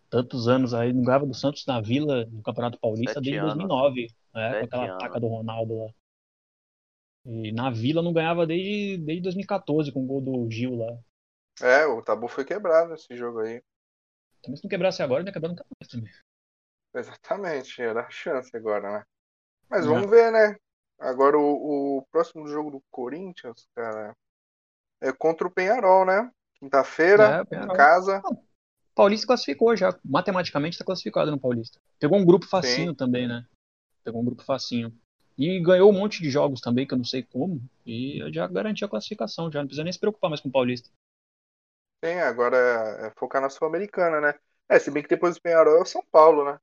tantos 0.09 0.48
anos 0.48 0.72
aí. 0.72 0.92
Não 0.92 1.03
ganhava 1.03 1.27
do 1.27 1.35
Santos 1.35 1.66
na 1.66 1.81
Vila, 1.81 2.24
no 2.27 2.42
Campeonato 2.42 2.79
Paulista, 2.79 3.14
Sete 3.14 3.24
desde 3.24 3.40
anos. 3.40 3.55
2009. 3.57 4.07
É, 4.35 4.51
Sete 4.51 4.61
com 4.61 4.64
aquela 4.66 4.85
anos. 4.85 4.98
taca 5.03 5.20
do 5.20 5.27
Ronaldo 5.27 5.85
lá. 5.85 5.90
E 7.27 7.53
na 7.53 7.70
Vila 7.70 8.01
não 8.01 8.12
ganhava 8.12 8.46
desde, 8.46 8.96
desde 8.98 9.22
2014, 9.24 9.92
com 9.92 10.03
o 10.03 10.07
gol 10.07 10.20
do 10.20 10.51
Gil 10.51 10.77
lá. 10.77 10.96
É, 11.61 11.85
o 11.87 12.01
tabu 12.01 12.29
foi 12.29 12.44
quebrado 12.44 12.90
nesse 12.90 13.14
jogo 13.16 13.40
aí. 13.40 13.61
Também 14.48 14.56
se 14.56 14.64
não 14.64 14.70
quebrasse 14.70 15.02
agora, 15.02 15.22
não 15.22 15.28
ia 15.28 15.32
quebrar 15.32 15.50
nunca 15.50 15.64
mais 15.78 15.92
também. 15.92 16.11
Exatamente, 16.94 17.82
era 17.82 18.00
a 18.00 18.11
chance 18.11 18.56
agora, 18.56 18.90
né? 18.90 19.04
Mas 19.68 19.84
vamos 19.84 20.08
ver, 20.08 20.32
né? 20.32 20.56
Agora 20.98 21.38
o, 21.38 21.98
o 21.98 22.02
próximo 22.11 22.48
jogo 22.48 22.70
do 22.70 22.82
Corinthians, 22.90 23.68
cara, 23.74 24.16
é 25.02 25.12
contra 25.12 25.46
o 25.46 25.50
Penharol, 25.50 26.06
né? 26.06 26.30
Quinta-feira, 26.54 27.46
É, 27.50 27.56
o 27.56 27.64
em 27.64 27.76
casa. 27.76 28.22
Paulista 28.94 29.26
classificou 29.26 29.76
já. 29.76 29.94
Matematicamente 30.02 30.78
tá 30.78 30.84
classificado 30.84 31.30
no 31.30 31.38
Paulista. 31.38 31.78
Pegou 32.00 32.18
um 32.18 32.24
grupo 32.24 32.46
facinho 32.46 32.94
também, 32.94 33.28
né? 33.28 33.44
Pegou 34.02 34.22
um 34.22 34.24
grupo 34.24 34.42
facinho. 34.42 34.92
E 35.37 35.61
ganhou 35.61 35.90
um 35.90 35.92
monte 35.92 36.22
de 36.22 36.30
jogos 36.30 36.61
também, 36.62 36.87
que 36.87 36.94
eu 36.94 36.98
não 36.98 37.04
sei 37.04 37.22
como. 37.22 37.61
E 37.87 38.20
já 38.32 38.46
garantiu 38.46 38.87
a 38.87 38.90
classificação, 38.90 39.52
já 39.52 39.61
não 39.61 39.66
precisa 39.66 39.84
nem 39.84 39.92
se 39.92 40.00
preocupar 40.00 40.30
mais 40.30 40.40
com 40.40 40.48
o 40.48 40.52
Paulista. 40.52 40.88
Tem, 42.00 42.20
agora 42.20 42.56
é, 42.56 43.06
é 43.08 43.11
focar 43.18 43.40
na 43.42 43.50
Sul-Americana, 43.50 44.20
né? 44.20 44.34
É, 44.68 44.78
se 44.78 44.90
bem 44.90 45.02
que 45.02 45.08
depois 45.08 45.37
do 45.37 45.42
Penharol 45.42 45.78
é 45.78 45.82
o 45.82 45.87
São 45.87 46.02
Paulo, 46.11 46.44
né? 46.44 46.58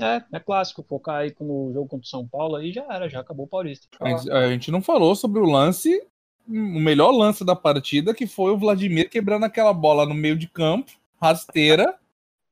É, 0.00 0.24
é 0.36 0.40
clássico. 0.40 0.82
Focar 0.82 1.16
aí 1.16 1.34
no 1.40 1.72
jogo 1.72 1.88
contra 1.88 2.04
o 2.04 2.08
São 2.08 2.26
Paulo 2.26 2.56
aí 2.56 2.72
já 2.72 2.84
era, 2.84 3.08
já 3.08 3.20
acabou 3.20 3.46
o 3.46 3.48
Paulista. 3.48 3.88
A 4.00 4.08
gente, 4.08 4.30
a 4.30 4.48
gente 4.48 4.70
não 4.70 4.80
falou 4.82 5.14
sobre 5.14 5.40
o 5.40 5.44
lance, 5.44 6.02
o 6.48 6.52
melhor 6.80 7.10
lance 7.10 7.44
da 7.44 7.56
partida, 7.56 8.14
que 8.14 8.26
foi 8.26 8.52
o 8.52 8.58
Vladimir 8.58 9.10
quebrando 9.10 9.44
aquela 9.44 9.72
bola 9.72 10.06
no 10.06 10.14
meio 10.14 10.36
de 10.36 10.48
campo, 10.48 10.92
rasteira, 11.20 11.98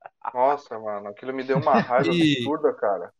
Nossa, 0.34 0.78
mano, 0.78 1.08
aquilo 1.08 1.32
me 1.32 1.44
deu 1.44 1.58
uma 1.58 1.78
raiva 1.80 2.12
E- 2.12 2.46
absurda, 2.46 2.72
cara. 2.74 3.12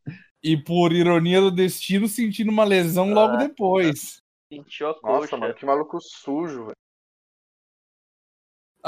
e 0.43 0.57
por 0.57 0.93
ironia 0.93 1.41
do 1.41 1.51
destino, 1.51 2.07
sentindo 2.09 2.51
uma 2.51 2.65
lesão 2.65 3.13
logo 3.13 3.37
Ah. 3.37 3.37
depois. 3.37 4.23
Sentiu 4.53 4.89
a 4.91 4.95
Nossa, 5.03 5.37
coxa. 5.37 5.37
mano, 5.37 5.55
que 5.55 5.65
maluco 5.65 5.99
sujo, 6.01 6.65
velho. 6.67 6.77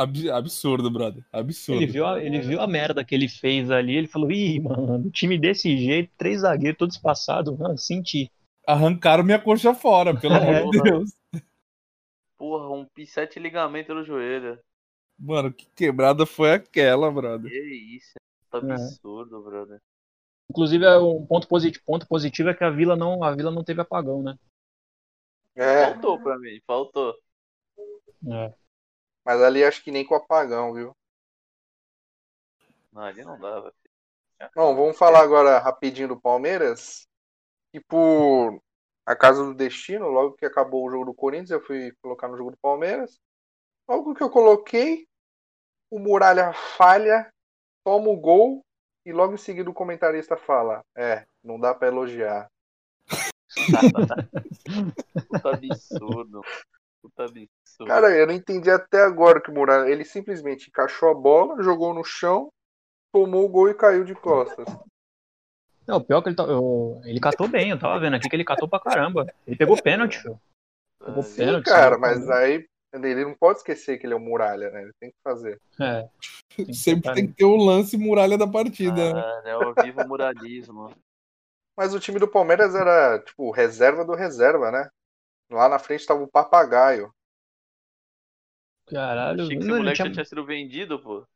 Ab- 0.00 0.30
absurdo, 0.30 0.90
brother. 0.90 1.24
Absurdo. 1.32 1.82
Ele 1.82 1.90
viu, 1.90 2.06
a, 2.06 2.22
ele 2.22 2.40
viu 2.40 2.60
a 2.60 2.66
merda 2.66 3.04
que 3.04 3.14
ele 3.14 3.28
fez 3.28 3.70
ali, 3.70 3.96
ele 3.96 4.06
falou, 4.06 4.30
ih, 4.30 4.60
mano, 4.60 5.10
time 5.10 5.36
desse 5.36 5.76
jeito, 5.76 6.12
três 6.16 6.42
zagueiros 6.42 6.78
todos 6.78 6.96
passados, 6.96 7.58
mano, 7.58 7.76
senti. 7.76 8.30
Arrancaram 8.66 9.24
minha 9.24 9.40
coxa 9.40 9.74
fora, 9.74 10.18
pelo 10.18 10.34
amor 10.36 10.70
de. 10.70 10.82
Deus. 10.82 11.10
Porra, 12.36 12.66
rompi 12.68 13.06
sete 13.06 13.40
ligamentos 13.40 13.94
no 13.94 14.04
joelho. 14.04 14.58
Mano, 15.18 15.52
que 15.52 15.66
quebrada 15.74 16.24
foi 16.24 16.52
aquela, 16.52 17.10
brother? 17.10 17.50
Que 17.50 17.96
isso. 17.96 18.12
Tá 18.50 18.58
É. 18.58 18.72
absurdo, 18.72 19.42
brother. 19.42 19.80
Inclusive, 20.48 20.84
é 20.84 20.96
um 20.98 21.26
ponto 21.26 21.48
positivo, 21.48 21.84
ponto 21.84 22.06
positivo 22.06 22.48
é 22.50 22.54
que 22.54 22.62
a 22.64 22.70
Vila 22.70 22.94
não, 22.96 23.22
a 23.24 23.34
Vila 23.34 23.50
não 23.50 23.64
teve 23.64 23.80
apagão, 23.80 24.22
né? 24.22 24.38
É, 25.56 25.86
Faltou 25.92 26.22
pra 26.22 26.38
mim, 26.38 26.60
faltou. 26.66 27.14
É. 28.30 28.54
mas 29.28 29.42
ali 29.42 29.62
acho 29.62 29.84
que 29.84 29.90
nem 29.90 30.06
com 30.06 30.14
apagão, 30.14 30.72
viu? 30.72 30.96
Não, 32.90 33.02
ali 33.02 33.22
não 33.22 33.38
dava. 33.38 33.74
Bom, 34.56 34.74
vamos 34.74 34.96
falar 34.96 35.20
agora 35.20 35.58
rapidinho 35.58 36.08
do 36.08 36.18
Palmeiras. 36.18 37.06
E 37.74 37.78
por 37.78 38.58
acaso 39.04 39.44
do 39.44 39.54
destino, 39.54 40.08
logo 40.08 40.32
que 40.32 40.46
acabou 40.46 40.82
o 40.82 40.90
jogo 40.90 41.04
do 41.04 41.14
Corinthians, 41.14 41.50
eu 41.50 41.60
fui 41.60 41.92
colocar 42.00 42.26
no 42.26 42.38
jogo 42.38 42.52
do 42.52 42.56
Palmeiras. 42.56 43.20
Logo 43.86 44.14
que 44.14 44.22
eu 44.22 44.30
coloquei, 44.30 45.06
o 45.90 45.98
Muralha 45.98 46.54
falha, 46.54 47.30
toma 47.84 48.08
o 48.08 48.16
gol 48.16 48.64
e 49.04 49.12
logo 49.12 49.34
em 49.34 49.36
seguida 49.38 49.68
o 49.68 49.74
comentarista 49.74 50.38
fala: 50.38 50.82
É, 50.96 51.26
não 51.44 51.60
dá 51.60 51.74
pra 51.74 51.88
elogiar. 51.88 52.50
Puta 55.28 55.50
absurdo. 55.50 56.40
Puta 57.02 57.24
absurdo. 57.24 57.86
Cara, 57.86 58.16
eu 58.16 58.26
não 58.26 58.34
entendi 58.34 58.70
até 58.70 59.02
agora 59.02 59.40
que 59.40 59.50
o 59.50 59.54
Muralha. 59.54 59.88
Ele 59.88 60.04
simplesmente 60.04 60.68
encaixou 60.68 61.10
a 61.10 61.14
bola, 61.14 61.62
jogou 61.62 61.94
no 61.94 62.04
chão, 62.04 62.52
tomou 63.12 63.44
o 63.44 63.48
gol 63.48 63.68
e 63.68 63.74
caiu 63.74 64.04
de 64.04 64.14
costas. 64.14 64.68
Não, 65.86 65.96
o 65.96 66.04
pior 66.04 66.18
é 66.18 66.22
que 66.22 66.28
ele, 66.28 66.36
tá- 66.36 66.44
eu- 66.44 67.00
ele 67.04 67.20
catou 67.20 67.48
bem, 67.48 67.70
eu 67.70 67.78
tava 67.78 67.98
vendo 67.98 68.14
aqui 68.16 68.28
que 68.28 68.36
ele 68.36 68.44
catou 68.44 68.68
pra 68.68 68.80
caramba. 68.80 69.26
Ele 69.46 69.56
pegou 69.56 69.80
pênalti, 69.80 70.18
filho. 70.20 70.38
Pegou 70.98 71.22
Sim, 71.22 71.36
pênalti. 71.36 71.64
cara, 71.64 71.90
saiu 71.90 72.00
mas 72.00 72.28
aí 72.30 72.68
ele 72.92 73.24
não 73.24 73.34
pode 73.34 73.58
esquecer 73.58 73.98
que 73.98 74.06
ele 74.06 74.12
é 74.12 74.16
o 74.16 74.20
Muralha, 74.20 74.70
né? 74.70 74.82
Ele 74.82 74.92
tem 75.00 75.10
que 75.10 75.16
fazer. 75.24 75.60
É, 75.80 76.08
que 76.48 76.74
Sempre 76.74 77.14
tem 77.14 77.26
que 77.28 77.34
ter 77.34 77.44
o 77.44 77.56
lance 77.56 77.96
muralha 77.96 78.36
da 78.36 78.46
partida, 78.46 79.14
né? 79.14 79.20
Ah, 79.20 79.42
é 79.44 79.56
o 79.56 79.72
vivo 79.74 80.06
muralismo. 80.06 80.90
Mas 81.76 81.94
o 81.94 82.00
time 82.00 82.18
do 82.18 82.26
Palmeiras 82.26 82.74
era, 82.74 83.20
tipo, 83.20 83.50
reserva 83.52 84.04
do 84.04 84.14
reserva, 84.14 84.72
né? 84.72 84.90
Lá 85.50 85.68
na 85.68 85.78
frente 85.78 86.06
tava 86.06 86.22
o 86.22 86.28
papagaio. 86.30 87.12
caralho. 88.86 89.42
Achei 89.44 89.56
que 89.56 89.62
esse 89.62 89.68
não, 89.68 89.76
moleque 89.78 89.96
tinha- 89.96 90.06
já 90.08 90.12
tinha 90.12 90.24
sido 90.24 90.44
vendido, 90.44 91.00
pô. 91.02 91.26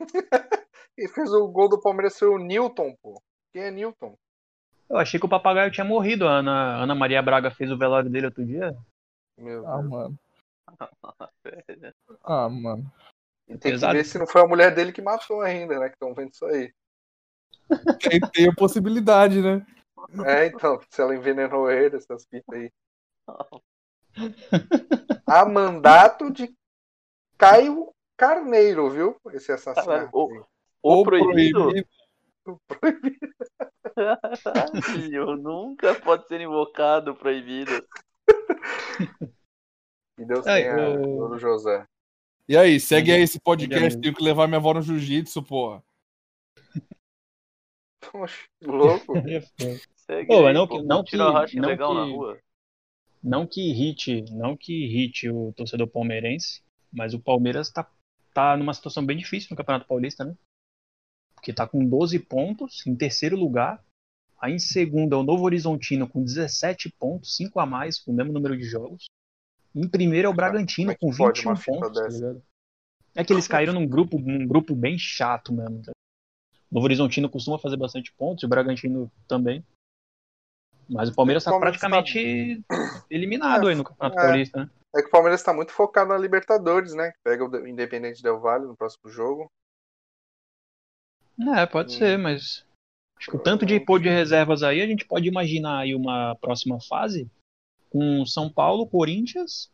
E 0.98 1.08
fez 1.08 1.32
o 1.32 1.48
gol 1.48 1.68
do 1.68 1.80
Palmeiras 1.80 2.18
foi 2.18 2.28
o 2.28 2.36
Newton, 2.36 2.94
pô. 3.02 3.22
Quem 3.52 3.62
é 3.62 3.70
Newton? 3.70 4.18
Eu 4.88 4.98
achei 4.98 5.18
que 5.18 5.24
o 5.24 5.28
papagaio 5.30 5.70
tinha 5.70 5.84
morrido. 5.84 6.28
A 6.28 6.38
Ana, 6.38 6.82
Ana 6.82 6.94
Maria 6.94 7.22
Braga 7.22 7.50
fez 7.50 7.70
o 7.70 7.78
velório 7.78 8.10
dele 8.10 8.26
outro 8.26 8.44
dia. 8.44 8.76
Meu 9.38 9.66
Ah, 9.66 9.78
Deus. 9.78 9.90
mano. 9.90 10.18
Ah, 12.22 12.48
mano. 12.48 12.92
E 13.48 13.56
tem 13.56 13.72
Pesado. 13.72 13.92
que 13.92 13.98
ver 13.98 14.04
se 14.04 14.18
não 14.18 14.26
foi 14.26 14.42
a 14.42 14.46
mulher 14.46 14.74
dele 14.74 14.92
que 14.92 15.00
matou 15.00 15.40
ainda, 15.40 15.78
né? 15.78 15.88
Que 15.88 15.94
estão 15.94 16.12
vendo 16.14 16.32
isso 16.32 16.44
aí. 16.44 16.72
Tem, 17.98 18.20
tem 18.20 18.48
a 18.48 18.54
possibilidade, 18.54 19.40
né? 19.40 19.66
É, 20.26 20.46
então, 20.46 20.78
se 20.90 21.00
ela 21.00 21.14
envenenou 21.14 21.70
ele, 21.70 21.96
essas 21.96 22.26
fitas 22.26 22.54
aí. 22.58 22.70
A 25.26 25.44
mandato 25.46 26.30
de 26.30 26.52
Caio 27.38 27.92
Carneiro, 28.16 28.90
viu? 28.90 29.16
Esse 29.32 29.52
assassinato. 29.52 30.10
o, 30.12 30.32
aí. 30.32 30.42
o 30.82 31.02
proibido? 31.04 31.68
proibido. 32.66 33.18
Caralho, 33.94 35.36
nunca 35.36 35.94
pode 36.00 36.26
ser 36.26 36.40
invocado 36.40 37.12
o 37.12 37.16
proibido. 37.16 37.70
Que 40.16 40.24
Deus 40.24 40.46
Ai, 40.46 40.62
tenha 40.62 40.90
o- 40.90 41.02
Douro 41.18 41.38
José. 41.38 41.86
E 42.48 42.56
aí, 42.56 42.80
segue 42.80 43.12
aí 43.12 43.22
esse 43.22 43.38
podcast. 43.40 43.98
Tenho 44.00 44.14
que 44.14 44.22
levar 44.24 44.46
minha 44.48 44.58
avó 44.58 44.74
no 44.74 44.82
jiu-jitsu, 44.82 45.42
porra. 45.42 45.82
Poxa, 48.10 48.48
que 48.58 48.66
louco. 48.66 49.12
Segue 49.94 50.26
Pô, 50.26 50.38
mas 50.42 50.46
aí, 50.48 50.54
não 50.54 50.66
pô. 50.66 50.78
que- 50.80 50.82
não 50.86 51.04
Tira 51.04 51.24
o 51.24 51.28
que- 51.28 51.32
racha 51.34 51.60
não 51.60 51.68
legal 51.68 51.94
na 51.94 52.04
que- 52.06 52.10
rua. 52.12 52.38
Não 53.22 53.46
que 53.46 53.60
irrite, 53.60 54.24
não 54.30 54.56
que 54.56 54.72
irrite 54.72 55.28
o 55.28 55.52
torcedor 55.52 55.86
palmeirense, 55.88 56.62
mas 56.90 57.12
o 57.12 57.20
Palmeiras 57.20 57.70
tá, 57.70 57.90
tá 58.32 58.56
numa 58.56 58.72
situação 58.72 59.04
bem 59.04 59.16
difícil 59.16 59.48
no 59.50 59.56
Campeonato 59.56 59.86
Paulista, 59.86 60.24
né? 60.24 60.34
Porque 61.34 61.52
tá 61.52 61.66
com 61.66 61.84
12 61.84 62.18
pontos 62.18 62.86
em 62.86 62.96
terceiro 62.96 63.36
lugar. 63.36 63.82
Aí 64.40 64.54
em 64.54 64.58
segundo 64.58 65.14
é 65.14 65.18
o 65.18 65.22
Novo 65.22 65.44
Horizontino 65.44 66.08
com 66.08 66.24
17 66.24 66.90
pontos, 66.98 67.36
5 67.36 67.60
a 67.60 67.66
mais, 67.66 67.98
com 67.98 68.10
o 68.10 68.14
mesmo 68.14 68.32
número 68.32 68.56
de 68.56 68.64
jogos. 68.64 69.06
Em 69.74 69.86
primeiro 69.86 70.26
é 70.26 70.30
o 70.30 70.34
Bragantino 70.34 70.90
é 70.90 70.94
com 70.94 71.10
que 71.10 71.18
pode 71.18 71.40
21 71.40 71.50
uma 71.50 71.56
fita 71.56 71.72
pontos, 71.72 72.20
tá? 72.20 72.36
É 73.14 73.24
que 73.24 73.32
eles 73.32 73.46
caíram 73.46 73.74
num 73.74 73.86
grupo, 73.86 74.18
num 74.18 74.46
grupo 74.46 74.74
bem 74.74 74.98
chato 74.98 75.52
mesmo. 75.52 75.82
tá? 75.82 75.92
Novo 76.70 76.84
Horizontino 76.84 77.28
costuma 77.28 77.58
fazer 77.58 77.76
bastante 77.76 78.12
pontos, 78.12 78.42
e 78.42 78.46
o 78.46 78.48
Bragantino 78.48 79.10
também. 79.26 79.64
Mas 80.90 81.08
o 81.08 81.14
Palmeiras 81.14 81.42
está 81.42 81.52
Palmeiras 81.52 81.78
praticamente 81.78 82.62
eliminado 83.08 83.68
aí 83.68 83.74
no 83.74 83.84
Campeonato 83.84 84.18
É. 84.18 84.22
Paulista, 84.22 84.64
né? 84.64 84.70
É 84.96 85.02
que 85.02 85.08
o 85.08 85.10
Palmeiras 85.10 85.42
tá 85.42 85.52
muito 85.52 85.70
focado 85.72 86.08
na 86.10 86.18
Libertadores, 86.18 86.94
né? 86.94 87.12
Que 87.12 87.18
pega 87.22 87.44
o 87.44 87.66
Independente 87.66 88.22
Del 88.22 88.40
Valle 88.40 88.66
no 88.66 88.76
próximo 88.76 89.08
jogo. 89.08 89.48
É, 91.56 91.64
pode 91.64 91.94
Hum. 91.94 91.98
ser, 91.98 92.18
mas 92.18 92.66
acho 93.16 93.30
que 93.30 93.36
o 93.36 93.42
tanto 93.42 93.64
de 93.64 93.78
pôr 93.78 94.00
de 94.00 94.08
reservas 94.08 94.62
aí, 94.62 94.82
a 94.82 94.86
gente 94.86 95.06
pode 95.06 95.28
imaginar 95.28 95.78
aí 95.78 95.94
uma 95.94 96.34
próxima 96.40 96.78
fase 96.80 97.30
com 97.88 98.26
São 98.26 98.52
Paulo, 98.52 98.86
Corinthians, 98.86 99.70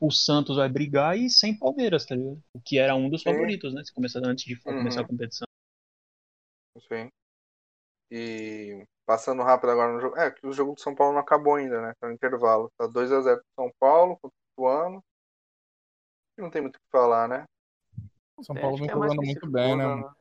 o 0.00 0.10
Santos 0.12 0.56
vai 0.56 0.68
brigar 0.68 1.18
e 1.18 1.28
sem 1.28 1.58
Palmeiras, 1.58 2.06
tá 2.06 2.14
ligado? 2.14 2.40
O 2.54 2.60
que 2.60 2.78
era 2.78 2.94
um 2.94 3.10
dos 3.10 3.22
favoritos, 3.24 3.74
né? 3.74 3.82
Se 3.84 3.92
começar 3.92 4.20
antes 4.24 4.44
de 4.44 4.54
Uhum. 4.54 4.78
começar 4.78 5.00
a 5.00 5.06
competição. 5.06 5.46
Sim. 6.88 7.10
E 8.10 8.84
passando 9.06 9.42
rápido 9.42 9.70
agora 9.70 9.92
no 9.92 10.00
jogo. 10.00 10.16
É, 10.16 10.30
que 10.30 10.46
o 10.46 10.52
jogo 10.52 10.74
do 10.74 10.80
São 10.80 10.94
Paulo 10.94 11.14
não 11.14 11.20
acabou 11.20 11.56
ainda, 11.56 11.80
né? 11.80 11.92
Tá 12.00 12.08
no 12.08 12.14
intervalo. 12.14 12.70
Tá 12.76 12.86
2x0 12.86 13.36
pro 13.36 13.44
São 13.64 13.72
Paulo, 13.78 14.18
contra 14.20 14.36
o 14.56 15.02
não 16.42 16.50
tem 16.50 16.62
muito 16.62 16.76
o 16.76 16.78
que 16.78 16.90
falar, 16.90 17.28
né? 17.28 17.44
O 18.36 18.44
São 18.44 18.54
Tem, 18.54 18.62
Paulo 18.62 18.76
vem 18.76 18.88
é 18.88 18.92
jogando 18.92 19.22
muito 19.22 19.50
bem, 19.50 19.76
né? 19.76 19.86
mano? 19.86 20.16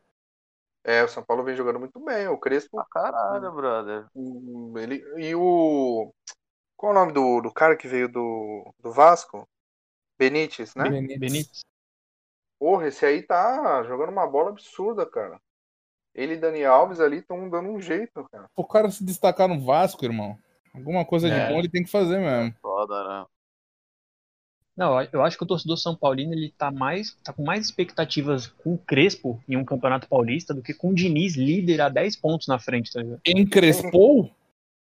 É, 0.83 1.03
o 1.03 1.07
São 1.07 1.23
Paulo 1.23 1.43
vem 1.43 1.55
jogando 1.55 1.79
muito 1.79 1.99
bem. 1.99 2.27
O 2.27 2.38
Crespo, 2.38 2.77
Pra 2.77 2.85
caralho, 2.85 3.51
brother. 3.51 4.05
hum, 4.15 4.73
ele. 4.77 5.03
E 5.17 5.35
o. 5.35 6.11
Qual 6.75 6.93
é 6.93 6.95
o 6.95 6.99
nome 6.99 7.11
do, 7.11 7.41
do 7.41 7.53
cara 7.53 7.75
que 7.75 7.88
veio 7.88 8.07
do, 8.07 8.73
do 8.79 8.91
Vasco? 8.91 9.47
Benítez, 10.17 10.75
né? 10.75 10.89
Benítez. 10.89 11.19
Benítez. 11.19 11.61
Porra, 12.59 12.88
esse 12.88 13.05
aí 13.05 13.21
tá 13.21 13.83
jogando 13.83 14.09
uma 14.09 14.27
bola 14.27 14.49
absurda, 14.49 15.05
cara. 15.05 15.39
Ele 16.18 16.34
e 16.34 16.38
Dani 16.38 16.65
Alves 16.65 16.99
ali 16.99 17.18
estão 17.18 17.47
dando 17.47 17.70
um 17.70 17.80
jeito, 17.80 18.28
cara. 18.32 18.49
O 18.55 18.65
cara 18.65 18.89
se 18.89 19.03
destacar 19.05 19.47
no 19.47 19.59
Vasco, 19.63 20.03
irmão. 20.03 20.38
Alguma 20.74 21.05
coisa 21.05 21.30
de 21.30 21.36
É. 21.36 21.47
bom 21.49 21.59
ele 21.59 21.70
tem 21.70 21.84
que 21.84 21.89
fazer 21.91 22.18
mesmo. 22.20 22.53
Foda, 22.59 23.03
né? 23.07 23.26
Não, 24.76 25.01
eu 25.11 25.24
acho 25.24 25.38
que 25.38 25.43
o 25.43 25.47
torcedor 25.47 25.78
São 25.78 25.95
Paulino 25.95 26.34
ele 26.34 26.51
tá 26.51 26.70
mais 26.72 27.13
tá 27.24 27.34
com 27.34 27.43
mais 27.43 27.65
expectativas 27.65 28.47
com 28.47 28.74
o 28.76 28.78
Crespo 28.78 29.41
em 29.47 29.57
um 29.57 29.65
Campeonato 29.65 30.07
Paulista 30.07 30.53
do 30.53 30.61
que 30.61 30.74
com 30.74 30.89
o 30.89 30.93
Diniz 30.95 31.36
líder 31.36 31.82
a 31.82 31.89
10 31.89 32.15
pontos 32.15 32.47
na 32.47 32.59
frente, 32.59 32.91
tá 32.93 33.01
ligado? 33.01 33.22
Encrespou? 33.26 34.30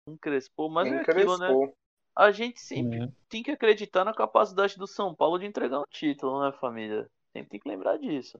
Encrespou, 0.09 0.69
mas 0.69 0.88
Quem 0.89 0.97
é 0.97 1.01
aquilo, 1.01 1.38
né? 1.38 1.71
A 2.15 2.32
gente 2.32 2.59
sempre 2.59 3.03
É. 3.03 3.09
tem 3.30 3.43
que 3.43 3.51
acreditar 3.51 4.03
na 4.03 4.13
capacidade 4.13 4.78
do 4.78 4.88
São 4.88 5.13
Paulo 5.15 5.38
de 5.38 5.45
entregar 5.45 5.80
um 5.80 5.86
título, 5.89 6.41
né, 6.41 6.51
família? 6.59 7.07
Sempre 7.32 7.49
tem 7.51 7.59
que 7.59 7.69
lembrar 7.69 7.97
disso. 7.97 8.38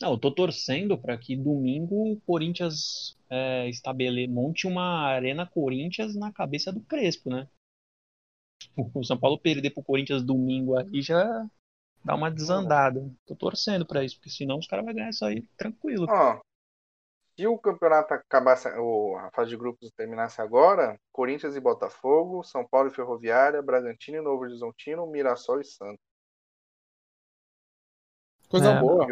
Não, 0.00 0.12
eu 0.12 0.18
tô 0.18 0.30
torcendo 0.30 0.98
para 0.98 1.16
que 1.16 1.34
domingo 1.34 2.12
o 2.12 2.20
Corinthians 2.20 3.16
é, 3.30 3.68
estabele, 3.68 4.28
monte 4.28 4.66
uma 4.66 5.06
arena 5.06 5.46
Corinthians 5.46 6.14
na 6.14 6.30
cabeça 6.32 6.70
do 6.72 6.80
Crespo, 6.80 7.30
né? 7.30 7.48
O 8.76 9.04
São 9.04 9.18
Paulo 9.18 9.38
perder 9.38 9.70
pro 9.70 9.82
Corinthians 9.82 10.22
domingo 10.22 10.76
aí 10.76 11.00
já 11.00 11.46
dá 12.04 12.14
uma 12.14 12.30
desandada. 12.30 13.10
Tô 13.26 13.34
torcendo 13.34 13.86
pra 13.86 14.04
isso, 14.04 14.16
porque 14.16 14.30
senão 14.30 14.58
os 14.58 14.66
caras 14.66 14.84
vão 14.84 14.94
ganhar 14.94 15.10
isso 15.10 15.24
aí 15.24 15.42
tranquilo. 15.56 16.06
Ó, 16.08 16.40
se 17.36 17.46
o 17.46 17.58
campeonato 17.58 18.14
acabasse, 18.14 18.68
ou 18.78 19.16
a 19.18 19.30
fase 19.30 19.50
de 19.50 19.56
grupos 19.56 19.90
terminasse 19.96 20.40
agora, 20.40 20.98
Corinthians 21.12 21.56
e 21.56 21.60
Botafogo, 21.60 22.42
São 22.42 22.66
Paulo 22.66 22.88
e 22.88 22.94
Ferroviária, 22.94 23.62
Bragantino 23.62 24.18
e 24.18 24.22
Novo 24.22 24.42
Horizontino, 24.42 25.06
Mirassol 25.06 25.60
e 25.60 25.64
Santos. 25.64 26.00
Coisa 28.48 28.70
É. 28.70 28.80
boa. 28.80 29.06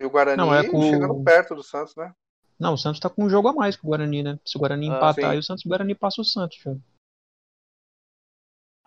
E 0.00 0.04
o 0.04 0.10
Guarani 0.10 0.36
Não, 0.36 0.54
é 0.54 0.68
com- 0.68 0.82
chegando 0.82 1.22
perto 1.22 1.54
do 1.54 1.62
Santos, 1.62 1.94
né? 1.96 2.12
Não, 2.58 2.74
o 2.74 2.78
Santos 2.78 3.00
tá 3.00 3.10
com 3.10 3.24
um 3.24 3.28
jogo 3.30 3.48
a 3.48 3.52
mais 3.52 3.76
que 3.76 3.84
o 3.84 3.88
Guarani, 3.88 4.22
né? 4.22 4.38
Se 4.44 4.56
o 4.56 4.60
Guarani 4.60 4.88
Ah, 4.88 4.96
empatar 4.96 5.14
sim. 5.14 5.24
aí, 5.26 5.38
o 5.38 5.42
Santos, 5.42 5.64
o 5.64 5.68
Guarani 5.68 5.94
passa 5.94 6.20
o 6.20 6.24
Santos. 6.24 6.56
Já. 6.58 6.74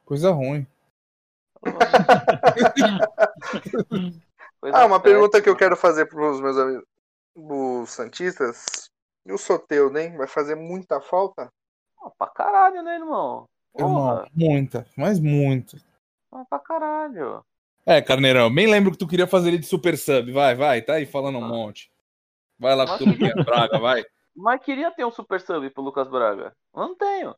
Coisa 0.05 0.31
ruim. 0.31 0.65
Coisa 4.59 4.77
Ah, 4.77 4.85
uma 4.85 4.99
pergunta 5.01 5.41
que 5.41 5.49
eu 5.49 5.53
péssima. 5.53 5.57
quero 5.57 5.77
fazer 5.77 6.05
pros 6.07 6.39
meus 6.41 6.57
amigos, 6.57 6.85
os 7.35 7.89
Santistas. 7.91 8.65
E 9.25 9.31
o 9.33 9.37
Soteudo, 9.37 9.97
hein? 9.99 10.15
Vai 10.17 10.27
fazer 10.27 10.55
muita 10.55 11.01
falta? 11.01 11.51
Ah, 12.01 12.09
pra 12.17 12.27
caralho, 12.27 12.81
né, 12.81 12.95
irmão? 12.95 13.45
Irmão, 13.77 14.25
muita, 14.33 14.87
mas 14.97 15.19
muito. 15.19 15.77
ah, 16.31 16.43
pra 16.49 16.59
caralho. 16.59 17.43
É, 17.89 18.01
Carneirão, 18.01 18.53
bem 18.53 18.67
lembro 18.67 18.91
que 18.91 18.97
tu 18.97 19.07
queria 19.07 19.25
fazer 19.25 19.47
ele 19.49 19.59
de 19.59 19.65
super 19.65 19.97
sub. 19.97 20.29
Vai, 20.31 20.53
vai, 20.55 20.81
tá 20.81 20.95
aí 20.95 21.05
falando 21.05 21.37
um 21.39 21.43
Ah. 21.45 21.47
monte. 21.47 21.89
Vai 22.59 22.75
lá 22.75 22.83
o 22.83 23.05
Lucas 23.05 23.45
Braga, 23.45 23.79
vai. 23.79 24.03
Mas 24.35 24.61
queria 24.63 24.91
ter 24.91 25.05
um 25.05 25.11
super 25.11 25.39
sub 25.39 25.69
pro 25.69 25.81
Lucas 25.83 26.07
Braga. 26.09 26.53
Eu 26.75 26.81
não 26.81 26.95
tenho. 26.97 27.33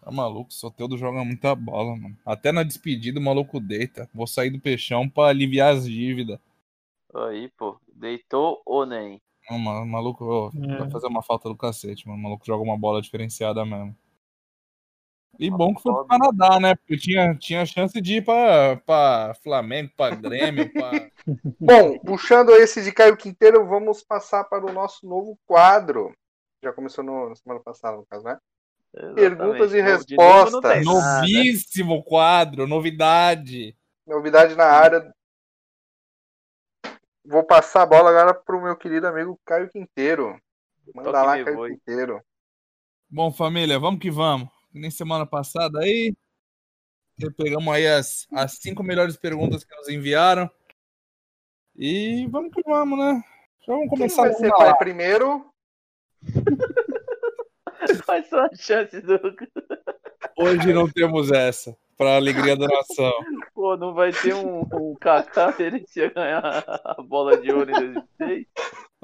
Tá 0.00 0.10
maluco, 0.10 0.50
o 0.50 0.54
Soteudo 0.54 0.96
joga 0.96 1.22
muita 1.24 1.54
bola, 1.54 1.94
mano. 1.94 2.16
Até 2.24 2.50
na 2.50 2.62
despedida 2.62 3.20
o 3.20 3.22
maluco 3.22 3.60
deita. 3.60 4.08
Vou 4.14 4.26
sair 4.26 4.50
do 4.50 4.58
peixão 4.58 5.08
pra 5.08 5.26
aliviar 5.26 5.74
as 5.74 5.84
dívidas. 5.84 6.40
Aí, 7.14 7.48
pô. 7.56 7.78
Deitou 7.94 8.62
ou 8.64 8.86
nem? 8.86 9.20
Não, 9.50 9.58
mano, 9.58 9.82
o 9.82 9.86
maluco 9.86 10.24
ó, 10.24 10.50
É. 10.72 10.78
vai 10.78 10.90
fazer 10.90 11.06
uma 11.08 11.22
falta 11.22 11.48
do 11.48 11.54
cacete, 11.56 12.08
mano. 12.08 12.18
O 12.18 12.22
maluco 12.22 12.44
joga 12.46 12.64
uma 12.64 12.76
bola 12.78 13.02
diferenciada 13.02 13.64
mesmo. 13.64 13.94
E 15.42 15.50
bom 15.50 15.74
que 15.74 15.82
foi 15.82 15.92
pro. 15.92 16.06
Canadá, 16.06 16.60
né? 16.60 16.76
Porque 16.76 16.96
tinha, 16.96 17.34
tinha 17.34 17.66
chance 17.66 18.00
de 18.00 18.18
ir 18.18 18.24
pra 18.24 19.34
Flamengo, 19.42 19.90
pra 19.96 20.14
Grêmio, 20.14 20.72
pra. 20.72 20.90
Bom, 21.60 21.98
puxando 21.98 22.50
esse 22.52 22.82
de 22.82 22.92
Caio 22.92 23.16
Quinteiro, 23.16 23.66
vamos 23.66 24.04
passar 24.04 24.44
para 24.44 24.64
o 24.64 24.72
nosso 24.72 25.04
novo 25.04 25.36
quadro. 25.44 26.14
Já 26.62 26.72
começou 26.72 27.02
no, 27.02 27.28
na 27.28 27.34
semana 27.34 27.60
passada, 27.60 27.96
no 27.96 28.06
caso, 28.06 28.24
né? 28.24 28.38
Perguntas 29.14 29.72
e 29.72 29.78
Exatamente. 29.78 30.16
Não 30.16 30.60
tem 30.60 30.70
respostas. 30.70 30.84
nada. 30.84 31.20
Novíssimo 31.20 32.04
quadro, 32.04 32.66
novidade. 32.68 33.76
Novidade 34.06 34.54
na 34.54 34.66
área. 34.66 35.12
Vou 37.24 37.42
passar 37.42 37.82
a 37.82 37.86
bola 37.86 38.10
agora 38.10 38.34
pro 38.34 38.62
meu 38.62 38.76
querido 38.76 39.08
amigo 39.08 39.40
Caio 39.44 39.70
Quinteiro. 39.70 40.40
Manda 40.94 41.10
Toque 41.10 41.26
lá, 41.26 41.44
Caio 41.44 41.56
voe. 41.56 41.70
Quinteiro. 41.70 42.20
Bom, 43.10 43.32
família, 43.32 43.78
vamos 43.78 44.00
que 44.00 44.10
vamos. 44.10 44.48
Nem 44.72 44.90
semana 44.90 45.26
passada 45.26 45.80
aí. 45.80 46.14
Pegamos 47.36 47.72
aí 47.74 47.86
as, 47.86 48.26
as 48.32 48.52
cinco 48.52 48.82
melhores 48.82 49.16
perguntas 49.16 49.64
que 49.64 49.76
nos 49.76 49.88
enviaram. 49.88 50.50
E 51.76 52.26
vamos 52.28 52.52
que 52.52 52.62
vamos, 52.64 52.98
né? 52.98 53.22
Já 53.66 53.72
vamos 53.72 53.88
Quem 53.88 53.98
começar 53.98 54.22
vai 54.22 54.30
a 54.30 54.34
ser 54.34 54.50
pai 54.50 54.76
primeiro? 54.78 55.46
Quais 58.04 58.28
são 58.28 58.40
as 58.40 58.60
chances 58.60 59.02
do. 59.02 59.18
Hoje 60.36 60.72
não 60.72 60.88
temos 60.88 61.30
essa, 61.30 61.76
para 61.96 62.16
alegria 62.16 62.56
da 62.56 62.66
nação. 62.66 63.12
Pô, 63.54 63.76
não 63.76 63.92
vai 63.92 64.12
ter 64.12 64.34
um, 64.34 64.62
um 64.72 64.94
Kaká 64.94 65.54
merecia 65.58 66.12
ganhar 66.12 66.64
a 66.66 67.02
bola 67.02 67.36
de 67.36 67.52
ouro 67.52 67.70
em 67.70 67.92
2006? 68.18 68.46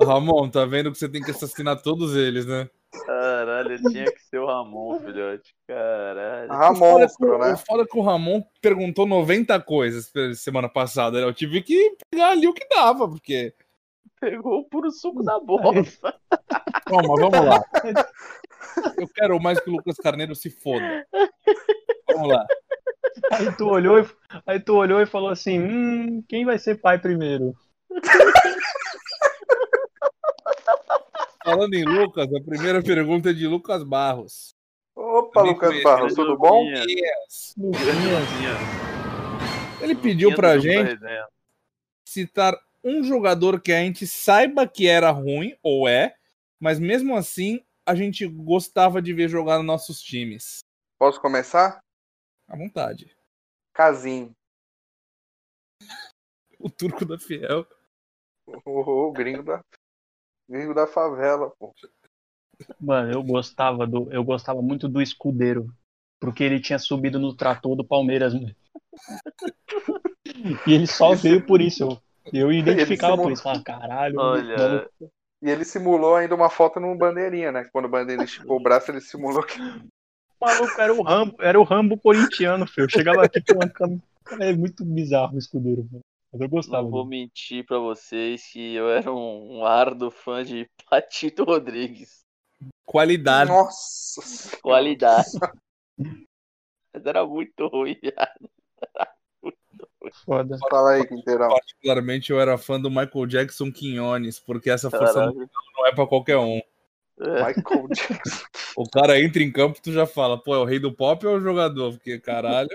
Ramon, 0.01 0.49
tá 0.49 0.65
vendo 0.65 0.93
que 0.93 0.99
você 0.99 1.09
tem 1.09 1.23
que 1.23 1.31
assassinar 1.31 1.83
todos 1.83 2.15
eles, 2.15 2.47
né? 2.47 2.69
Caralho, 3.07 3.77
tinha 3.91 4.05
que 4.05 4.21
ser 4.23 4.39
o 4.39 4.47
Ramon, 4.47 4.99
filhote. 5.01 5.55
Caralho. 5.67 6.53
Ah, 6.53 6.73
O 6.73 6.77
foda 6.77 7.07
né? 7.39 7.53
O 7.53 7.57
foda 7.59 7.87
que 7.87 7.99
o 7.99 8.03
Ramon 8.03 8.43
perguntou 8.61 9.07
90 9.07 9.61
coisas 9.61 10.11
semana 10.37 10.69
passada, 10.69 11.21
né? 11.21 11.25
Eu 11.27 11.35
tive 11.35 11.63
que 11.63 11.97
pegar 12.11 12.31
ali 12.31 12.47
o 12.49 12.55
que 12.55 12.67
dava, 12.69 13.09
porque. 13.09 13.55
Pegou 14.21 14.61
o 14.61 14.65
puro 14.65 14.91
suco 14.91 15.23
da 15.23 15.39
bosta. 15.39 16.15
Bom, 16.89 16.97
mas 17.07 17.31
vamos 17.31 17.45
lá. 17.47 17.65
Eu 18.99 19.07
quero 19.15 19.39
mais 19.41 19.61
que 19.61 19.71
o 19.71 19.75
Lucas 19.75 19.97
Carneiro 19.97 20.35
se 20.35 20.51
foda. 20.51 21.07
Vamos 22.11 22.29
lá. 22.31 22.45
Aí 23.33 23.53
tu 23.57 23.69
olhou, 23.69 23.99
e- 24.01 24.07
aí 24.47 24.59
tu 24.59 24.75
olhou 24.75 25.01
e 25.01 25.07
falou 25.07 25.29
assim: 25.29 25.59
hum, 25.61 26.23
quem 26.29 26.45
vai 26.45 26.59
ser 26.59 26.81
pai 26.81 26.99
primeiro? 26.99 27.55
Falando 31.49 31.73
em 31.73 31.83
Lucas, 31.83 32.29
a 32.31 32.41
primeira 32.43 32.83
pergunta 32.83 33.31
é 33.31 33.33
de 33.33 33.47
Lucas 33.47 33.83
Barros. 33.83 34.55
Opa, 34.95 35.41
Também 35.41 35.55
Lucas 35.55 35.83
Barros, 35.83 36.15
tudo 36.15 36.37
bom? 36.37 36.67
Yes. 36.67 37.55
Ele 39.81 39.95
pediu 39.95 40.35
pra 40.35 40.57
do 40.57 40.61
gente 40.61 41.01
citar 42.05 42.55
um 42.85 43.03
jogador 43.03 43.63
que 43.63 43.73
a 43.73 43.81
gente 43.81 44.07
saiba 44.07 44.69
que 44.69 44.87
era 44.87 45.11
ruim, 45.11 45.57
ou 45.63 45.89
é, 45.89 46.15
mas 46.61 46.79
mesmo 46.79 47.17
assim 47.17 47.65
a 47.87 47.95
gente 47.95 48.27
gostava 48.27 49.01
de 49.01 49.15
ver 49.15 49.31
jogar 49.31 49.57
nos 49.57 49.67
nossos 49.67 50.03
times. 50.03 50.59
Posso 50.99 51.19
começar? 51.19 51.83
À 52.47 52.59
vontade. 52.59 53.17
Casim. 53.73 54.35
O 56.59 56.69
turco 56.69 57.07
da 57.07 57.19
Fiel. 57.19 57.67
O, 58.67 59.09
o 59.09 59.13
gringo 59.13 59.43
da. 59.43 59.65
Gringo 60.49 60.75
da 60.75 60.87
favela, 60.87 61.53
pô. 61.59 61.75
Mano, 62.81 63.13
eu 63.13 63.23
gostava 63.23 63.87
do, 63.87 64.11
eu 64.11 64.25
gostava 64.25 64.63
muito 64.63 64.89
do 64.89 65.01
escudeiro, 65.01 65.73
porque 66.19 66.43
ele 66.43 66.61
tinha 66.61 66.79
subido 66.79 67.19
no 67.19 67.37
trator 67.37 67.77
do 67.77 67.85
Palmeiras, 67.85 68.35
mano. 68.35 68.55
E 70.67 70.73
ele 70.73 70.87
só 70.87 71.15
veio 71.15 71.45
por 71.45 71.61
isso. 71.61 71.85
Eu, 71.85 72.01
eu 72.33 72.53
identificava 72.53 73.17
por 73.17 73.33
isso. 73.33 73.43
Falava, 73.43 73.63
caralho, 73.63 74.19
Olha, 74.19 74.89
E 75.43 75.51
ele 75.51 75.65
simulou 75.65 76.17
ainda 76.17 76.35
uma 76.35 76.51
foto 76.51 76.81
no 76.81 76.97
bandeirinha, 76.97 77.53
né? 77.53 77.69
Quando 77.73 77.85
o 77.87 77.89
bandeirinha 77.89 78.25
esticou 78.25 78.57
o 78.57 78.63
braço, 78.63 78.91
ele 78.91 79.01
simulou 79.01 79.43
que. 79.43 79.61
O 79.61 80.47
maluco 80.47 80.81
era 80.81 80.95
o 80.95 81.03
Rambo, 81.03 81.37
era 81.41 81.61
o 81.61 81.65
Rambo 81.65 81.99
corintiano, 81.99 82.67
filho. 82.67 82.85
Eu 82.85 82.89
chegava 82.89 83.25
aqui 83.25 83.43
com 83.43 83.55
uma 83.55 83.69
câmera. 83.69 84.01
É 84.41 84.53
muito 84.53 84.85
bizarro 84.85 85.35
o 85.35 85.39
escudeiro, 85.39 85.87
mano. 85.91 86.05
Mas 86.39 86.41
eu 86.41 86.49
gostava. 86.49 86.85
Não 86.85 86.91
vou 86.91 87.05
dele. 87.05 87.23
mentir 87.23 87.67
pra 87.67 87.79
vocês 87.79 88.45
que 88.53 88.75
eu 88.75 88.89
era 88.89 89.13
um, 89.13 89.59
um 89.59 89.65
árduo 89.65 90.09
fã 90.11 90.45
de 90.45 90.71
Patito 90.89 91.43
Rodrigues. 91.43 92.25
Qualidade. 92.87 93.51
Nossa! 93.51 94.57
Qualidade. 94.63 95.29
Mas 95.99 97.05
era 97.05 97.27
muito 97.27 97.67
ruim, 97.67 97.97
viado. 98.01 98.51
Foda. 100.25 100.57
Fala 100.71 100.93
aí, 100.93 101.07
Quinteirão. 101.07 101.49
Particularmente, 101.49 102.31
eu 102.31 102.41
era 102.41 102.57
fã 102.57 102.81
do 102.81 102.89
Michael 102.89 103.27
Jackson 103.27 103.71
Quinones, 103.71 104.39
porque 104.39 104.71
essa 104.71 104.89
força 104.91 105.15
Caralho. 105.15 105.51
não 105.77 105.87
é 105.87 105.95
pra 105.95 106.07
qualquer 106.07 106.39
um. 106.39 106.61
É, 107.21 107.47
Michael 107.47 107.89
Jackson. 107.89 108.47
O 108.77 108.89
cara 108.89 109.21
entra 109.21 109.43
em 109.43 109.53
campo, 109.53 109.83
tu 109.83 109.93
já 109.93 110.07
fala, 110.07 110.41
pô, 110.41 110.55
é 110.55 110.59
o 110.59 110.65
rei 110.65 110.79
do 110.79 110.93
pop 110.95 111.27
ou 111.27 111.35
é 111.35 111.37
o 111.37 111.41
jogador? 111.41 111.93
Porque, 111.93 112.19
caralho. 112.19 112.71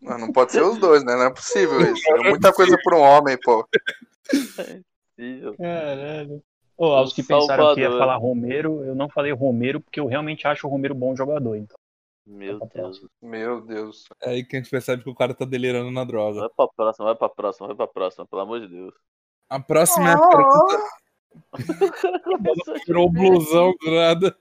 Não, 0.00 0.18
não 0.18 0.32
pode 0.32 0.52
ser 0.52 0.62
os 0.62 0.78
dois, 0.78 1.04
né? 1.04 1.14
Não 1.14 1.24
é 1.24 1.30
possível 1.30 1.80
isso. 1.80 2.02
É 2.12 2.28
muita 2.30 2.52
coisa 2.52 2.78
pra 2.82 2.96
um 2.96 3.00
homem, 3.00 3.36
pô. 3.42 3.66
possível. 5.18 5.56
Caralho. 5.56 6.42
Ô, 6.76 6.86
aos 6.86 7.12
que 7.12 7.24
pensaram 7.24 7.74
que 7.74 7.80
ia 7.80 7.90
falar 7.90 8.16
Romero, 8.16 8.84
eu 8.84 8.94
não 8.94 9.08
falei 9.08 9.32
Romero 9.32 9.80
porque 9.80 9.98
eu 9.98 10.06
realmente 10.06 10.46
acho 10.46 10.66
o 10.66 10.70
Romero 10.70 10.94
bom 10.94 11.16
jogador. 11.16 11.56
Então. 11.56 11.76
Meu 12.24 12.60
Deus. 12.72 13.04
Meu 13.20 13.60
Deus. 13.60 14.04
É 14.22 14.30
aí 14.30 14.44
que 14.44 14.54
a 14.54 14.60
gente 14.60 14.70
percebe 14.70 15.02
que 15.02 15.10
o 15.10 15.14
cara 15.14 15.34
tá 15.34 15.44
delirando 15.44 15.90
na 15.90 16.04
droga. 16.04 16.40
Vai 16.40 16.50
pra 16.50 16.68
próxima, 16.68 17.06
vai 17.06 17.16
pra 17.16 17.28
próxima, 17.28 17.66
vai 17.66 17.76
pra 17.76 17.88
próxima, 17.88 18.26
pelo 18.26 18.42
amor 18.42 18.60
de 18.60 18.68
Deus. 18.68 18.94
A 19.48 19.58
próxima 19.58 20.10
é 20.10 20.12
a 20.12 20.28
pergunta. 20.28 20.78
Tirou 22.84 23.06
o 23.06 23.10
blusão 23.10 23.74
do 23.80 23.90
nada. 23.90 24.36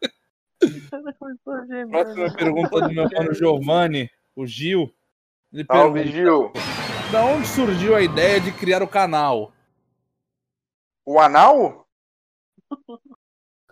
Próxima 1.89 2.33
pergunta 2.33 2.81
do 2.81 2.93
meu 2.93 3.09
mano 3.09 3.33
Giovanni, 3.33 4.09
o 4.35 4.45
Gil. 4.45 4.93
Ele 5.53 5.65
Salve, 5.65 6.03
pergunta: 6.03 6.17
Gil. 6.17 6.51
Da 7.11 7.25
onde 7.25 7.47
surgiu 7.47 7.95
a 7.95 8.01
ideia 8.01 8.39
de 8.39 8.51
criar 8.51 8.83
o 8.83 8.87
canal? 8.87 9.51
O 11.05 11.19
anal? 11.19 11.87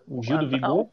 O 0.07 0.23
Gil 0.23 0.37
do 0.39 0.45
Ah, 0.45 0.49
Vigor? 0.49 0.89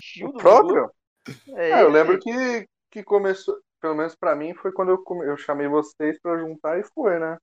Gil 0.00 0.28
O 0.28 0.32
próprio? 0.32 0.90
Vigor? 1.26 1.58
É, 1.60 1.70
É, 1.70 1.82
eu 1.82 1.90
lembro 1.90 2.18
que, 2.18 2.66
que 2.90 3.04
começou, 3.04 3.56
pelo 3.80 3.94
menos 3.94 4.16
pra 4.16 4.34
mim, 4.34 4.54
foi 4.54 4.72
quando 4.72 4.90
eu, 4.90 4.98
come- 5.02 5.26
eu 5.26 5.36
chamei 5.36 5.68
vocês 5.68 6.18
pra 6.20 6.38
juntar 6.38 6.78
e 6.78 6.82
foi, 6.82 7.18
né? 7.18 7.36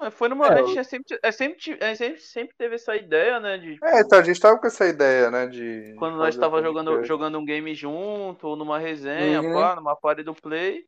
Não, 0.00 0.10
foi 0.12 0.28
numa. 0.28 0.46
É, 0.46 0.60
a 0.60 0.62
gente 0.62 0.78
é 0.78 0.84
sempre, 0.84 1.18
é 1.22 1.32
sempre, 1.32 1.78
é 1.80 1.94
sempre, 1.96 2.20
sempre 2.20 2.56
teve 2.56 2.76
essa 2.76 2.94
ideia, 2.94 3.40
né? 3.40 3.58
De 3.58 3.76
É, 3.82 4.00
então 4.00 4.18
a 4.20 4.22
gente 4.22 4.38
tava 4.40 4.58
com 4.58 4.66
essa 4.66 4.86
ideia, 4.86 5.30
né? 5.30 5.46
De. 5.48 5.94
quando 5.98 6.16
nós 6.16 6.36
tava 6.36 6.62
jogando, 6.62 7.04
jogando 7.04 7.38
um 7.38 7.44
game 7.44 7.74
junto, 7.74 8.46
ou 8.46 8.54
numa 8.56 8.78
resenha, 8.78 9.42
Uhum. 9.42 9.52
pá, 9.52 9.74
numa 9.74 9.96
party 9.96 10.22
do 10.22 10.34
play. 10.34 10.86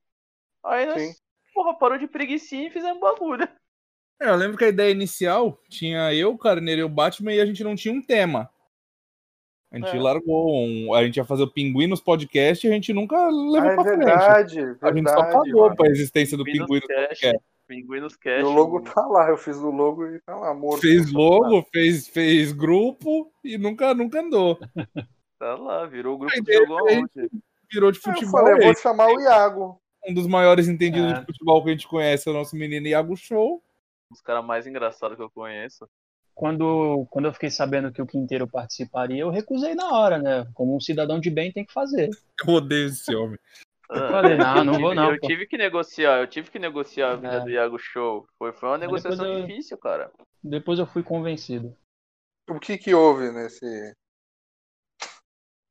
Aí 0.64 0.86
nós, 0.86 1.02
Sim. 1.02 1.14
porra, 1.52 1.74
parou 1.74 1.98
de 1.98 2.06
preguicinha 2.06 2.68
e 2.68 2.70
fizemos 2.70 3.00
bagulho. 3.00 3.46
É, 4.20 4.28
eu 4.30 4.36
lembro 4.36 4.56
que 4.56 4.64
a 4.64 4.68
ideia 4.68 4.90
inicial 4.92 5.58
tinha 5.68 6.14
eu, 6.14 6.32
o 6.32 6.38
Carneiro 6.38 6.80
e 6.80 6.84
o 6.84 6.88
Batman 6.88 7.32
e 7.32 7.40
a 7.40 7.46
gente 7.46 7.62
não 7.64 7.74
tinha 7.74 7.92
um 7.92 8.00
tema. 8.02 8.48
A 9.72 9.76
gente 9.76 9.96
É. 9.96 10.00
largou. 10.00 10.54
um- 10.66 10.94
a 10.94 11.04
gente 11.04 11.16
ia 11.16 11.24
fazer 11.24 11.42
o 11.42 11.50
Pinguinos 11.50 12.00
podcast 12.00 12.64
e 12.64 12.70
a 12.70 12.72
gente 12.72 12.92
nunca 12.92 13.16
levou 13.28 13.56
Ah, 13.70 13.72
é 13.72 13.74
pra 13.74 13.82
frente. 13.84 13.98
verdade, 14.04 14.58
A 14.60 14.62
gente 14.62 14.78
só 14.78 15.16
verdade. 15.16 15.32
pagou 15.32 15.62
mano. 15.64 15.76
pra 15.76 15.88
existência 15.90 16.36
do 16.38 16.44
Pinguinos 16.44 16.68
Pinguinos 16.68 16.86
podcast. 16.88 17.38
Pinguinos 17.66 18.16
Cash. 18.16 18.44
o 18.44 18.50
logo 18.52 18.82
tá 18.82 19.04
lá, 19.06 19.30
eu 19.30 19.36
fiz 19.36 19.56
o 19.56 19.70
logo 19.70 20.06
e 20.06 20.20
tá 20.20 20.36
lá, 20.36 20.54
morto. 20.54 20.80
Fez 20.82 21.10
logo, 21.12 21.66
fez, 21.72 22.06
fez 22.06 22.52
grupo 22.52 23.32
e 23.42 23.58
nunca, 23.58 23.92
nunca 23.94 24.20
andou. 24.20 24.58
Tá 25.40 25.54
lá, 25.56 25.84
virou 25.86 26.14
o 26.14 26.18
grupo 26.18 26.36
ideia 26.36 26.58
jogou 26.60 26.78
foi- 26.80 26.94
aonde? 26.94 27.30
Virou 27.72 27.90
de 27.90 27.98
Aí 28.04 28.12
eu 28.12 28.14
futebol. 28.14 28.30
falei, 28.40 28.52
eu 28.54 28.58
é 28.58 28.64
vou 28.66 28.76
chamar 28.76 29.08
o 29.08 29.20
Iago. 29.20 29.80
Um 30.06 30.14
dos 30.14 30.26
maiores 30.26 30.68
entendidos 30.68 31.12
É. 31.12 31.20
de 31.20 31.26
futebol 31.26 31.62
que 31.62 31.70
a 31.70 31.72
gente 31.72 31.88
conhece 31.88 32.28
é 32.28 32.32
o 32.32 32.34
nosso 32.34 32.54
menino 32.56 32.86
Iago 32.86 33.16
Show. 33.16 33.62
Os 34.10 34.20
caras 34.20 34.44
mais 34.44 34.66
engraçados 34.66 35.16
que 35.16 35.22
eu 35.22 35.30
conheço. 35.30 35.88
Quando, 36.34 37.06
quando 37.10 37.26
eu 37.26 37.32
fiquei 37.32 37.48
sabendo 37.50 37.92
que 37.92 38.02
o 38.02 38.06
Quinteiro 38.06 38.46
participaria, 38.46 39.20
eu 39.22 39.30
recusei 39.30 39.74
na 39.74 39.88
hora, 39.92 40.18
né? 40.18 40.46
Como 40.52 40.76
um 40.76 40.80
cidadão 40.80 41.20
de 41.20 41.30
bem 41.30 41.52
tem 41.52 41.64
que 41.64 41.72
fazer. 41.72 42.10
Eu 42.46 42.54
odeio 42.54 42.88
esse 42.88 43.14
homem. 43.14 43.38
Falei, 43.86 44.36
não, 44.36 44.56
eu 44.58 44.64
não 44.64 44.72
tive- 44.72 44.84
vou 44.84 44.94
não, 44.94 45.12
Eu 45.12 45.20
pô. 45.20 45.26
tive 45.28 45.46
que 45.46 45.56
negociar, 45.56 46.18
eu 46.18 46.26
tive 46.26 46.50
que 46.50 46.58
negociar 46.58 47.12
a 47.12 47.16
vida 47.16 47.34
É. 47.34 47.40
do 47.40 47.50
Iago 47.50 47.78
Show. 47.78 48.26
Foi, 48.38 48.52
foi 48.52 48.68
uma 48.70 48.78
negociação 48.78 49.26
eu- 49.26 49.46
difícil, 49.46 49.78
cara. 49.78 50.10
Depois 50.42 50.78
eu 50.78 50.86
fui 50.86 51.02
convencido. 51.02 51.76
O 52.50 52.58
que 52.58 52.76
que 52.78 52.92
houve 52.94 53.30
nesse. 53.30 53.94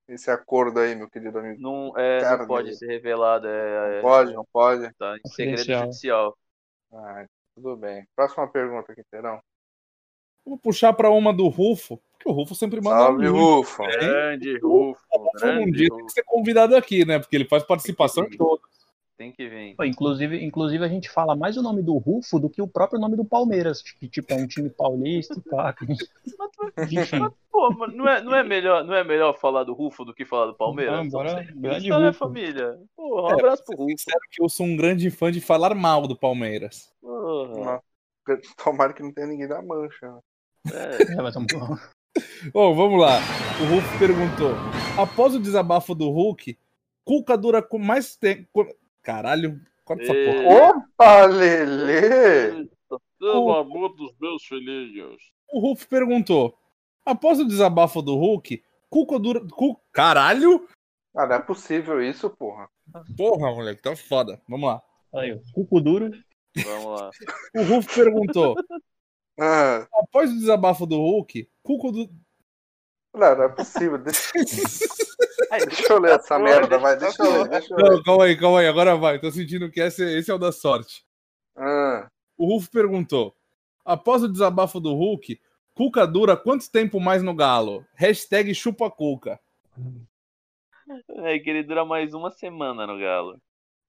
Esse 0.08 0.30
acordo 0.30 0.80
aí, 0.80 0.96
meu 0.96 1.10
querido 1.10 1.40
amigo? 1.40 1.62
Não, 1.62 1.98
é, 1.98 2.20
Cara 2.20 2.38
não 2.40 2.48
pode 2.48 2.76
ser 2.76 2.88
revelado, 2.88 3.48
é, 3.48 4.00
é- 4.00 4.02
Pode, 4.02 4.34
não 4.34 4.46
pode? 4.52 4.92
tá 4.96 5.16
em 5.18 5.30
segredo 5.30 5.64
judicial. 5.64 6.38
Ah, 6.92 7.26
tudo 7.56 7.78
bem. 7.78 8.06
Próxima 8.16 8.48
pergunta, 8.52 8.94
Quinteirão. 8.94 9.40
Vou 10.46 10.58
puxar 10.58 10.92
pra 10.92 11.10
uma 11.10 11.34
do 11.34 11.48
Rufo, 11.48 11.98
porque 12.12 12.28
o 12.28 12.34
Rufo 12.34 12.54
sempre 12.54 12.82
manda 12.82 12.98
Salve, 12.98 13.30
muito. 13.30 13.38
Rufo. 13.38 13.84
Grande 13.84 14.58
Rufo, 14.60 15.02
O 15.10 15.18
Rufo 15.18 15.30
um 15.36 15.40
grande 15.40 15.72
dia 15.72 15.88
tem 15.88 15.98
Rufo. 15.98 16.06
que 16.08 16.12
ser 16.12 16.24
convidado 16.24 16.76
aqui, 16.76 17.06
né? 17.06 17.18
Porque 17.18 17.36
ele 17.36 17.48
faz 17.48 17.64
participação 17.64 18.26
em 18.26 18.38
todas. 18.38 18.70
Tem 19.18 19.32
que 19.32 19.48
vir. 19.48 19.76
Pô, 19.76 19.84
Inclusive, 19.84 20.44
inclusive, 20.44 20.84
a 20.84 20.88
gente 20.88 21.10
fala 21.10 21.36
mais 21.36 21.56
o 21.56 21.62
nome 21.62 21.82
do 21.84 21.96
Rufo 21.98 22.40
do 22.40 22.50
que 22.50 22.62
o 22.62 22.68
próprio 22.68 23.00
nome 23.00 23.16
do 23.16 23.24
Palmeiras, 23.24 23.82
que 23.82 24.08
tipo, 24.10 24.34
é 24.34 24.36
um 24.36 24.48
time 24.48 24.70
paulista, 24.70 25.36
pá. 25.50 25.76
Enfim. 26.92 27.30
Pô, 27.52 27.70
mas 27.72 27.94
não 27.94 28.08
é, 28.10 28.22
não, 28.24 28.36
é 28.36 28.44
melhor, 28.44 28.84
não 28.84 28.96
é 28.96 29.04
melhor 29.04 29.38
falar 29.38 29.64
do 29.64 29.74
Rufo 29.74 30.04
do 30.04 30.14
que 30.14 30.26
falar 30.26 30.48
do 30.48 30.56
Palmeiras? 30.56 30.96
Vamos, 30.96 31.14
bora. 31.14 31.44
Grande 31.56 31.88
Isso, 31.88 32.00
né, 32.00 32.08
Rufo. 32.08 32.20
família? 32.20 32.80
Porra, 32.96 33.28
um 33.28 33.30
É, 33.30 33.34
abraço 33.34 33.64
pro 33.64 33.78
Rufo. 33.78 33.90
sincero 33.92 34.20
que 34.32 34.42
eu 34.42 34.50
sou 34.50 34.66
um 34.66 34.76
grande 34.76 35.12
fã 35.12 35.32
de 35.32 35.40
falar 35.40 35.76
mal 35.76 36.08
do 36.08 36.16
Palmeiras. 36.18 36.92
Porra. 37.00 37.82
Tomara 38.64 38.94
que 38.94 39.04
não 39.04 39.12
tenha 39.12 39.28
ninguém 39.28 39.48
da 39.48 39.62
mancha. 39.62 40.08
né? 40.12 40.20
É, 40.74 41.14
É, 41.14 41.22
mas 41.22 41.34
tamo- 41.34 41.46
Bom, 42.54 42.74
vamos 42.76 43.00
lá. 43.00 43.20
O 43.62 43.66
Hulk 43.76 44.00
perguntou: 44.00 44.54
após 44.98 45.36
o 45.36 45.40
desabafo 45.40 45.94
do 45.94 46.10
Hulk, 46.10 46.58
Cuca 47.06 47.38
dura 47.38 47.62
com 47.62 47.78
mais 47.78 48.16
tempo. 48.16 48.66
Caralho, 49.04 49.60
corta 49.84 50.04
essa 50.04 50.14
porra. 50.14 50.70
Opa, 50.70 51.26
Lelê! 51.26 52.58
Eita, 52.58 52.98
pelo 53.20 53.54
amor 53.54 53.94
dos 53.96 54.16
meus 54.18 54.44
filhinhos. 54.46 55.22
O 55.52 55.60
Hulk 55.60 55.86
perguntou: 55.88 56.58
após 57.06 57.40
o 57.40 57.46
desabafo 57.46 58.02
do 58.02 58.16
Hulk, 58.16 58.64
Cuca 58.90 59.20
dura. 59.20 59.46
Cu... 59.50 59.80
Caralho? 59.92 60.68
Ah, 61.16 61.28
não 61.28 61.36
é 61.36 61.42
possível 61.42 62.02
isso, 62.02 62.30
porra. 62.30 62.70
Porra, 63.18 63.52
moleque, 63.52 63.82
tá 63.82 63.96
foda. 63.96 64.42
Vamos 64.48 64.68
lá. 64.68 64.82
Aí, 65.14 65.40
Cuco 65.54 65.82
duro. 65.82 66.12
Vamos 66.56 67.02
lá. 67.02 67.10
O 67.56 67.64
Hulk 67.64 67.94
perguntou: 67.94 68.56
Ah, 69.40 69.88
após 69.94 70.32
o 70.32 70.38
desabafo 70.38 70.86
do 70.86 70.98
Hulk, 70.98 71.50
Cuca 71.64 71.92
du... 71.92 72.10
não, 73.14 73.36
não 73.36 73.44
é 73.44 73.50
possível. 73.50 73.98
Deixa, 73.98 74.32
Deixa 75.52 75.94
eu 75.94 76.00
ler 76.00 76.20
essa 76.20 76.38
merda, 76.40 76.78
vai. 76.78 76.98
Deixa 76.98 77.24
eu 77.24 77.32
ler, 77.32 77.50
deixa 77.50 77.74
eu 77.74 77.78
ler. 77.80 77.92
Não, 77.92 78.04
calma 78.04 78.26
aí, 78.26 78.38
calma 78.38 78.60
aí, 78.60 78.68
agora 78.68 78.96
vai. 78.96 79.20
Tô 79.20 79.32
sentindo 79.32 79.70
que 79.72 79.80
esse, 79.82 80.04
esse 80.18 80.32
é 80.32 80.34
o 80.34 80.38
da 80.40 80.52
sorte. 80.52 81.04
Ah, 81.56 82.10
O 82.38 82.48
Rufo 82.48 82.70
perguntou: 82.72 83.36
após 83.86 84.24
o 84.24 84.30
desabafo 84.32 84.80
do 84.80 84.94
Hulk, 84.94 85.40
Cuca 85.76 86.06
dura 86.06 86.38
quanto 86.38 86.70
tempo 86.72 87.00
mais 87.00 87.24
no 87.24 87.34
Galo? 87.36 87.86
Hashtag 87.96 88.54
chupa 88.54 88.90
Cuca. 88.92 89.40
É 91.26 91.40
que 91.40 91.50
ele 91.50 91.64
dura 91.64 91.86
mais 91.86 92.14
uma 92.14 92.30
semana 92.32 92.86
no 92.86 93.00
Galo. 93.00 93.38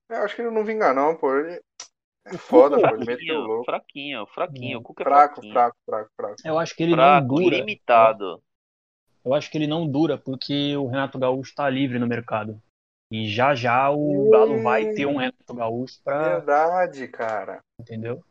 eu 0.08 0.16
acho 0.18 0.36
que 0.36 0.42
ele 0.42 0.50
não 0.50 0.64
vinga, 0.64 0.94
não, 0.94 1.16
pô. 1.16 1.34
Ele 1.36 1.60
é 2.26 2.38
foda, 2.38 2.76
pô. 2.80 2.94
Ele 2.94 3.04
meteu 3.04 3.36
o 3.40 3.42
Fraquinho, 3.42 3.46
louco. 3.46 3.64
fraquinho, 3.64 4.26
fraquinho. 4.26 4.78
O 4.78 4.82
Cuca 4.82 5.02
é 5.02 5.04
Fraco, 5.04 5.34
fraquinho. 5.34 5.52
fraco, 5.52 5.76
fraco, 5.84 6.10
fraco. 6.16 6.34
Eu 6.44 6.58
acho 6.58 6.74
que 6.74 6.82
ele 6.82 6.92
Fraco, 6.94 7.28
não 7.28 7.34
dura. 7.36 7.56
limitado. 7.56 8.42
Eu 9.24 9.32
acho 9.32 9.50
que 9.50 9.56
ele 9.56 9.66
não 9.66 9.88
dura 9.88 10.18
porque 10.18 10.76
o 10.76 10.86
Renato 10.86 11.18
Gaúcho 11.18 11.50
está 11.50 11.68
livre 11.70 11.98
no 11.98 12.06
mercado. 12.06 12.60
E 13.10 13.28
já 13.28 13.54
já 13.54 13.90
o 13.90 14.28
Galo 14.30 14.62
vai 14.62 14.86
ter 14.92 15.06
um 15.06 15.16
Renato 15.16 15.54
Gaúcho 15.54 16.00
pra. 16.02 16.36
Verdade, 16.36 17.08
cara. 17.08 17.60
Entendeu? 17.80 18.22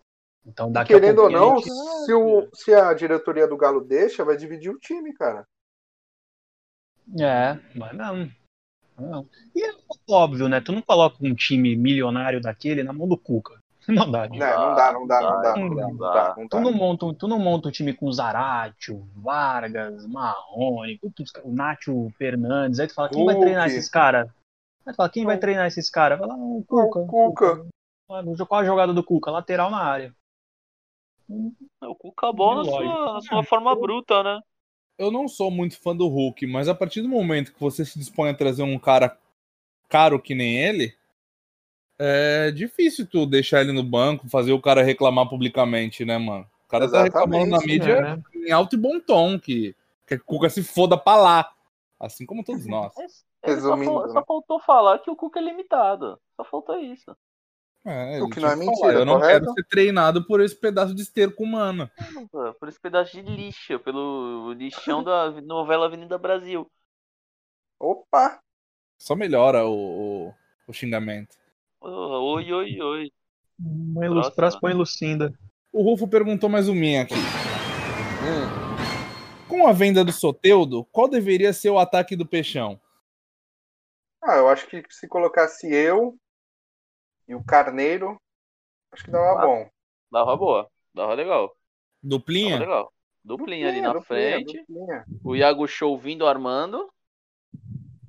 Então 0.45 0.71
daqui 0.71 0.93
a 0.93 0.99
querendo 0.99 1.23
ou 1.23 1.29
não, 1.29 1.55
gente- 1.57 1.71
se, 2.05 2.13
o, 2.13 2.49
se 2.53 2.73
a 2.73 2.93
diretoria 2.93 3.47
do 3.47 3.57
Galo 3.57 3.81
deixa, 3.81 4.25
vai 4.25 4.35
dividir 4.35 4.69
o 4.69 4.79
time, 4.79 5.13
cara. 5.13 5.45
É, 7.19 7.53
vai 7.77 7.93
não. 7.93 8.29
não. 8.97 9.29
E 9.55 9.63
é 9.63 9.73
óbvio, 10.09 10.47
né? 10.47 10.61
Tu 10.61 10.71
não 10.71 10.81
coloca 10.81 11.17
um 11.21 11.33
time 11.33 11.75
milionário 11.75 12.41
daquele 12.41 12.83
na 12.83 12.93
mão 12.93 13.07
do 13.07 13.17
Cuca. 13.17 13.62
Não 13.87 14.09
dá, 14.09 14.27
Não, 14.27 14.37
né? 14.37 14.57
não 14.57 14.75
dá, 14.75 14.91
não 14.93 15.07
dá, 15.07 15.21
não 15.21 15.41
dá, 15.41 15.55
não 15.57 15.69
não 15.69 15.75
dá, 15.75 15.81
dá. 15.85 15.87
não 15.87 15.97
dá, 15.97 16.35
não 16.37 16.47
Tu 16.47 16.59
não 16.59 16.71
monta, 16.71 17.05
um- 17.05 17.13
tu 17.13 17.27
não 17.27 17.39
monta 17.39 17.67
um 17.67 17.71
time 17.71 17.93
com 17.93 18.11
Zaratio, 18.11 19.07
Vargas, 19.15 20.05
Marrone, 20.07 20.99
o 21.43 21.51
Nacho 21.51 22.09
Fernandes. 22.17 22.79
Aí 22.79 22.87
tu 22.87 22.93
fala, 22.93 23.09
quem 23.09 23.25
vai 23.25 23.37
treinar 23.37 23.67
esses 23.67 23.89
caras? 23.89 24.29
Aí 24.85 24.93
tu 24.93 24.95
fala, 24.95 25.09
quem 25.09 25.25
vai 25.25 25.37
treinar 25.37 25.67
esses 25.67 25.89
caras? 25.89 26.19
Fala, 26.19 26.35
o 26.35 26.63
Cuca. 26.67 26.99
O 26.99 27.07
Cuca. 27.07 27.65
Ah, 28.09 28.21
Qual 28.47 28.61
a 28.61 28.65
jogada 28.65 28.93
do 28.93 29.03
Cuca? 29.03 29.31
Lateral 29.31 29.69
na 29.69 29.83
área. 29.83 30.15
O 31.81 31.95
Cuca 31.95 32.31
bom 32.31 32.55
na 32.55 32.63
sua, 32.63 33.13
na 33.13 33.21
sua 33.21 33.43
forma 33.43 33.75
bruta, 33.75 34.23
né? 34.23 34.41
eu 34.97 35.11
não 35.11 35.27
sou 35.27 35.49
muito 35.49 35.81
fã 35.81 35.95
do 35.95 36.07
Hulk, 36.07 36.45
mas 36.47 36.67
a 36.67 36.75
partir 36.75 37.01
do 37.01 37.09
momento 37.09 37.51
que 37.53 37.59
você 37.59 37.83
se 37.83 37.97
dispõe 37.97 38.29
a 38.29 38.33
trazer 38.33 38.63
um 38.63 38.77
cara 38.77 39.17
caro 39.89 40.21
que 40.21 40.35
nem 40.35 40.55
ele, 40.57 40.95
é 41.99 42.51
difícil 42.51 43.07
tu 43.07 43.25
deixar 43.25 43.61
ele 43.61 43.71
no 43.71 43.83
banco, 43.83 44.29
fazer 44.29 44.51
o 44.53 44.61
cara 44.61 44.81
reclamar 44.83 45.27
publicamente, 45.29 46.03
né, 46.05 46.17
mano? 46.17 46.47
O 46.65 46.67
cara 46.67 46.89
tá 46.89 47.03
reclamando 47.03 47.45
na 47.47 47.57
Exatamente, 47.57 47.67
mídia 47.67 48.01
né? 48.01 48.23
em 48.35 48.51
alto 48.51 48.75
e 48.75 48.79
bom 48.79 48.99
tom, 48.99 49.39
que, 49.39 49.75
que 50.07 50.15
a 50.15 50.19
Cuca 50.19 50.49
se 50.49 50.63
foda 50.63 50.97
pra 50.97 51.15
lá. 51.15 51.53
Assim 51.99 52.25
como 52.25 52.43
todos 52.43 52.65
nós. 52.65 52.93
Ele 52.97 53.07
só, 53.09 53.23
Resumindo, 53.75 53.91
só 53.91 54.13
né? 54.13 54.23
faltou 54.27 54.59
falar 54.59 54.99
que 54.99 55.09
o 55.09 55.15
Cuca 55.15 55.39
é 55.39 55.43
limitado. 55.43 56.19
Só 56.35 56.43
faltou 56.43 56.77
isso. 56.79 57.15
É, 57.85 58.21
O 58.21 58.29
que 58.29 58.39
não 58.39 58.49
é 58.49 58.55
mentira, 58.55 58.93
Eu 58.93 59.05
não 59.05 59.15
correto? 59.19 59.41
quero 59.41 59.53
ser 59.53 59.63
treinado 59.65 60.25
por 60.25 60.39
esse 60.41 60.55
pedaço 60.55 60.95
de 60.95 61.01
esterco 61.01 61.43
humano. 61.43 61.89
Por 62.59 62.69
esse 62.69 62.79
pedaço 62.79 63.11
de 63.11 63.21
lixo, 63.21 63.77
pelo 63.79 64.53
lixão 64.53 65.03
da 65.03 65.29
novela 65.41 65.85
Avenida 65.87 66.17
Brasil. 66.17 66.69
Opa! 67.79 68.39
Só 68.97 69.15
melhora 69.15 69.65
o, 69.65 70.27
o, 70.29 70.33
o 70.67 70.73
xingamento. 70.73 71.35
Oh, 71.85 72.35
oi, 72.35 72.51
oi, 72.53 72.81
oi. 72.81 73.11
Põe 73.93 74.07
Lu- 74.07 74.13
Próxima. 74.15 74.35
Próximo 74.35 74.61
põe 74.61 74.73
Lucinda. 74.73 75.33
O 75.71 75.81
Rufo 75.83 76.07
perguntou 76.07 76.49
mais 76.49 76.69
um 76.69 76.73
minha 76.75 77.01
aqui. 77.03 77.13
Hum. 78.23 79.47
Com 79.49 79.67
a 79.67 79.73
venda 79.73 80.03
do 80.03 80.11
Soteudo, 80.13 80.85
qual 80.85 81.09
deveria 81.09 81.51
ser 81.51 81.69
o 81.71 81.77
ataque 81.79 82.15
do 82.15 82.25
Peixão? 82.25 82.79
Ah, 84.23 84.37
eu 84.37 84.47
acho 84.47 84.65
que 84.67 84.81
se 84.89 85.07
colocasse 85.07 85.67
eu 85.73 86.15
e 87.27 87.35
o 87.35 87.43
Carneiro, 87.43 88.15
acho 88.91 89.03
que 89.03 89.11
dava 89.11 89.41
Ah. 89.41 89.45
bom. 89.45 89.69
Dava 90.09 90.37
boa. 90.37 90.69
Dava 90.93 91.13
legal. 91.13 91.47
Dava 91.47 91.53
Duplinha? 92.01 92.59
legal. 92.59 92.93
Duplinha 93.25 93.67
ali 93.69 93.81
na 93.81 93.93
Duplinha, 93.93 94.31
frente. 94.37 94.57
duplinha. 94.59 95.05
O 95.23 95.35
Iago 95.35 95.67
Show 95.67 95.97
vindo 95.97 96.25
armando. 96.25 96.89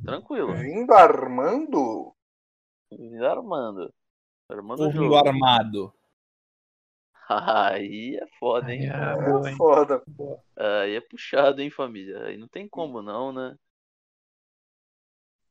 Tranquilo. 0.04 0.54
Vindo 0.54 0.92
armando? 0.92 2.13
Vindo 2.91 3.26
armando. 3.26 3.93
Armando 4.51 4.85
o 4.87 4.91
Ou 4.91 4.93
jogo. 4.93 5.16
vindo 5.16 5.16
armado? 5.16 5.93
Aí 7.28 8.16
é 8.16 8.26
foda, 8.39 8.72
hein? 8.72 8.89
Ah, 8.93 9.16
É 9.18 9.49
hein? 9.51 9.57
foda. 9.57 10.03
Aí 10.57 10.95
é 10.97 11.01
puxado, 11.01 11.61
hein, 11.62 11.70
família? 11.70 12.26
Aí 12.26 12.37
não 12.37 12.49
tem 12.49 12.68
como 12.68 13.03
não, 13.03 13.32
né? 13.32 13.57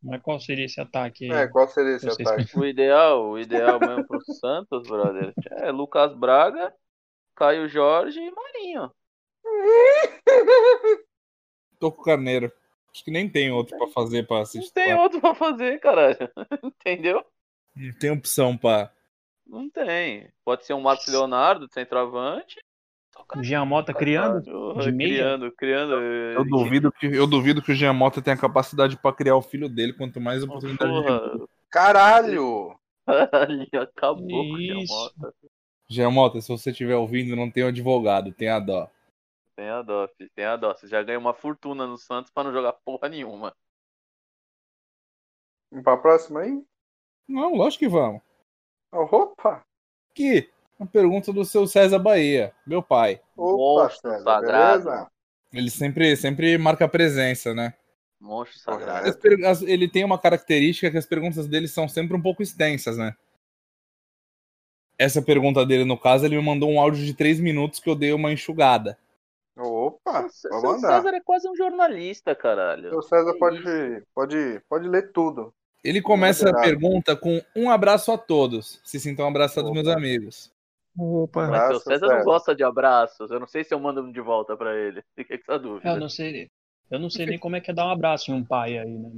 Mas 0.04 0.22
qual 0.22 0.40
seria 0.40 0.66
esse 0.66 0.80
ataque 0.80 1.26
aí? 1.26 1.42
É, 1.42 1.48
qual 1.48 1.68
seria 1.68 1.96
esse 1.96 2.10
ataque? 2.10 2.56
O 2.56 2.66
ideal, 2.66 3.30
o 3.32 3.40
ideal 3.40 3.80
mesmo 3.82 4.04
pro 4.06 4.22
Santos, 4.22 4.86
brother, 4.86 5.34
é 5.52 5.72
Lucas 5.72 6.14
Braga, 6.16 6.74
Caio 7.36 7.68
Jorge 7.70 8.20
e 8.22 8.32
Marinho. 8.32 8.92
Tô 11.80 11.92
com 11.92 12.02
o 12.02 12.04
Carneiro. 12.04 12.52
Acho 12.94 13.04
que 13.04 13.12
nem 13.12 13.28
tem 13.28 13.52
outro 13.52 13.78
pra 13.78 13.88
fazer 13.88 14.28
pra 14.28 14.38
Não 14.38 14.44
assistir. 14.44 14.72
tem 14.74 14.94
outro 14.94 15.20
pra 15.20 15.34
fazer, 15.34 15.80
caralho. 15.80 16.18
Entendeu? 16.64 17.26
Não 17.76 17.92
tem 17.94 18.12
opção 18.12 18.56
pra. 18.56 18.92
Não 19.46 19.70
tem. 19.70 20.30
Pode 20.46 20.66
ser 20.66 20.74
um 20.74 20.82
Marcos 20.82 21.08
Leonardo, 21.08 21.68
centroavante. 21.72 22.62
O 23.36 23.44
Giamota 23.44 23.94
criando? 23.94 24.74
De 24.80 24.92
meia? 24.92 25.16
Criando, 25.18 25.52
criando. 25.52 25.94
Eu 25.94 26.46
duvido 26.46 26.92
que, 26.92 27.06
eu 27.06 27.28
duvido 27.28 27.62
que 27.62 27.72
o 27.72 27.76
Giamota 27.76 28.22
tenha 28.22 28.38
capacidade 28.38 28.98
pra 28.98 29.14
criar 29.14 29.36
o 29.36 29.42
filho 29.42 29.70
dele, 29.70 29.94
quanto 29.94 30.20
mais 30.22 30.44
oportunidade 30.44 30.92
de 30.92 31.02
Porra, 31.04 31.48
Caralho! 31.70 32.76
caralho, 33.06 33.68
acabou 33.82 34.28
com 34.28 34.54
o 34.54 34.60
Isso. 34.62 34.88
Giamota. 34.88 35.34
Giamota, 35.90 36.42
se 36.42 36.48
você 36.48 36.72
estiver 36.72 36.96
ouvindo, 36.96 37.36
não 37.36 37.52
tem 37.52 37.64
um 37.64 37.68
advogado, 37.68 38.32
tem 38.32 38.50
a 38.50 38.60
dó. 38.60 38.90
Tem 39.56 39.70
a 39.70 39.82
dó, 39.82 40.08
filho, 40.18 40.30
tem 40.36 40.46
a 40.46 40.56
dó. 40.56 40.74
Você 40.74 40.88
já 40.88 41.04
ganha 41.04 41.20
uma 41.20 41.34
fortuna 41.34 41.86
no 41.86 41.98
Santos 41.98 42.32
pra 42.32 42.44
não 42.44 42.52
jogar 42.52 42.74
porra 42.74 43.08
nenhuma. 43.08 43.56
Vamos 45.70 45.84
pra 45.84 45.98
próxima 45.98 46.42
aí? 46.42 46.64
Não, 47.28 47.56
lógico 47.56 47.80
que 47.80 47.90
vamos. 47.90 48.22
Opa! 48.92 49.64
Aqui, 50.12 50.50
uma 50.78 50.88
pergunta 50.88 51.32
do 51.32 51.46
seu 51.46 51.68
César 51.68 52.00
Bahia, 52.00 52.54
meu 52.66 52.82
pai. 52.82 53.22
Opa, 53.36 53.84
Monstro 53.84 54.12
César, 54.12 54.24
sagrado. 54.24 54.84
beleza? 54.84 55.12
Ele 55.52 55.70
sempre, 55.70 56.16
sempre 56.16 56.58
marca 56.58 56.88
presença, 56.88 57.54
né? 57.54 57.74
Monstro 58.20 58.60
sagrado. 58.60 59.08
Ele 59.68 59.88
tem 59.88 60.04
uma 60.04 60.18
característica 60.18 60.90
que 60.90 60.98
as 60.98 61.06
perguntas 61.06 61.48
dele 61.48 61.68
são 61.68 61.88
sempre 61.88 62.16
um 62.16 62.22
pouco 62.22 62.42
extensas, 62.42 62.98
né? 62.98 63.16
Essa 64.98 65.22
pergunta 65.22 65.66
dele, 65.66 65.86
no 65.86 65.98
caso, 65.98 66.26
ele 66.26 66.38
me 66.38 66.44
mandou 66.44 66.70
um 66.72 66.80
áudio 66.80 67.04
de 67.04 67.14
três 67.14 67.40
minutos 67.40 67.80
que 67.80 67.90
eu 67.90 67.96
dei 67.96 68.14
uma 68.14 68.32
enxugada. 68.32 68.98
Opa, 69.88 70.30
Seu 70.30 70.50
vamos 70.62 70.82
seu. 70.82 70.90
César 70.90 71.10
é 71.16 71.22
quase 71.22 71.50
um 71.50 71.56
jornalista, 71.56 72.36
caralho. 72.36 72.98
O 72.98 73.02
César 73.02 73.34
pode, 73.40 73.62
pode, 74.14 74.62
pode 74.70 74.88
ler 74.88 75.12
tudo. 75.12 75.54
Ele 75.84 76.02
começa 76.02 76.46
a 76.50 76.52
Moderado. 76.54 76.70
pergunta 76.80 77.16
com 77.16 77.42
um 77.56 77.70
abraço 77.70 78.12
a 78.12 78.18
todos. 78.18 78.80
Se 78.86 79.00
sintam 79.00 79.28
abraçados, 79.28 79.70
Opa. 79.70 79.82
meus 79.82 79.88
amigos. 79.94 80.52
Opa, 80.98 81.48
Mas 81.48 81.50
seu 81.50 81.66
Abraço, 81.66 81.84
César 81.86 82.00
César. 82.08 82.18
não 82.20 82.24
gosta 82.24 82.56
de 82.56 82.64
abraços. 82.64 83.32
Eu 83.32 83.40
não 83.40 83.48
sei 83.48 83.64
se 83.64 83.74
eu 83.74 83.80
mando 83.80 84.02
um 84.02 84.12
de 84.12 84.22
volta 84.22 84.56
pra 84.56 84.74
ele. 84.76 85.04
Fica 85.16 85.38
com 85.38 85.44
essa 85.52 85.60
dúvida. 85.60 85.90
eu 85.90 86.00
não 86.00 86.08
sei. 86.08 86.50
Eu 86.92 87.00
não 87.00 87.10
sei 87.10 87.26
nem 87.26 87.40
como 87.40 87.56
é 87.56 87.62
que 87.62 87.72
é 87.72 87.74
dar 87.74 87.88
um 87.88 87.92
abraço 87.92 88.32
em 88.32 88.34
um 88.36 88.46
pai 88.46 88.78
aí, 88.78 88.98
né? 88.98 89.10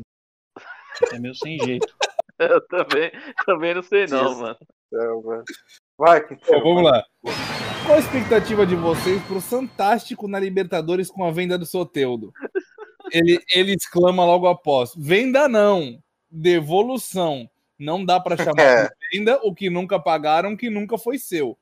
É 1.11 1.19
meio 1.19 1.35
sem 1.35 1.59
jeito. 1.59 1.85
Eu 2.39 2.59
também, 2.67 3.11
também 3.45 3.73
não 3.73 3.81
sei 3.83 4.07
não, 4.07 4.31
Isso. 4.31 4.41
mano. 4.41 4.57
É, 4.93 5.07
vai. 5.21 5.43
Vai, 5.97 6.27
que 6.27 6.35
Bom, 6.51 6.61
vamos 6.61 6.83
lá. 6.83 7.05
Qual 7.85 7.97
a 7.97 7.99
expectativa 7.99 8.65
de 8.65 8.75
vocês 8.75 9.21
pro 9.23 9.39
Fantástico 9.39 10.27
na 10.27 10.39
Libertadores 10.39 11.09
com 11.09 11.23
a 11.23 11.31
venda 11.31 11.57
do 11.57 11.65
Soteudo? 11.65 12.33
Ele, 13.11 13.39
ele 13.53 13.73
exclama 13.73 14.25
logo 14.25 14.47
após: 14.47 14.93
venda 14.97 15.47
não, 15.47 15.99
devolução. 16.29 17.47
Não 17.77 18.03
dá 18.03 18.19
pra 18.19 18.37
chamar 18.37 18.61
É. 18.61 18.83
de 18.85 19.17
venda 19.17 19.39
o 19.43 19.53
que 19.53 19.69
nunca 19.69 19.99
pagaram, 19.99 20.55
que 20.55 20.69
nunca 20.69 20.97
foi 20.97 21.19
seu. 21.19 21.57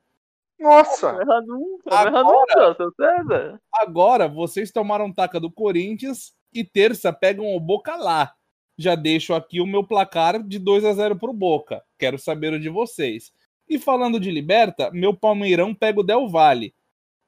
Nossa! 0.58 1.12
Não 1.12 1.20
erra 1.20 1.40
nunca, 1.42 1.90
não 1.90 1.98
erra 1.98 2.22
nunca, 2.22 2.74
seu 2.76 2.92
César. 2.96 3.60
Agora 3.74 4.26
vocês 4.28 4.70
tomaram 4.70 5.12
taca 5.12 5.38
do 5.38 5.50
Corinthians 5.50 6.32
e 6.52 6.64
terça 6.64 7.12
pegam 7.12 7.54
o 7.54 7.60
Boca 7.60 7.96
lá. 7.96 8.32
Já 8.78 8.94
deixo 8.94 9.34
aqui 9.34 9.60
o 9.60 9.66
meu 9.66 9.84
placar 9.84 10.42
de 10.42 10.58
2 10.58 10.84
a 10.84 10.92
0 10.94 11.16
pro 11.16 11.32
Boca. 11.32 11.82
Quero 11.98 12.18
saber 12.18 12.52
o 12.54 12.60
de 12.60 12.68
vocês. 12.68 13.32
E 13.68 13.78
falando 13.78 14.20
de 14.20 14.30
Liberta, 14.30 14.90
meu 14.92 15.14
Palmeirão 15.14 15.74
pega 15.74 16.00
o 16.00 16.04
Del 16.04 16.28
Valle. 16.28 16.74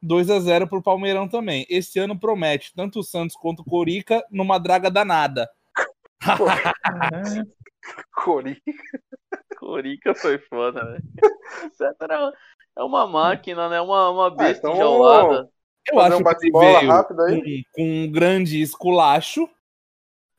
2 0.02 0.30
a 0.30 0.38
0 0.38 0.68
pro 0.68 0.82
Palmeirão 0.82 1.26
também. 1.26 1.66
Esse 1.68 1.98
ano 1.98 2.18
promete 2.18 2.72
tanto 2.74 3.00
o 3.00 3.02
Santos 3.02 3.34
quanto 3.34 3.60
o 3.60 3.64
Corica 3.64 4.24
numa 4.30 4.58
draga 4.58 4.90
danada. 4.90 5.48
É, 7.12 7.42
Cori. 8.24 8.60
Corica 9.58 10.14
foi 10.14 10.38
foda, 10.38 10.84
velho. 10.84 11.02
O 11.66 11.74
César 11.74 12.08
é- 12.10 12.32
é 12.80 12.82
uma 12.82 13.06
máquina, 13.06 13.68
né? 13.68 13.80
Uma, 13.80 14.10
uma 14.10 14.26
Ah, 14.26 14.30
besta 14.30 14.58
então 14.66 14.74
enjaulada. 14.74 15.48
Eu 15.88 15.94
Fazer 15.94 16.14
acho 16.14 16.20
um 16.20 16.24
que 16.24 16.28
ele 16.28 16.34
bate-bola 16.34 16.78
veio 16.80 16.90
rápido 16.90 17.22
aí. 17.22 17.64
com, 17.64 17.70
com 17.82 17.84
um 18.04 18.10
grande 18.10 18.60
esculacho. 18.60 19.48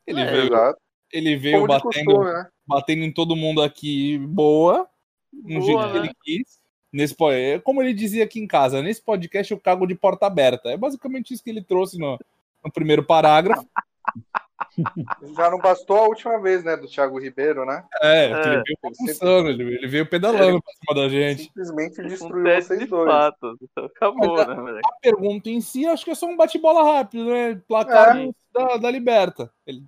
Ele 0.06 0.20
É, 0.20 0.30
veio, 0.30 0.44
Exato. 0.52 0.80
ele 1.10 1.36
veio 1.36 1.66
batendo, 1.66 2.04
costume, 2.04 2.24
né? 2.32 2.48
batendo 2.66 3.02
em 3.04 3.12
todo 3.12 3.34
mundo 3.34 3.62
aqui 3.62 4.18
boa. 4.18 4.86
No 5.32 5.60
Boa, 5.60 5.62
jeito 5.62 5.86
que 5.92 5.98
né? 6.00 6.06
ele 6.06 6.14
quis. 6.22 6.58
Nesse, 6.92 7.14
é 7.32 7.58
como 7.58 7.82
ele 7.82 7.92
dizia 7.92 8.24
aqui 8.24 8.40
em 8.40 8.46
casa, 8.46 8.80
nesse 8.80 9.02
podcast 9.02 9.52
eu 9.52 9.60
cago 9.60 9.86
de 9.86 9.94
porta 9.94 10.26
aberta. 10.26 10.70
É 10.70 10.76
basicamente 10.76 11.34
isso 11.34 11.44
que 11.44 11.50
ele 11.50 11.62
trouxe 11.62 11.98
no, 11.98 12.18
no 12.64 12.72
primeiro 12.72 13.04
parágrafo. 13.04 13.66
Já 15.36 15.50
não 15.50 15.58
bastou 15.58 15.96
a 15.98 16.06
última 16.08 16.40
vez, 16.40 16.62
né? 16.64 16.76
Do 16.76 16.86
Thiago 16.88 17.18
Ribeiro, 17.20 17.64
né? 17.64 17.84
É, 18.00 18.28
que 18.28 18.34
É. 18.48 18.52
ele 18.52 18.62
veio 18.62 18.78
bagunçando, 18.82 19.48
ele, 19.48 19.62
ele 19.76 19.86
veio 19.88 20.08
pedalando 20.08 20.62
pra 20.62 20.72
cima 20.72 21.02
da 21.02 21.08
gente. 21.08 21.42
Simplesmente 21.44 22.00
Um 22.00 22.06
destruiu 22.06 22.44
teste 22.44 22.68
vocês 22.68 22.80
de 22.80 22.86
dois. 22.86 23.10
fatos. 23.10 23.56
Acabou, 23.76 24.36
Mas, 24.36 24.48
né, 24.48 24.54
moleque? 24.54 24.88
A 24.88 25.00
pergunta 25.00 25.50
em 25.50 25.60
si, 25.60 25.86
acho 25.86 26.04
que 26.04 26.10
é 26.10 26.14
só 26.14 26.26
um 26.26 26.36
bate-bola 26.36 26.82
rápido, 26.94 27.26
né? 27.26 27.60
Placar 27.66 28.18
É. 28.18 28.30
da, 28.52 28.76
da 28.76 28.90
Liberta. 28.90 29.50
Ele, 29.66 29.82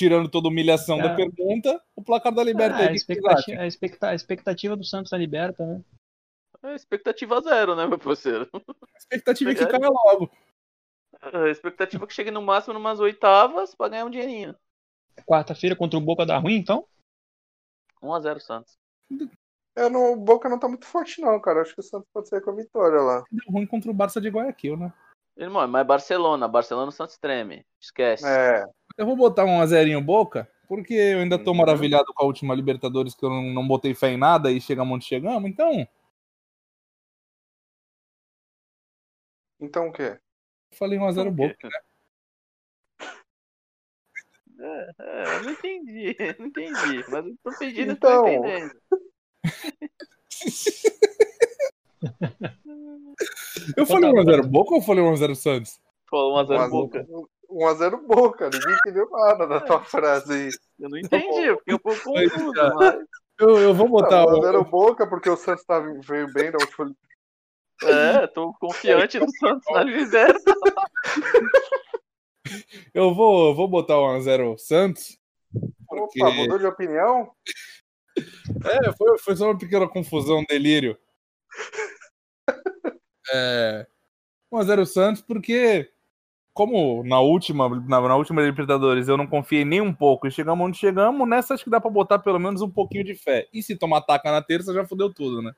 tirando 0.00 0.30
toda 0.30 0.48
a 0.48 0.50
humilhação 0.50 0.98
É. 0.98 1.02
da 1.02 1.14
pergunta, 1.14 1.78
o 1.94 2.02
placar 2.02 2.32
da 2.34 2.42
Liberta 2.42 2.78
Ah, 2.78 2.82
é 2.84 2.88
a, 2.88 2.92
expectativa, 2.94 3.60
a, 3.60 3.66
expecta- 3.66 4.08
a 4.08 4.14
expectativa 4.14 4.74
do 4.74 4.82
Santos 4.82 5.12
na 5.12 5.18
Liberta, 5.18 5.66
né? 5.66 5.84
É 6.62 6.74
expectativa 6.74 7.38
zero, 7.42 7.76
né, 7.76 7.86
meu 7.86 7.98
parceiro? 7.98 8.48
A 8.54 8.96
expectativa 8.98 9.50
é 9.50 9.54
que 9.54 9.66
caia 9.66 9.88
logo. 9.90 10.30
A 11.20 11.48
expectativa 11.50 12.02
é 12.04 12.06
que 12.06 12.14
chegue 12.14 12.30
no 12.30 12.40
máximo 12.40 12.72
numas 12.72 12.98
oitavas 12.98 13.74
pra 13.74 13.88
ganhar 13.90 14.06
um 14.06 14.10
dinheirinho. 14.10 14.56
Quarta-feira 15.26 15.76
contra 15.76 15.98
o 15.98 16.02
Boca 16.02 16.24
da 16.24 16.38
Ruim, 16.38 16.54
então? 16.56 16.86
1x0 18.02 18.40
Santos. 18.40 18.78
É, 19.76 19.86
no, 19.90 20.12
o 20.12 20.16
Boca 20.16 20.48
não 20.48 20.58
tá 20.58 20.66
muito 20.66 20.86
forte, 20.86 21.20
não, 21.20 21.38
cara. 21.38 21.60
Acho 21.60 21.74
que 21.74 21.80
o 21.80 21.84
Santos 21.84 22.08
pode 22.10 22.26
sair 22.28 22.40
com 22.40 22.50
a 22.50 22.54
vitória 22.54 23.00
lá. 23.02 23.22
Deu 23.30 23.52
ruim 23.52 23.66
contra 23.66 23.90
o 23.90 23.94
Barça 23.94 24.18
de 24.18 24.30
Guayaquil, 24.30 24.78
né? 24.78 24.92
Irmão, 25.36 25.66
mas 25.68 25.86
Barcelona. 25.86 26.48
Barcelona 26.48 26.88
o 26.88 26.92
Santos 26.92 27.18
treme. 27.18 27.66
Esquece. 27.80 28.26
É, 28.26 28.64
Eu 29.00 29.06
vou 29.06 29.16
botar 29.16 29.46
um 29.46 29.62
a 29.62 29.66
zerinho 29.66 29.98
boca, 30.02 30.46
porque 30.68 30.92
eu 30.92 31.20
ainda 31.20 31.42
tô 31.42 31.52
Uhum. 31.52 31.56
maravilhado 31.56 32.12
com 32.14 32.22
a 32.22 32.26
última 32.26 32.54
Libertadores, 32.54 33.14
que 33.14 33.24
eu 33.24 33.30
não, 33.30 33.42
não 33.44 33.66
botei 33.66 33.94
fé 33.94 34.10
em 34.10 34.18
nada 34.18 34.52
e 34.52 34.60
chegamos 34.60 34.94
onde 34.94 35.06
chegamos, 35.06 35.50
então 35.50 35.88
então 39.58 39.88
o 39.88 39.92
quê? 39.92 40.18
eu 40.70 40.76
falei 40.76 40.98
1 40.98 41.06
a 41.06 41.12
0 41.12 41.34
Por 41.34 41.56
quê? 41.56 41.68
boca. 41.68 41.82
É, 44.62 44.90
é, 45.00 45.36
eu 45.38 45.42
não 45.44 45.50
entendi, 45.52 46.14
não 46.38 46.46
entendi. 46.48 47.02
Mas 47.08 47.24
eu 47.24 47.34
tô 47.42 47.50
pedindo 47.58 47.92
Então. 47.92 48.22
tô 48.22 48.28
entendendo. 48.28 48.70
Eu 53.76 53.86
falei 53.86 54.10
1x0 54.10 54.46
Boca 54.48 54.74
ou 54.74 54.80
eu 54.80 54.84
falei 54.84 55.02
1x0 55.02 55.34
Santos? 55.34 55.80
Falou 56.10 56.44
1x0 56.44 56.68
Boca. 56.70 57.06
1x0 57.50 58.06
Boca, 58.06 58.48
ninguém 58.50 58.74
entendeu 58.74 59.08
nada 59.10 59.46
da 59.46 59.60
tua 59.60 59.80
frase 59.84 60.32
aí. 60.32 60.50
Eu 60.78 60.88
não 60.88 60.98
entendi, 60.98 61.46
eu 61.46 61.58
fiquei 61.58 61.74
um 61.74 61.78
pouco 61.78 62.12
Mas, 62.14 62.32
confuso, 62.32 62.52
mas. 62.74 62.94
Eu, 63.38 63.58
eu 63.58 63.74
vou 63.74 63.88
botar. 63.88 64.24
o- 64.24 64.40
1x0 64.40 64.68
Boca, 64.70 65.06
porque 65.06 65.28
o 65.30 65.36
Santos 65.36 65.64
tava, 65.64 65.86
veio 66.00 66.32
bem 66.32 66.50
da 66.50 66.58
última. 66.60 66.94
É, 67.82 68.26
tô 68.26 68.52
confiante 68.60 69.18
no 69.18 69.30
Santos 69.30 69.64
na 69.72 69.82
liberta. 69.82 70.38
Eu 72.92 73.14
vou, 73.14 73.50
eu 73.50 73.54
vou 73.54 73.68
botar 73.68 73.94
1x0 73.94 74.58
Santos. 74.58 75.16
Porque... 75.86 76.20
Opa, 76.22 76.34
mudou 76.34 76.58
de 76.58 76.66
opinião? 76.66 77.32
É, 78.64 78.92
foi, 78.96 79.18
foi 79.18 79.36
só 79.36 79.46
uma 79.46 79.58
pequena 79.58 79.88
confusão, 79.88 80.38
um 80.40 80.44
delírio. 80.44 80.98
É, 83.32 83.86
1x0 84.52 84.86
Santos, 84.86 85.22
porque 85.22 85.92
como 86.52 87.02
na 87.04 87.20
última, 87.20 87.68
na, 87.68 88.00
na 88.00 88.16
última 88.16 88.42
Libertadores 88.42 89.08
eu 89.08 89.16
não 89.16 89.26
confiei 89.26 89.64
nem 89.64 89.80
um 89.80 89.92
pouco 89.94 90.26
e 90.26 90.30
chegamos 90.30 90.66
onde 90.66 90.76
chegamos, 90.78 91.28
nessa 91.28 91.54
acho 91.54 91.64
que 91.64 91.70
dá 91.70 91.80
pra 91.80 91.90
botar 91.90 92.18
pelo 92.18 92.38
menos 92.38 92.60
um 92.60 92.70
pouquinho 92.70 93.04
de 93.04 93.14
fé. 93.14 93.48
E 93.52 93.62
se 93.62 93.76
tomar 93.76 94.00
taca 94.02 94.30
na 94.30 94.42
terça, 94.42 94.74
já 94.74 94.84
fudeu 94.84 95.12
tudo, 95.12 95.40
né? 95.42 95.52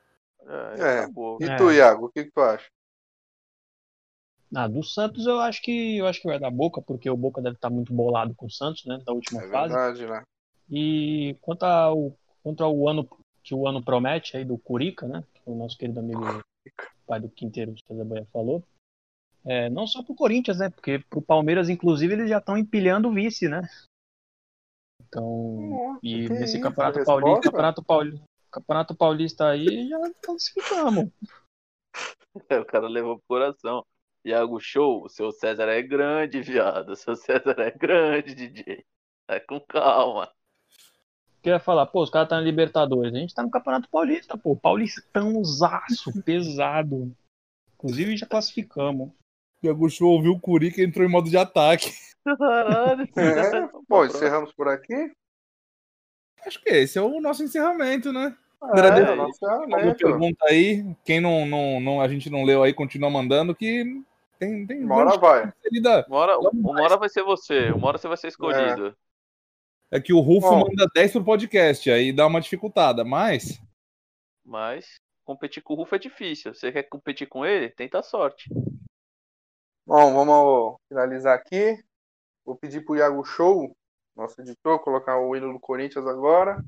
É, 0.45 0.81
É. 0.81 0.99
acabou. 0.99 1.37
E 1.41 1.45
É. 1.45 1.55
tu, 1.57 1.71
Iago, 1.71 2.05
o 2.05 2.09
que, 2.09 2.25
que 2.25 2.31
tu 2.31 2.41
acha? 2.41 2.67
Ah, 4.55 4.67
do 4.67 4.83
Santos 4.83 5.25
eu 5.25 5.39
acho 5.39 5.61
que 5.63 5.97
eu 5.97 6.05
acho 6.05 6.21
que 6.21 6.27
vai 6.27 6.37
dar 6.39 6.51
Boca, 6.51 6.79
porque 6.81 7.09
o 7.09 7.17
Boca 7.17 7.41
deve 7.41 7.55
estar 7.55 7.71
muito 7.71 7.91
bolado 7.91 8.35
com 8.35 8.45
o 8.45 8.51
Santos, 8.51 8.85
né, 8.85 8.99
da 9.03 9.11
última 9.11 9.41
É 9.41 9.47
fase. 9.47 9.73
verdade, 9.73 10.05
né? 10.05 10.21
E 10.69 11.35
quanto 11.41 11.63
ao, 11.63 12.15
quanto 12.43 12.63
ao 12.63 12.87
ano 12.87 13.07
que 13.43 13.55
o 13.55 13.67
ano 13.67 13.83
promete 13.83 14.37
aí 14.37 14.45
do 14.45 14.57
Curica, 14.57 15.07
né? 15.07 15.23
Que 15.33 15.41
o 15.45 15.55
nosso 15.55 15.77
querido 15.77 15.99
amigo 15.99 16.21
pai 17.05 17.19
do 17.19 17.29
Quinteiro 17.29 17.73
César 17.87 18.05
Boia 18.05 18.27
falou. 18.31 18.63
É, 19.45 19.69
não 19.69 19.85
só 19.85 20.01
pro 20.01 20.15
Corinthians, 20.15 20.59
né? 20.59 20.69
Porque 20.69 20.99
pro 21.09 21.21
Palmeiras, 21.21 21.69
inclusive, 21.69 22.13
eles 22.13 22.29
já 22.29 22.37
estão 22.37 22.57
empilhando 22.57 23.09
o 23.09 23.13
vice, 23.13 23.49
né? 23.49 23.61
Então, 25.01 25.69
Nossa, 25.69 25.99
e 26.01 26.27
que 26.27 26.33
nesse 26.33 26.57
isso, 26.57 26.63
campeonato 26.63 26.97
resposta? 26.97 27.21
paulista, 27.21 27.49
campeonato 27.49 27.83
paulista, 27.83 28.25
campeonato 28.51 28.95
paulista 28.95 29.47
aí 29.49 29.87
já 29.89 29.99
classificamos. 30.21 31.09
O 32.35 32.65
cara 32.65 32.87
levou 32.87 33.19
pro 33.19 33.27
coração. 33.27 33.85
Iago 34.25 34.59
Show, 34.59 35.03
o 35.03 35.09
seu 35.09 35.31
César 35.31 35.67
é 35.69 35.83
grande, 35.83 36.41
viado. 36.41 36.89
O 36.89 36.95
seu 36.95 37.15
César 37.15 37.55
é 37.59 37.69
grande, 37.69 38.33
DJ. 38.33 38.83
Vai 39.27 39.39
com 39.41 39.59
calma. 39.59 40.31
Queria 41.43 41.59
falar, 41.59 41.85
pô, 41.85 42.01
os 42.01 42.09
caras 42.09 42.25
estão 42.25 42.39
na 42.39 42.43
Libertadores. 42.43 43.13
A 43.13 43.17
gente 43.17 43.35
tá 43.35 43.43
no 43.43 43.51
Campeonato 43.51 43.89
Paulista, 43.89 44.35
pô. 44.35 44.55
Paulistãozaço, 44.55 46.11
pesado. 46.23 47.15
Inclusive 47.75 48.17
já 48.17 48.25
classificamos. 48.25 49.11
E 49.63 49.69
a 49.69 49.73
Guxu 49.73 50.05
ouviu 50.05 50.33
o 50.33 50.39
Curica 50.39 50.81
e 50.81 50.85
entrou 50.85 51.05
em 51.05 51.09
modo 51.09 51.29
de 51.29 51.37
ataque. 51.37 51.93
Caralho. 52.37 53.07
É. 53.15 53.69
Bom, 53.87 54.05
encerramos 54.05 54.53
por 54.53 54.67
aqui. 54.67 55.11
Acho 56.45 56.61
que 56.61 56.69
esse 56.69 56.97
é 56.97 57.01
o 57.01 57.21
nosso 57.21 57.43
encerramento, 57.43 58.11
né? 58.11 58.35
É, 58.61 58.65
Agradeço. 58.65 59.15
nosso 59.15 59.45
Alguma 59.45 59.65
encerramento. 59.65 59.97
pergunta 59.97 60.45
aí, 60.45 60.95
quem 61.05 61.21
não, 61.21 61.45
não, 61.45 61.79
não, 61.79 62.01
a 62.01 62.07
gente 62.07 62.29
não 62.29 62.43
leu 62.43 62.63
aí, 62.63 62.73
continua 62.73 63.09
mandando, 63.09 63.55
que 63.55 64.01
tem. 64.37 64.65
tem 64.65 64.83
Uma 64.83 64.95
hora 64.95 65.17
vai. 65.17 65.53
Uma 66.07 66.17
hora, 66.17 66.39
uma 66.39 66.81
hora 66.81 66.97
vai 66.97 67.09
ser 67.09 67.23
você, 67.23 67.71
uma 67.71 67.87
hora 67.87 67.97
você 67.97 68.07
vai 68.07 68.17
ser 68.17 68.27
escolhido. 68.27 68.95
É 69.91 69.99
que 69.99 70.11
o 70.11 70.19
Rufo 70.19 70.49
Bom. 70.49 70.67
manda 70.67 70.89
10 70.93 71.11
pro 71.11 71.23
podcast, 71.23 71.89
aí 71.91 72.11
dá 72.11 72.25
uma 72.25 72.41
dificultada, 72.41 73.03
mas. 73.03 73.61
Mas 74.43 74.95
competir 75.23 75.61
com 75.63 75.73
o 75.73 75.77
Rufo 75.77 75.95
é 75.95 75.99
difícil. 75.99 76.53
Você 76.53 76.71
quer 76.71 76.83
competir 76.83 77.27
com 77.27 77.45
ele? 77.45 77.69
Tenta 77.69 77.99
a 77.99 78.03
sorte. 78.03 78.49
Bom, 79.85 80.13
vamos 80.13 80.77
finalizar 80.87 81.35
aqui. 81.35 81.77
Vou 82.45 82.55
pedir 82.55 82.81
pro 82.85 82.95
Iago 82.95 83.23
Show, 83.25 83.75
nosso 84.15 84.39
editor, 84.41 84.79
colocar 84.79 85.17
o 85.19 85.35
hino 85.35 85.51
do 85.51 85.59
Corinthians 85.59 86.05
agora. 86.07 86.63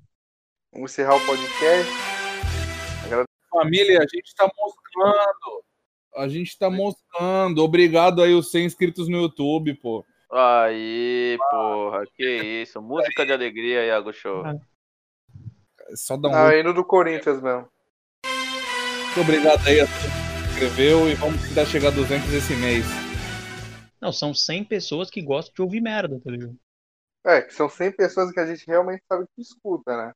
Vamos 0.74 0.92
encerrar 0.92 1.16
o 1.16 1.26
podcast. 1.26 1.92
Família, 3.50 4.00
a 4.00 4.02
gente 4.02 4.36
tá 4.36 4.50
moscando. 4.58 5.64
A 6.16 6.28
gente 6.28 6.58
tá 6.58 6.70
moscando. 6.70 7.64
Obrigado 7.64 8.22
aí 8.22 8.34
os 8.34 8.52
100 8.52 8.66
inscritos 8.66 9.08
no 9.08 9.18
YouTube, 9.22 9.74
pô. 9.76 10.06
Aí, 10.30 11.38
porra, 11.52 12.04
que 12.16 12.62
isso. 12.64 12.82
Música 12.82 13.26
de 13.26 13.32
alegria, 13.32 13.86
Iago 13.86 14.12
Show. 14.12 14.46
É 14.46 14.58
Só 15.96 16.18
dá 16.18 16.28
um 16.28 16.36
Ah, 16.36 16.56
hino 16.58 16.74
do 16.74 16.84
Corinthians 16.84 17.42
mesmo. 17.42 17.70
muito 18.26 19.22
obrigado 19.22 19.66
aí 19.68 19.80
a 19.80 19.86
todo 19.88 19.94
mundo 20.02 20.34
que 20.34 20.44
se 20.44 20.52
inscreveu 20.52 21.10
e 21.10 21.14
vamos 21.16 21.42
tentar 21.48 21.66
chegar 21.66 21.88
a 21.90 21.92
200 21.92 22.34
esse 22.34 22.54
mês. 22.56 23.05
Não, 24.02 24.12
são 24.12 24.34
100 24.34 24.64
pessoas 24.66 25.10
que 25.10 25.22
gostam 25.22 25.54
de 25.56 25.62
ouvir 25.62 25.82
merda, 25.82 26.20
tá 26.20 26.30
ligado? 26.32 26.58
É, 27.26 27.42
que 27.42 27.54
são 27.54 27.68
100 27.68 27.92
pessoas 27.92 28.32
que 28.32 28.40
a 28.40 28.46
gente 28.46 28.66
realmente 28.68 29.04
sabe 29.08 29.26
que 29.36 29.42
escuta, 29.42 29.96
né? 29.98 30.14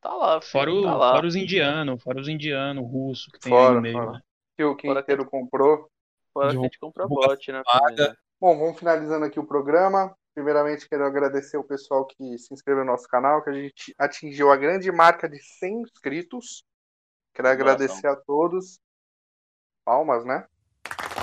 Tá 0.00 0.12
lá, 0.12 0.40
filho, 0.40 0.50
Fora, 0.52 0.72
o- 0.72 0.82
tá 0.82 0.94
lá. 0.96 1.10
fora 1.14 1.26
os 1.26 1.36
indianos, 1.36 2.02
fora 2.02 2.20
os 2.20 2.28
indianos, 2.28 2.84
russo 2.84 3.30
que 3.30 3.38
tem 3.38 3.52
Fora, 3.52 3.68
aí 3.70 3.74
no 3.76 3.80
meio. 3.80 3.94
fora. 3.98 4.12
né? 4.12 4.20
Que 4.56 4.64
o 4.64 4.76
Quinteiro 4.76 5.24
comprou. 5.26 5.88
Fora 6.32 6.50
que 6.52 6.58
a 6.58 6.62
gente 6.62 6.78
compra 6.78 7.06
bot, 7.08 7.52
né, 7.52 7.62
família? 7.64 8.16
Bom, 8.40 8.58
vamos 8.58 8.78
finalizando 8.78 9.24
aqui 9.24 9.38
o 9.40 9.46
programa. 9.46 10.14
Primeiramente, 10.34 10.88
quero 10.88 11.04
agradecer 11.06 11.56
o 11.56 11.64
pessoal 11.64 12.04
que 12.06 12.36
se 12.38 12.52
inscreveu 12.52 12.84
no 12.84 12.90
nosso 12.90 13.06
canal, 13.08 13.42
que 13.42 13.50
a 13.50 13.52
gente 13.52 13.94
atingiu 13.96 14.50
a 14.50 14.56
grande 14.56 14.90
marca 14.90 15.28
de 15.28 15.38
100 15.40 15.82
inscritos. 15.82 16.64
Quero 17.32 17.48
Nossa. 17.48 17.54
agradecer 17.62 18.06
a 18.08 18.16
todos. 18.16 18.78
Palmas, 19.84 20.24
né? 20.24 20.46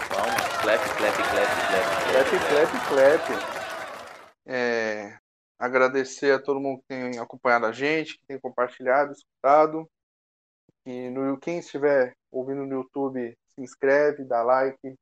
Calma. 0.10 0.51
Clap, 0.62 0.80
clap, 0.96 1.16
clap, 1.16 1.26
clap. 1.32 1.92
Clap, 2.12 2.30
clap, 2.48 2.72
clap. 2.88 3.26
É, 4.46 5.18
agradecer 5.58 6.34
a 6.34 6.40
todo 6.40 6.60
mundo 6.60 6.82
que 6.82 6.88
tem 6.88 7.18
acompanhado 7.18 7.66
a 7.66 7.72
gente, 7.72 8.16
que 8.16 8.26
tem 8.28 8.40
compartilhado, 8.40 9.12
escutado. 9.12 9.90
E 10.86 11.10
no, 11.10 11.36
quem 11.40 11.58
estiver 11.58 12.16
ouvindo 12.32 12.64
no 12.64 12.76
YouTube, 12.76 13.36
se 13.56 13.62
inscreve, 13.62 14.24
dá 14.24 14.44
like, 14.44 14.96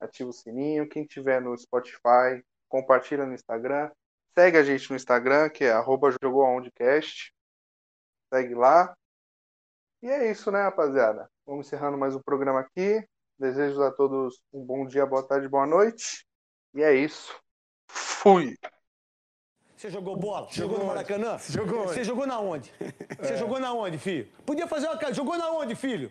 ativa 0.00 0.30
o 0.30 0.32
sininho. 0.32 0.88
Quem 0.88 1.04
estiver 1.04 1.40
no 1.40 1.56
Spotify, 1.56 2.44
compartilha 2.68 3.24
no 3.24 3.34
Instagram. 3.34 3.88
Segue 4.36 4.58
a 4.58 4.64
gente 4.64 4.90
no 4.90 4.96
Instagram, 4.96 5.48
que 5.50 5.64
é 5.64 5.70
arroba. 5.70 6.10
Segue 8.32 8.54
lá. 8.56 8.92
E 10.02 10.08
é 10.08 10.28
isso, 10.30 10.50
né, 10.50 10.62
rapaziada? 10.62 11.30
Vamos 11.46 11.68
encerrando 11.68 11.96
mais 11.96 12.16
um 12.16 12.20
programa 12.20 12.58
aqui. 12.58 13.06
Desejo 13.38 13.82
a 13.82 13.90
todos 13.90 14.40
um 14.52 14.64
bom 14.64 14.86
dia, 14.86 15.04
boa 15.04 15.22
tarde, 15.22 15.46
boa 15.46 15.66
noite. 15.66 16.26
E 16.74 16.82
é 16.82 16.94
isso. 16.94 17.34
Fui. 17.86 18.56
Você 19.76 19.90
jogou 19.90 20.16
bola? 20.16 20.48
Jogou 20.50 20.78
no 20.78 20.86
Maracanã? 20.86 21.36
Jogou. 21.38 21.86
Você 21.86 22.02
jogou 22.02 22.26
na 22.26 22.40
onde? 22.40 22.72
Você 23.18 23.36
jogou 23.36 23.60
na 23.60 23.74
onde, 23.74 23.98
filho? 23.98 24.26
Podia 24.46 24.66
fazer 24.66 24.86
uma 24.86 24.96
cara. 24.96 25.12
Jogou 25.12 25.36
na 25.36 25.50
onde, 25.50 25.74
filho? 25.74 26.10